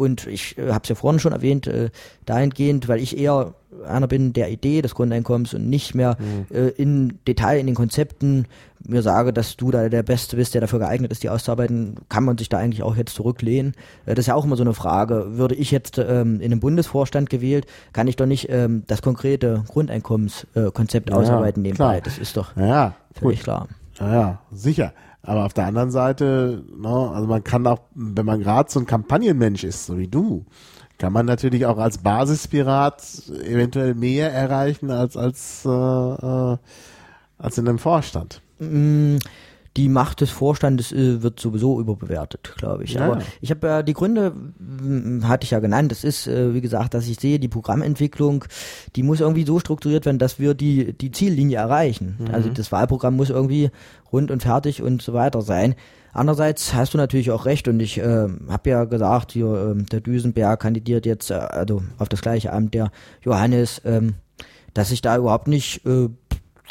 [0.00, 1.90] Und ich äh, habe es ja vorhin schon erwähnt, äh,
[2.24, 3.52] dahingehend, weil ich eher
[3.86, 6.16] einer bin der Idee des Grundeinkommens und nicht mehr
[6.50, 8.46] äh, in Detail in den Konzepten
[8.82, 12.24] mir sage, dass du da der Beste bist, der dafür geeignet ist, die auszuarbeiten, kann
[12.24, 13.74] man sich da eigentlich auch jetzt zurücklehnen.
[14.06, 15.36] Äh, das ist ja auch immer so eine Frage.
[15.36, 19.64] Würde ich jetzt ähm, in einem Bundesvorstand gewählt, kann ich doch nicht ähm, das konkrete
[19.68, 21.84] Grundeinkommenskonzept äh, Ja, ausarbeiten nebenbei.
[21.84, 22.00] klar.
[22.02, 23.44] Das ist doch Ja, völlig gut.
[23.44, 23.68] klar.
[24.00, 24.94] Ja, sicher.
[25.22, 28.86] Aber auf der anderen Seite, ne, also man kann auch, wenn man gerade so ein
[28.86, 30.46] Kampagnenmensch ist, so wie du,
[30.98, 33.02] kann man natürlich auch als Basispirat
[33.44, 36.56] eventuell mehr erreichen als als äh, äh,
[37.38, 38.42] als in einem Vorstand.
[38.58, 39.16] Mm,
[39.76, 42.94] Die Macht des Vorstandes äh, wird sowieso überbewertet, glaube ich.
[42.94, 45.92] Ja, Aber ich habe ja die Gründe, mm, hatte ich ja genannt.
[45.92, 48.44] Das ist, äh, wie gesagt, dass ich sehe, die Programmentwicklung,
[48.96, 52.16] die muss irgendwie so strukturiert werden, dass wir die, die Ziellinie erreichen.
[52.18, 52.34] Mhm.
[52.34, 53.70] Also das Wahlprogramm muss irgendwie
[54.12, 55.76] rund und fertig und so weiter sein.
[56.12, 60.00] Andererseits hast du natürlich auch recht und ich äh, habe ja gesagt, hier, ähm, der
[60.00, 62.90] Düsenberg kandidiert jetzt äh, also auf das gleiche Amt der
[63.22, 64.14] Johannes, ähm,
[64.74, 66.08] dass ich da überhaupt nicht äh,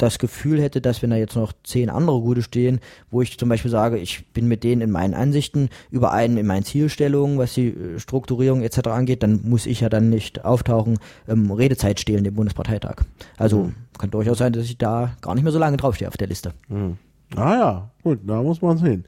[0.02, 3.48] das Gefühl hätte, dass wenn da jetzt noch zehn andere Gute stehen, wo ich zum
[3.48, 7.68] Beispiel sage, ich bin mit denen in meinen Ansichten überein in meinen Zielstellungen, was die
[7.68, 8.88] äh, Strukturierung etc.
[8.88, 10.98] angeht, dann muss ich ja dann nicht auftauchen,
[11.28, 13.02] ähm, Redezeit stehlen im Bundesparteitag.
[13.36, 13.74] Also mhm.
[13.98, 16.52] kann durchaus sein, dass ich da gar nicht mehr so lange draufstehe auf der Liste.
[16.68, 16.96] Mhm.
[17.36, 19.04] Ah ja, gut, da muss man sehen.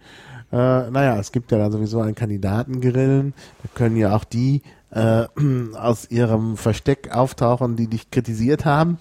[0.52, 3.32] Äh, naja, es gibt ja dann sowieso einen Kandidatengrillen.
[3.62, 5.24] Da können ja auch die äh,
[5.74, 8.98] aus ihrem Versteck auftauchen, die dich kritisiert haben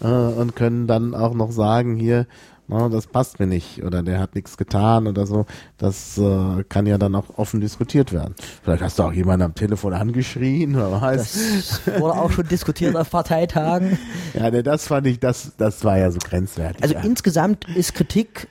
[0.00, 2.26] äh, und können dann auch noch sagen, hier,
[2.68, 5.44] no, das passt mir nicht oder der hat nichts getan oder so.
[5.76, 8.34] Das äh, kann ja dann auch offen diskutiert werden.
[8.62, 11.82] Vielleicht hast du auch jemanden am Telefon angeschrien, wer weiß.
[11.84, 13.98] Das wurde auch schon diskutiert auf Parteitagen.
[14.32, 16.82] Ja, ne, das fand ich, das, das war ja so grenzwertig.
[16.82, 17.00] Also ja.
[17.02, 18.48] insgesamt ist Kritik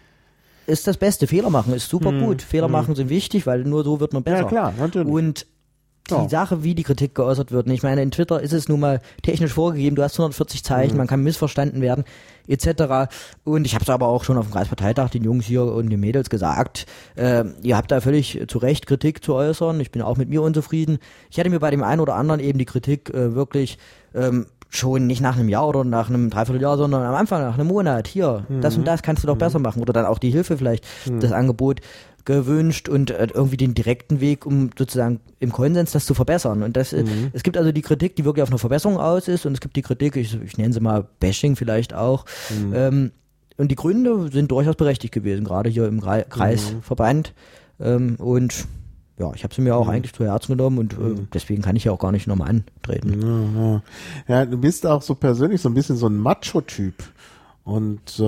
[0.67, 1.27] ist das Beste.
[1.27, 2.41] Fehler machen ist super Hm, gut.
[2.41, 4.37] Fehler machen sind wichtig, weil nur so wird man besser.
[4.41, 5.11] Ja, klar, natürlich.
[5.11, 5.47] Und
[6.09, 6.27] die Ja.
[6.27, 7.65] Sache, wie die Kritik geäußert wird.
[7.69, 10.65] Ich meine, in Twitter ist es nun mal technisch vorgegeben, du hast 140 Mhm.
[10.65, 12.03] Zeichen, man kann missverstanden werden,
[12.45, 13.09] etc.
[13.45, 16.01] Und ich habe es aber auch schon auf dem Kreisparteitag den Jungs hier und den
[16.01, 20.17] Mädels gesagt, äh, ihr habt da völlig zu Recht Kritik zu äußern, ich bin auch
[20.17, 20.97] mit mir unzufrieden.
[21.31, 23.77] Ich hätte mir bei dem einen oder anderen eben die Kritik äh, wirklich
[24.13, 27.67] ähm, schon nicht nach einem Jahr oder nach einem Dreivierteljahr, sondern am Anfang, nach einem
[27.67, 28.81] Monat, hier, das Mhm.
[28.81, 29.81] und das kannst du doch besser machen.
[29.81, 30.85] Oder dann auch die Hilfe vielleicht,
[31.19, 31.81] das Angebot
[32.25, 36.63] gewünscht und äh, irgendwie den direkten Weg, um sozusagen im Konsens das zu verbessern.
[36.63, 37.29] Und das, äh, Mhm.
[37.33, 39.75] es gibt also die Kritik, die wirklich auf eine Verbesserung aus ist und es gibt
[39.75, 42.25] die Kritik, ich, ich nenne sie mal Bashing vielleicht auch.
[42.49, 42.73] Mhm.
[42.73, 43.11] Ähm,
[43.57, 47.33] und die Gründe sind durchaus berechtigt gewesen, gerade hier im Kreisverband.
[47.79, 48.65] Ähm, und
[49.19, 51.83] ja, ich habe sie mir auch eigentlich zu Herzen genommen und äh, deswegen kann ich
[51.83, 53.21] ja auch gar nicht nochmal antreten.
[53.21, 53.81] Ja, ja.
[54.27, 56.95] ja, du bist auch so persönlich so ein bisschen so ein Macho-Typ.
[57.63, 58.23] Und äh,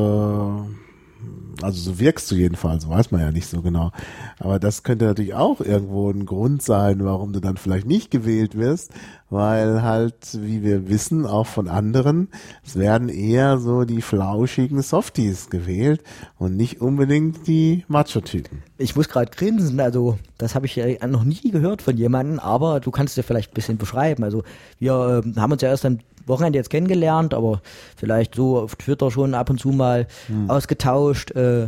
[1.61, 3.91] also so wirkst du jedenfalls, weiß man ja nicht so genau.
[4.39, 8.55] Aber das könnte natürlich auch irgendwo ein Grund sein, warum du dann vielleicht nicht gewählt
[8.55, 8.91] wirst,
[9.29, 12.29] weil halt, wie wir wissen, auch von anderen,
[12.65, 16.01] es werden eher so die flauschigen Softies gewählt
[16.37, 18.63] und nicht unbedingt die Macho-Typen.
[18.77, 22.79] Ich muss gerade grinsen, also das habe ich ja noch nie gehört von jemandem, aber
[22.79, 24.23] du kannst es ja vielleicht ein bisschen beschreiben.
[24.23, 24.43] Also
[24.79, 27.61] wir ähm, haben uns ja erst am Wochenende jetzt kennengelernt, aber
[27.95, 30.07] vielleicht so auf Twitter schon ab und zu mal
[30.47, 31.31] ausgetauscht.
[31.31, 31.67] Äh,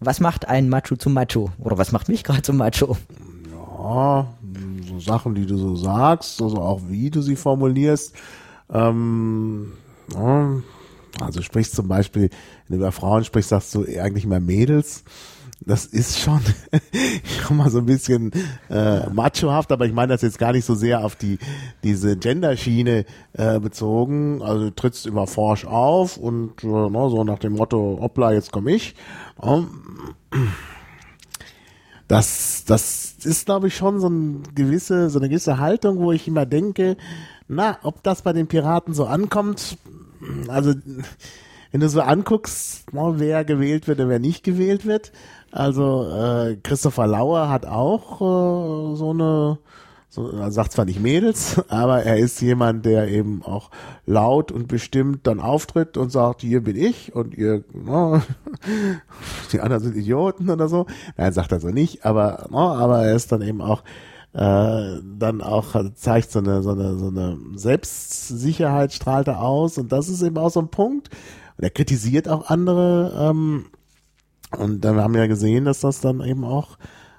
[0.00, 1.50] was macht ein Macho zum Macho?
[1.58, 2.96] Oder was macht mich gerade zum Macho?
[3.50, 4.28] Ja,
[5.00, 8.14] Sachen, die du so sagst, also auch wie du sie formulierst.
[8.70, 9.72] Ähm,
[11.20, 12.30] also sprichst zum Beispiel,
[12.66, 15.04] wenn du über Frauen sprichst, sagst du eigentlich immer Mädels.
[15.60, 16.40] Das ist schon
[17.42, 18.30] schon mal so ein bisschen
[18.70, 21.38] äh, machohaft, aber ich meine das jetzt gar nicht so sehr auf die
[21.82, 24.40] diese Genderschiene äh, bezogen.
[24.40, 28.52] Also du trittst immer forsch auf und äh, ne, so nach dem Motto, hoppla, jetzt
[28.52, 28.94] komme ich.
[29.42, 29.68] Ähm,
[32.06, 36.28] das, das ist, glaube ich, schon so, ein gewisse, so eine gewisse Haltung, wo ich
[36.28, 36.96] immer denke,
[37.48, 39.78] na, ob das bei den Piraten so ankommt,
[40.48, 40.74] also
[41.70, 45.12] wenn du so anguckst, wer gewählt wird und wer nicht gewählt wird,
[45.50, 49.58] also äh, Christopher Lauer hat auch äh, so eine,
[50.10, 53.70] so, er sagt zwar nicht Mädels, aber er ist jemand, der eben auch
[54.06, 58.22] laut und bestimmt dann auftritt und sagt, hier bin ich und ihr, na,
[59.52, 60.86] die anderen sind Idioten oder so.
[61.16, 63.82] Nein, sagt er so nicht, aber, na, aber er ist dann eben auch
[64.34, 69.90] äh, dann auch zeigt so eine so eine so eine Selbstsicherheit strahlt er aus und
[69.90, 71.08] das ist eben auch so ein Punkt.
[71.56, 73.66] Und er kritisiert auch andere ähm,
[74.56, 76.78] und dann haben wir ja gesehen, dass das dann eben auch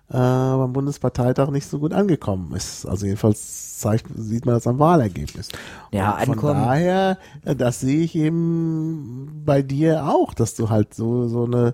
[0.10, 2.86] äh, beim Bundesparteitag nicht so gut angekommen ist.
[2.86, 5.50] Also jedenfalls zeigt, sieht man das am Wahlergebnis.
[5.92, 10.94] Ja, Und von daher, äh, das sehe ich eben bei dir auch, dass du halt
[10.94, 11.74] so so eine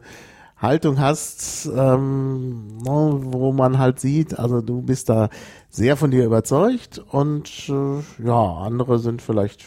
[0.57, 5.29] Haltung hast, ähm, ne, wo man halt sieht, also du bist da
[5.69, 9.65] sehr von dir überzeugt und äh, ja, andere sind vielleicht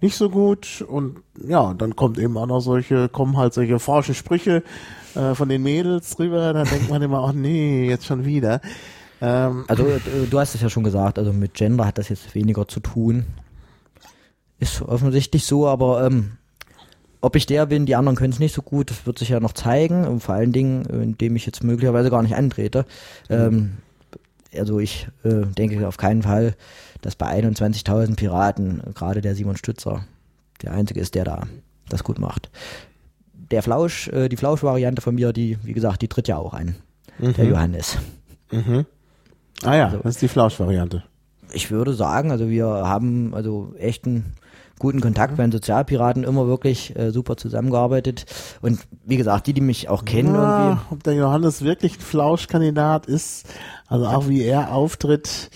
[0.00, 4.14] nicht so gut und ja, dann kommt eben auch noch solche, kommen halt solche forschen
[4.14, 4.62] Sprüche
[5.14, 8.60] äh, von den Mädels rüber, da denkt man immer, oh nee, jetzt schon wieder.
[9.20, 12.34] Ähm, Also äh, du hast es ja schon gesagt, also mit Gender hat das jetzt
[12.34, 13.24] weniger zu tun.
[14.60, 16.32] Ist offensichtlich so, aber ähm,
[17.20, 19.40] ob ich der bin, die anderen können es nicht so gut, das wird sich ja
[19.40, 20.06] noch zeigen.
[20.06, 22.86] Und vor allen Dingen, äh, indem ich jetzt möglicherweise gar nicht antrete.
[23.28, 23.78] Ähm,
[24.56, 26.54] also ich äh, denke auf keinen Fall,
[27.02, 30.04] dass bei 21.000 Piraten gerade der Simon Stützer
[30.62, 31.42] der Einzige ist, der da
[31.88, 32.50] das gut macht.
[33.50, 36.74] Der Flausch, äh, die Flausch-Variante von mir, die, wie gesagt, die tritt ja auch an.
[37.18, 37.98] Der Johannes.
[39.64, 41.02] ah ja, Also- das ist die Flausch-Variante.
[41.52, 44.34] ich würde sagen, also wir haben also echt einen
[44.78, 48.26] guten Kontakt bei den Sozialpiraten immer wirklich äh, super zusammengearbeitet.
[48.60, 50.84] Und wie gesagt, die, die mich auch kennen Ja, irgendwie.
[50.90, 53.46] ob der Johannes wirklich ein Flauschkandidat ist,
[53.88, 55.50] also auch wie er auftritt,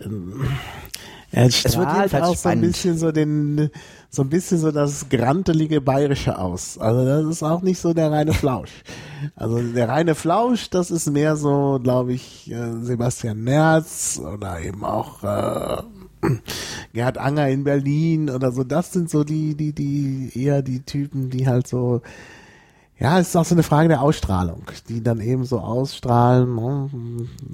[0.00, 0.44] ähm,
[1.32, 2.62] Er Es wird strahlt auch so ein spannend.
[2.62, 3.70] bisschen so den,
[4.16, 6.78] so ein bisschen so das grantelige Bayerische aus.
[6.78, 8.82] Also das ist auch nicht so der reine Flausch.
[9.36, 14.84] Also der reine Flausch, das ist mehr so, glaube ich, äh, Sebastian Merz oder eben
[14.84, 15.82] auch äh,
[16.94, 18.64] Gerhard Anger in Berlin oder so.
[18.64, 22.00] Das sind so die, die, die eher die Typen, die halt so
[22.98, 26.90] ja, es ist auch so eine Frage der Ausstrahlung, die dann eben so ausstrahlen ne?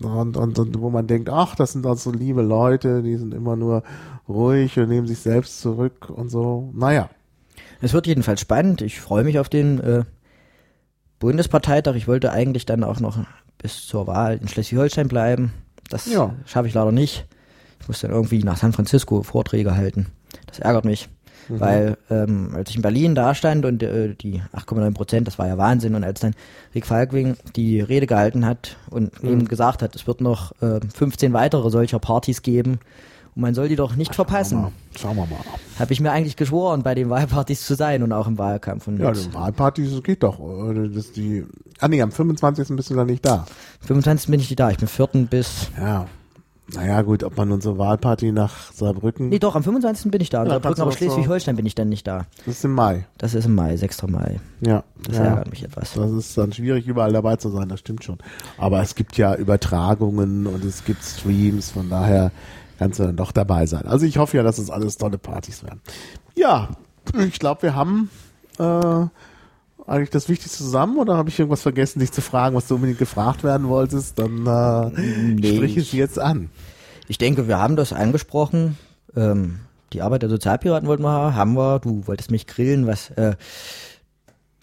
[0.03, 3.35] und, und, und wo man denkt, ach, das sind doch so liebe Leute, die sind
[3.35, 3.83] immer nur
[4.29, 6.71] ruhig und nehmen sich selbst zurück und so.
[6.75, 7.11] Naja,
[7.81, 8.81] Es wird jedenfalls spannend.
[8.83, 10.05] Ich freue mich auf den äh,
[11.19, 11.95] Bundesparteitag.
[11.97, 13.19] Ich wollte eigentlich dann auch noch
[13.59, 15.53] bis zur Wahl in Schleswig-Holstein bleiben.
[15.89, 16.35] Das Ja.
[16.47, 17.27] schaffe ich leider nicht.
[17.81, 20.07] Ich muss dann irgendwie nach San Francisco Vorträge halten.
[20.47, 21.09] Das ärgert mich.
[21.49, 25.49] Weil ähm, als ich in Berlin da stand und äh, die 8,9 Prozent, das war
[25.49, 25.97] ja Wahnsinn.
[25.97, 26.35] Und als dann
[26.73, 31.33] Rick Falkwing die Rede gehalten hat und eben gesagt hat, es wird noch äh, 15
[31.33, 32.79] weitere solcher Partys geben
[33.35, 35.39] und man soll die doch nicht verpassen, schauen wir mal.
[35.79, 38.89] habe ich mir eigentlich geschworen, bei den Wahlpartys zu sein und auch im Wahlkampf.
[38.89, 40.39] Und Ja, die Wahlparty, das geht doch.
[40.95, 41.47] Das die,
[41.81, 42.77] ah nee, am 25.
[42.77, 43.47] bist du dann nicht da.
[43.87, 44.31] 25.
[44.31, 44.71] bin ich nicht da.
[44.71, 45.09] Ich bin 4.
[45.31, 45.71] bis.
[45.81, 46.07] Ja.
[46.75, 50.11] Naja, gut, ob man unsere Wahlparty nach Saarbrücken, Nee, doch, am 25.
[50.11, 50.45] bin ich da.
[50.47, 52.27] Ja, du aber Schleswig-Holstein bin ich dann nicht da.
[52.47, 53.07] das ist im Mai.
[53.19, 54.05] Das ist im Mai, 6.
[54.05, 54.41] Mai.
[54.61, 54.85] Ja.
[55.07, 55.25] Das ja.
[55.25, 55.93] ärgert mich etwas.
[55.93, 58.19] Das ist dann schwierig, überall dabei zu sein, das stimmt schon.
[58.59, 62.31] Aber es gibt ja Übertragungen und es gibt Streams, von daher
[62.83, 63.87] kannst du dann doch dabei sein.
[63.87, 65.81] Also ich hoffe ja, dass es alles tolle Partys werden.
[66.35, 66.71] Ja,
[67.17, 68.11] ich glaube, wir haben
[68.59, 69.07] äh,
[69.87, 72.99] eigentlich das Wichtigste zusammen oder habe ich irgendwas vergessen, dich zu fragen, was du unbedingt
[72.99, 74.19] gefragt werden wolltest?
[74.19, 76.51] Dann äh, Nee, sprich es jetzt an.
[77.07, 78.77] Ich denke, wir haben das angesprochen.
[79.15, 79.61] Ähm,
[79.93, 81.79] die Arbeit der Sozialpiraten wollten wir haben wir.
[81.79, 83.37] Du wolltest mich grillen, was äh,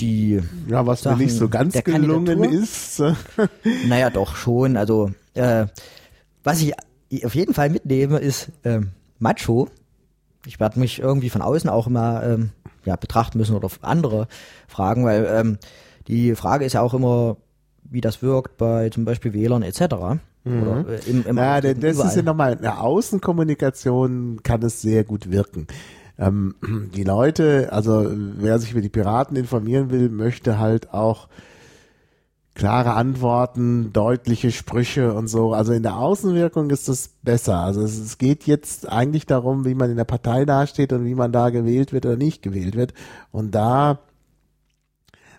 [0.02, 3.02] die, Ja, was mir Sachen nicht so ganz gelungen ist.
[3.88, 4.76] naja, doch schon.
[4.76, 5.68] Also, äh,
[6.44, 6.74] was ich
[7.24, 9.70] auf jeden Fall mitnehme, ist ähm, Macho.
[10.46, 12.52] Ich werde mich irgendwie von außen auch immer ähm,
[12.86, 14.28] ja, betrachten müssen oder andere
[14.68, 15.58] fragen, weil ähm,
[16.08, 17.38] die Frage ist ja auch immer,
[17.84, 19.82] wie das wirkt bei zum Beispiel Wählern etc.
[20.46, 22.24] Oder äh, im, im Auftreten das ist ja überall.
[22.24, 25.68] nochmal, in der Außenkommunikation kann es sehr gut wirken.
[26.18, 26.56] Ähm,
[26.96, 31.28] die Leute, also wer sich über die Piraten informieren will, möchte halt auch
[32.60, 35.54] klare Antworten, deutliche Sprüche und so.
[35.54, 37.60] Also in der Außenwirkung ist das besser.
[37.60, 41.16] Also es, es geht jetzt eigentlich darum, wie man in der Partei dasteht und wie
[41.16, 42.94] man da gewählt wird oder nicht gewählt wird.
[43.32, 44.00] Und da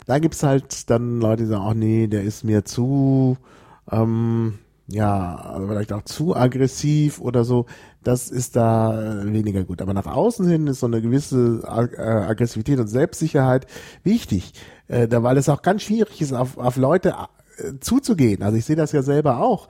[0.07, 3.37] da gibt's halt dann Leute, die sagen, ach nee, der ist mir zu,
[3.93, 4.55] ähm,
[4.89, 7.67] ja, vielleicht auch zu aggressiv oder so.
[8.03, 9.83] Das ist da weniger gut.
[9.83, 13.67] Aber nach außen hin ist so eine gewisse äh, Aggressivität und Selbstsicherheit
[14.05, 14.55] wichtig,
[14.91, 17.15] äh, da, weil es auch ganz schwierig ist, auf, auf Leute
[17.57, 18.43] äh, zuzugehen.
[18.43, 19.69] Also ich sehe das ja selber auch.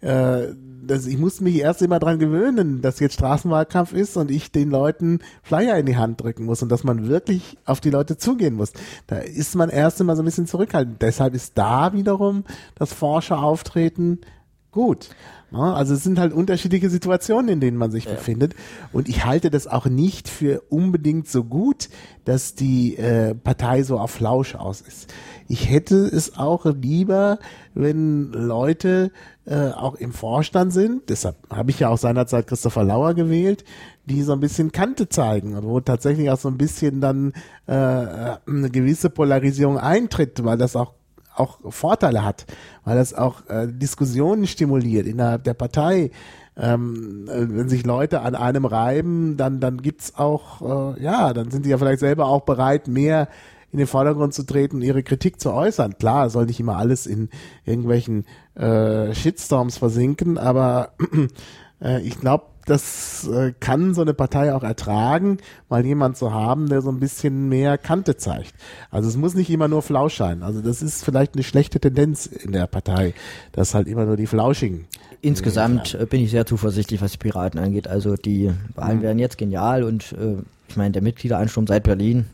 [0.00, 0.48] Äh,
[0.82, 4.70] das, ich muss mich erst immer dran gewöhnen, dass jetzt Straßenwahlkampf ist und ich den
[4.70, 8.54] Leuten Flyer in die Hand drücken muss und dass man wirklich auf die Leute zugehen
[8.54, 8.72] muss.
[9.06, 11.02] Da ist man erst immer so ein bisschen zurückhaltend.
[11.02, 12.44] Deshalb ist da wiederum
[12.76, 14.20] das Forscherauftreten
[14.70, 15.10] gut.
[15.50, 15.74] Ne?
[15.74, 18.54] Also es sind halt unterschiedliche Situationen, in denen man sich befindet.
[18.92, 21.88] Und ich halte das auch nicht für unbedingt so gut,
[22.24, 25.12] dass die äh, Partei so auf Flausch aus ist.
[25.48, 27.38] Ich hätte es auch lieber,
[27.74, 29.10] wenn Leute
[29.46, 33.64] äh, auch im Vorstand sind, deshalb habe ich ja auch seinerzeit Christopher Lauer gewählt,
[34.04, 37.32] die so ein bisschen Kante zeigen und wo tatsächlich auch so ein bisschen dann
[37.66, 40.94] äh, eine gewisse Polarisierung eintritt, weil das auch
[41.40, 42.46] auch Vorteile hat,
[42.84, 46.10] weil das auch äh, Diskussionen stimuliert innerhalb der Partei.
[46.56, 51.50] Ähm, äh, wenn sich Leute an einem reiben, dann dann gibt's auch äh, ja, dann
[51.50, 53.28] sind die ja vielleicht selber auch bereit, mehr
[53.72, 55.96] in den Vordergrund zu treten und ihre Kritik zu äußern.
[55.98, 57.30] Klar, soll nicht immer alles in
[57.64, 60.92] irgendwelchen äh, Shitstorms versinken, aber
[61.80, 65.38] äh, ich glaube, das äh, kann so eine Partei auch ertragen,
[65.68, 68.54] mal jemand zu haben, der so ein bisschen mehr Kante zeigt.
[68.90, 70.42] Also es muss nicht immer nur Flausch sein.
[70.42, 73.14] Also das ist vielleicht eine schlechte Tendenz in der Partei,
[73.52, 74.86] dass halt immer nur die Flauschigen.
[75.22, 77.88] Insgesamt äh, bin ich sehr zuversichtlich, was die Piraten angeht.
[77.88, 79.02] Also die Wahlen Mhm.
[79.02, 80.36] werden jetzt genial und äh,
[80.68, 82.26] ich meine, der Mitgliederansturm seit Berlin,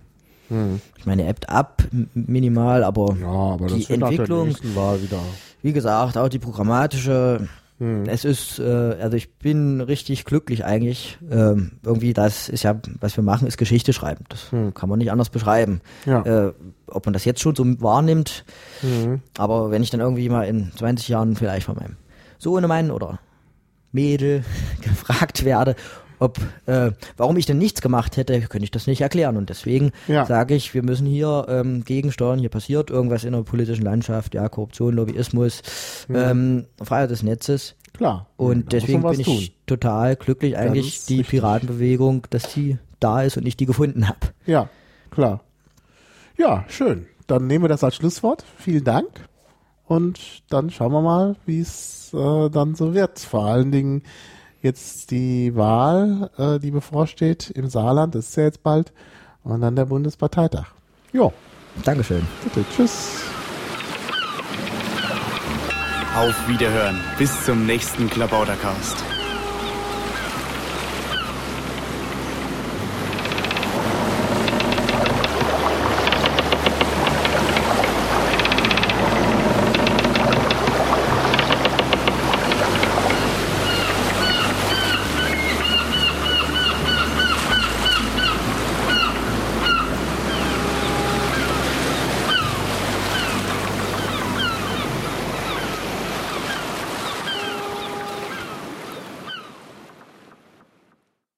[0.96, 1.82] ich meine, er ebbt ab
[2.14, 3.16] minimal, aber.
[3.20, 5.18] Ja, aber die Entwicklung, wieder.
[5.60, 7.48] wie gesagt, auch die programmatische,
[7.78, 8.04] Mhm.
[8.06, 8.62] es ist, äh,
[9.00, 11.18] also ich bin richtig glücklich eigentlich.
[11.30, 14.24] Ähm, irgendwie, das ist ja, was wir machen, ist Geschichte schreiben.
[14.30, 15.80] Das kann man nicht anders beschreiben.
[16.06, 16.22] Ja.
[16.22, 16.52] Äh,
[16.86, 18.44] ob man das jetzt schon so wahrnimmt,
[18.82, 19.20] Mhm.
[19.36, 21.96] aber wenn ich dann irgendwie mal in 20 Jahren vielleicht von meinem
[22.38, 23.18] Sohnemann oder
[23.92, 24.44] Mädel
[24.82, 25.76] gefragt werde,
[26.18, 29.36] ob äh, warum ich denn nichts gemacht hätte, könnte ich das nicht erklären.
[29.36, 30.24] Und deswegen Ja.
[30.26, 34.48] sage ich, wir müssen hier ähm, gegensteuern, hier passiert irgendwas in der politischen Landschaft, ja,
[34.48, 35.62] Korruption, Lobbyismus,
[36.08, 37.74] ähm, Freiheit des Netzes.
[37.92, 38.26] Klar.
[38.36, 39.48] Und muss deswegen bin ich tun.
[39.66, 41.28] total glücklich eigentlich, die richtig.
[41.40, 44.18] Piratenbewegung, dass die da ist und ich die gefunden habe.
[44.46, 44.68] Ja,
[45.10, 45.40] klar.
[46.36, 47.06] Ja, schön.
[47.26, 48.44] Dann nehmen wir das als Schlusswort.
[48.58, 49.08] Vielen Dank.
[49.86, 50.18] Und
[50.50, 53.18] dann schauen wir mal, wie es äh, dann so wird.
[53.20, 54.02] Vor allen Dingen
[54.62, 58.92] jetzt die Wahl, äh, die bevorsteht im Saarland, das ist ja jetzt bald.
[59.44, 60.66] Und dann der Bundesparteitag.
[61.12, 61.32] Jo,
[61.84, 62.26] Dankeschön.
[62.42, 63.20] bitte, tschüss.
[66.16, 66.98] Auf Wiederhören.
[67.18, 69.15] Bis zum nächsten Klabautercast.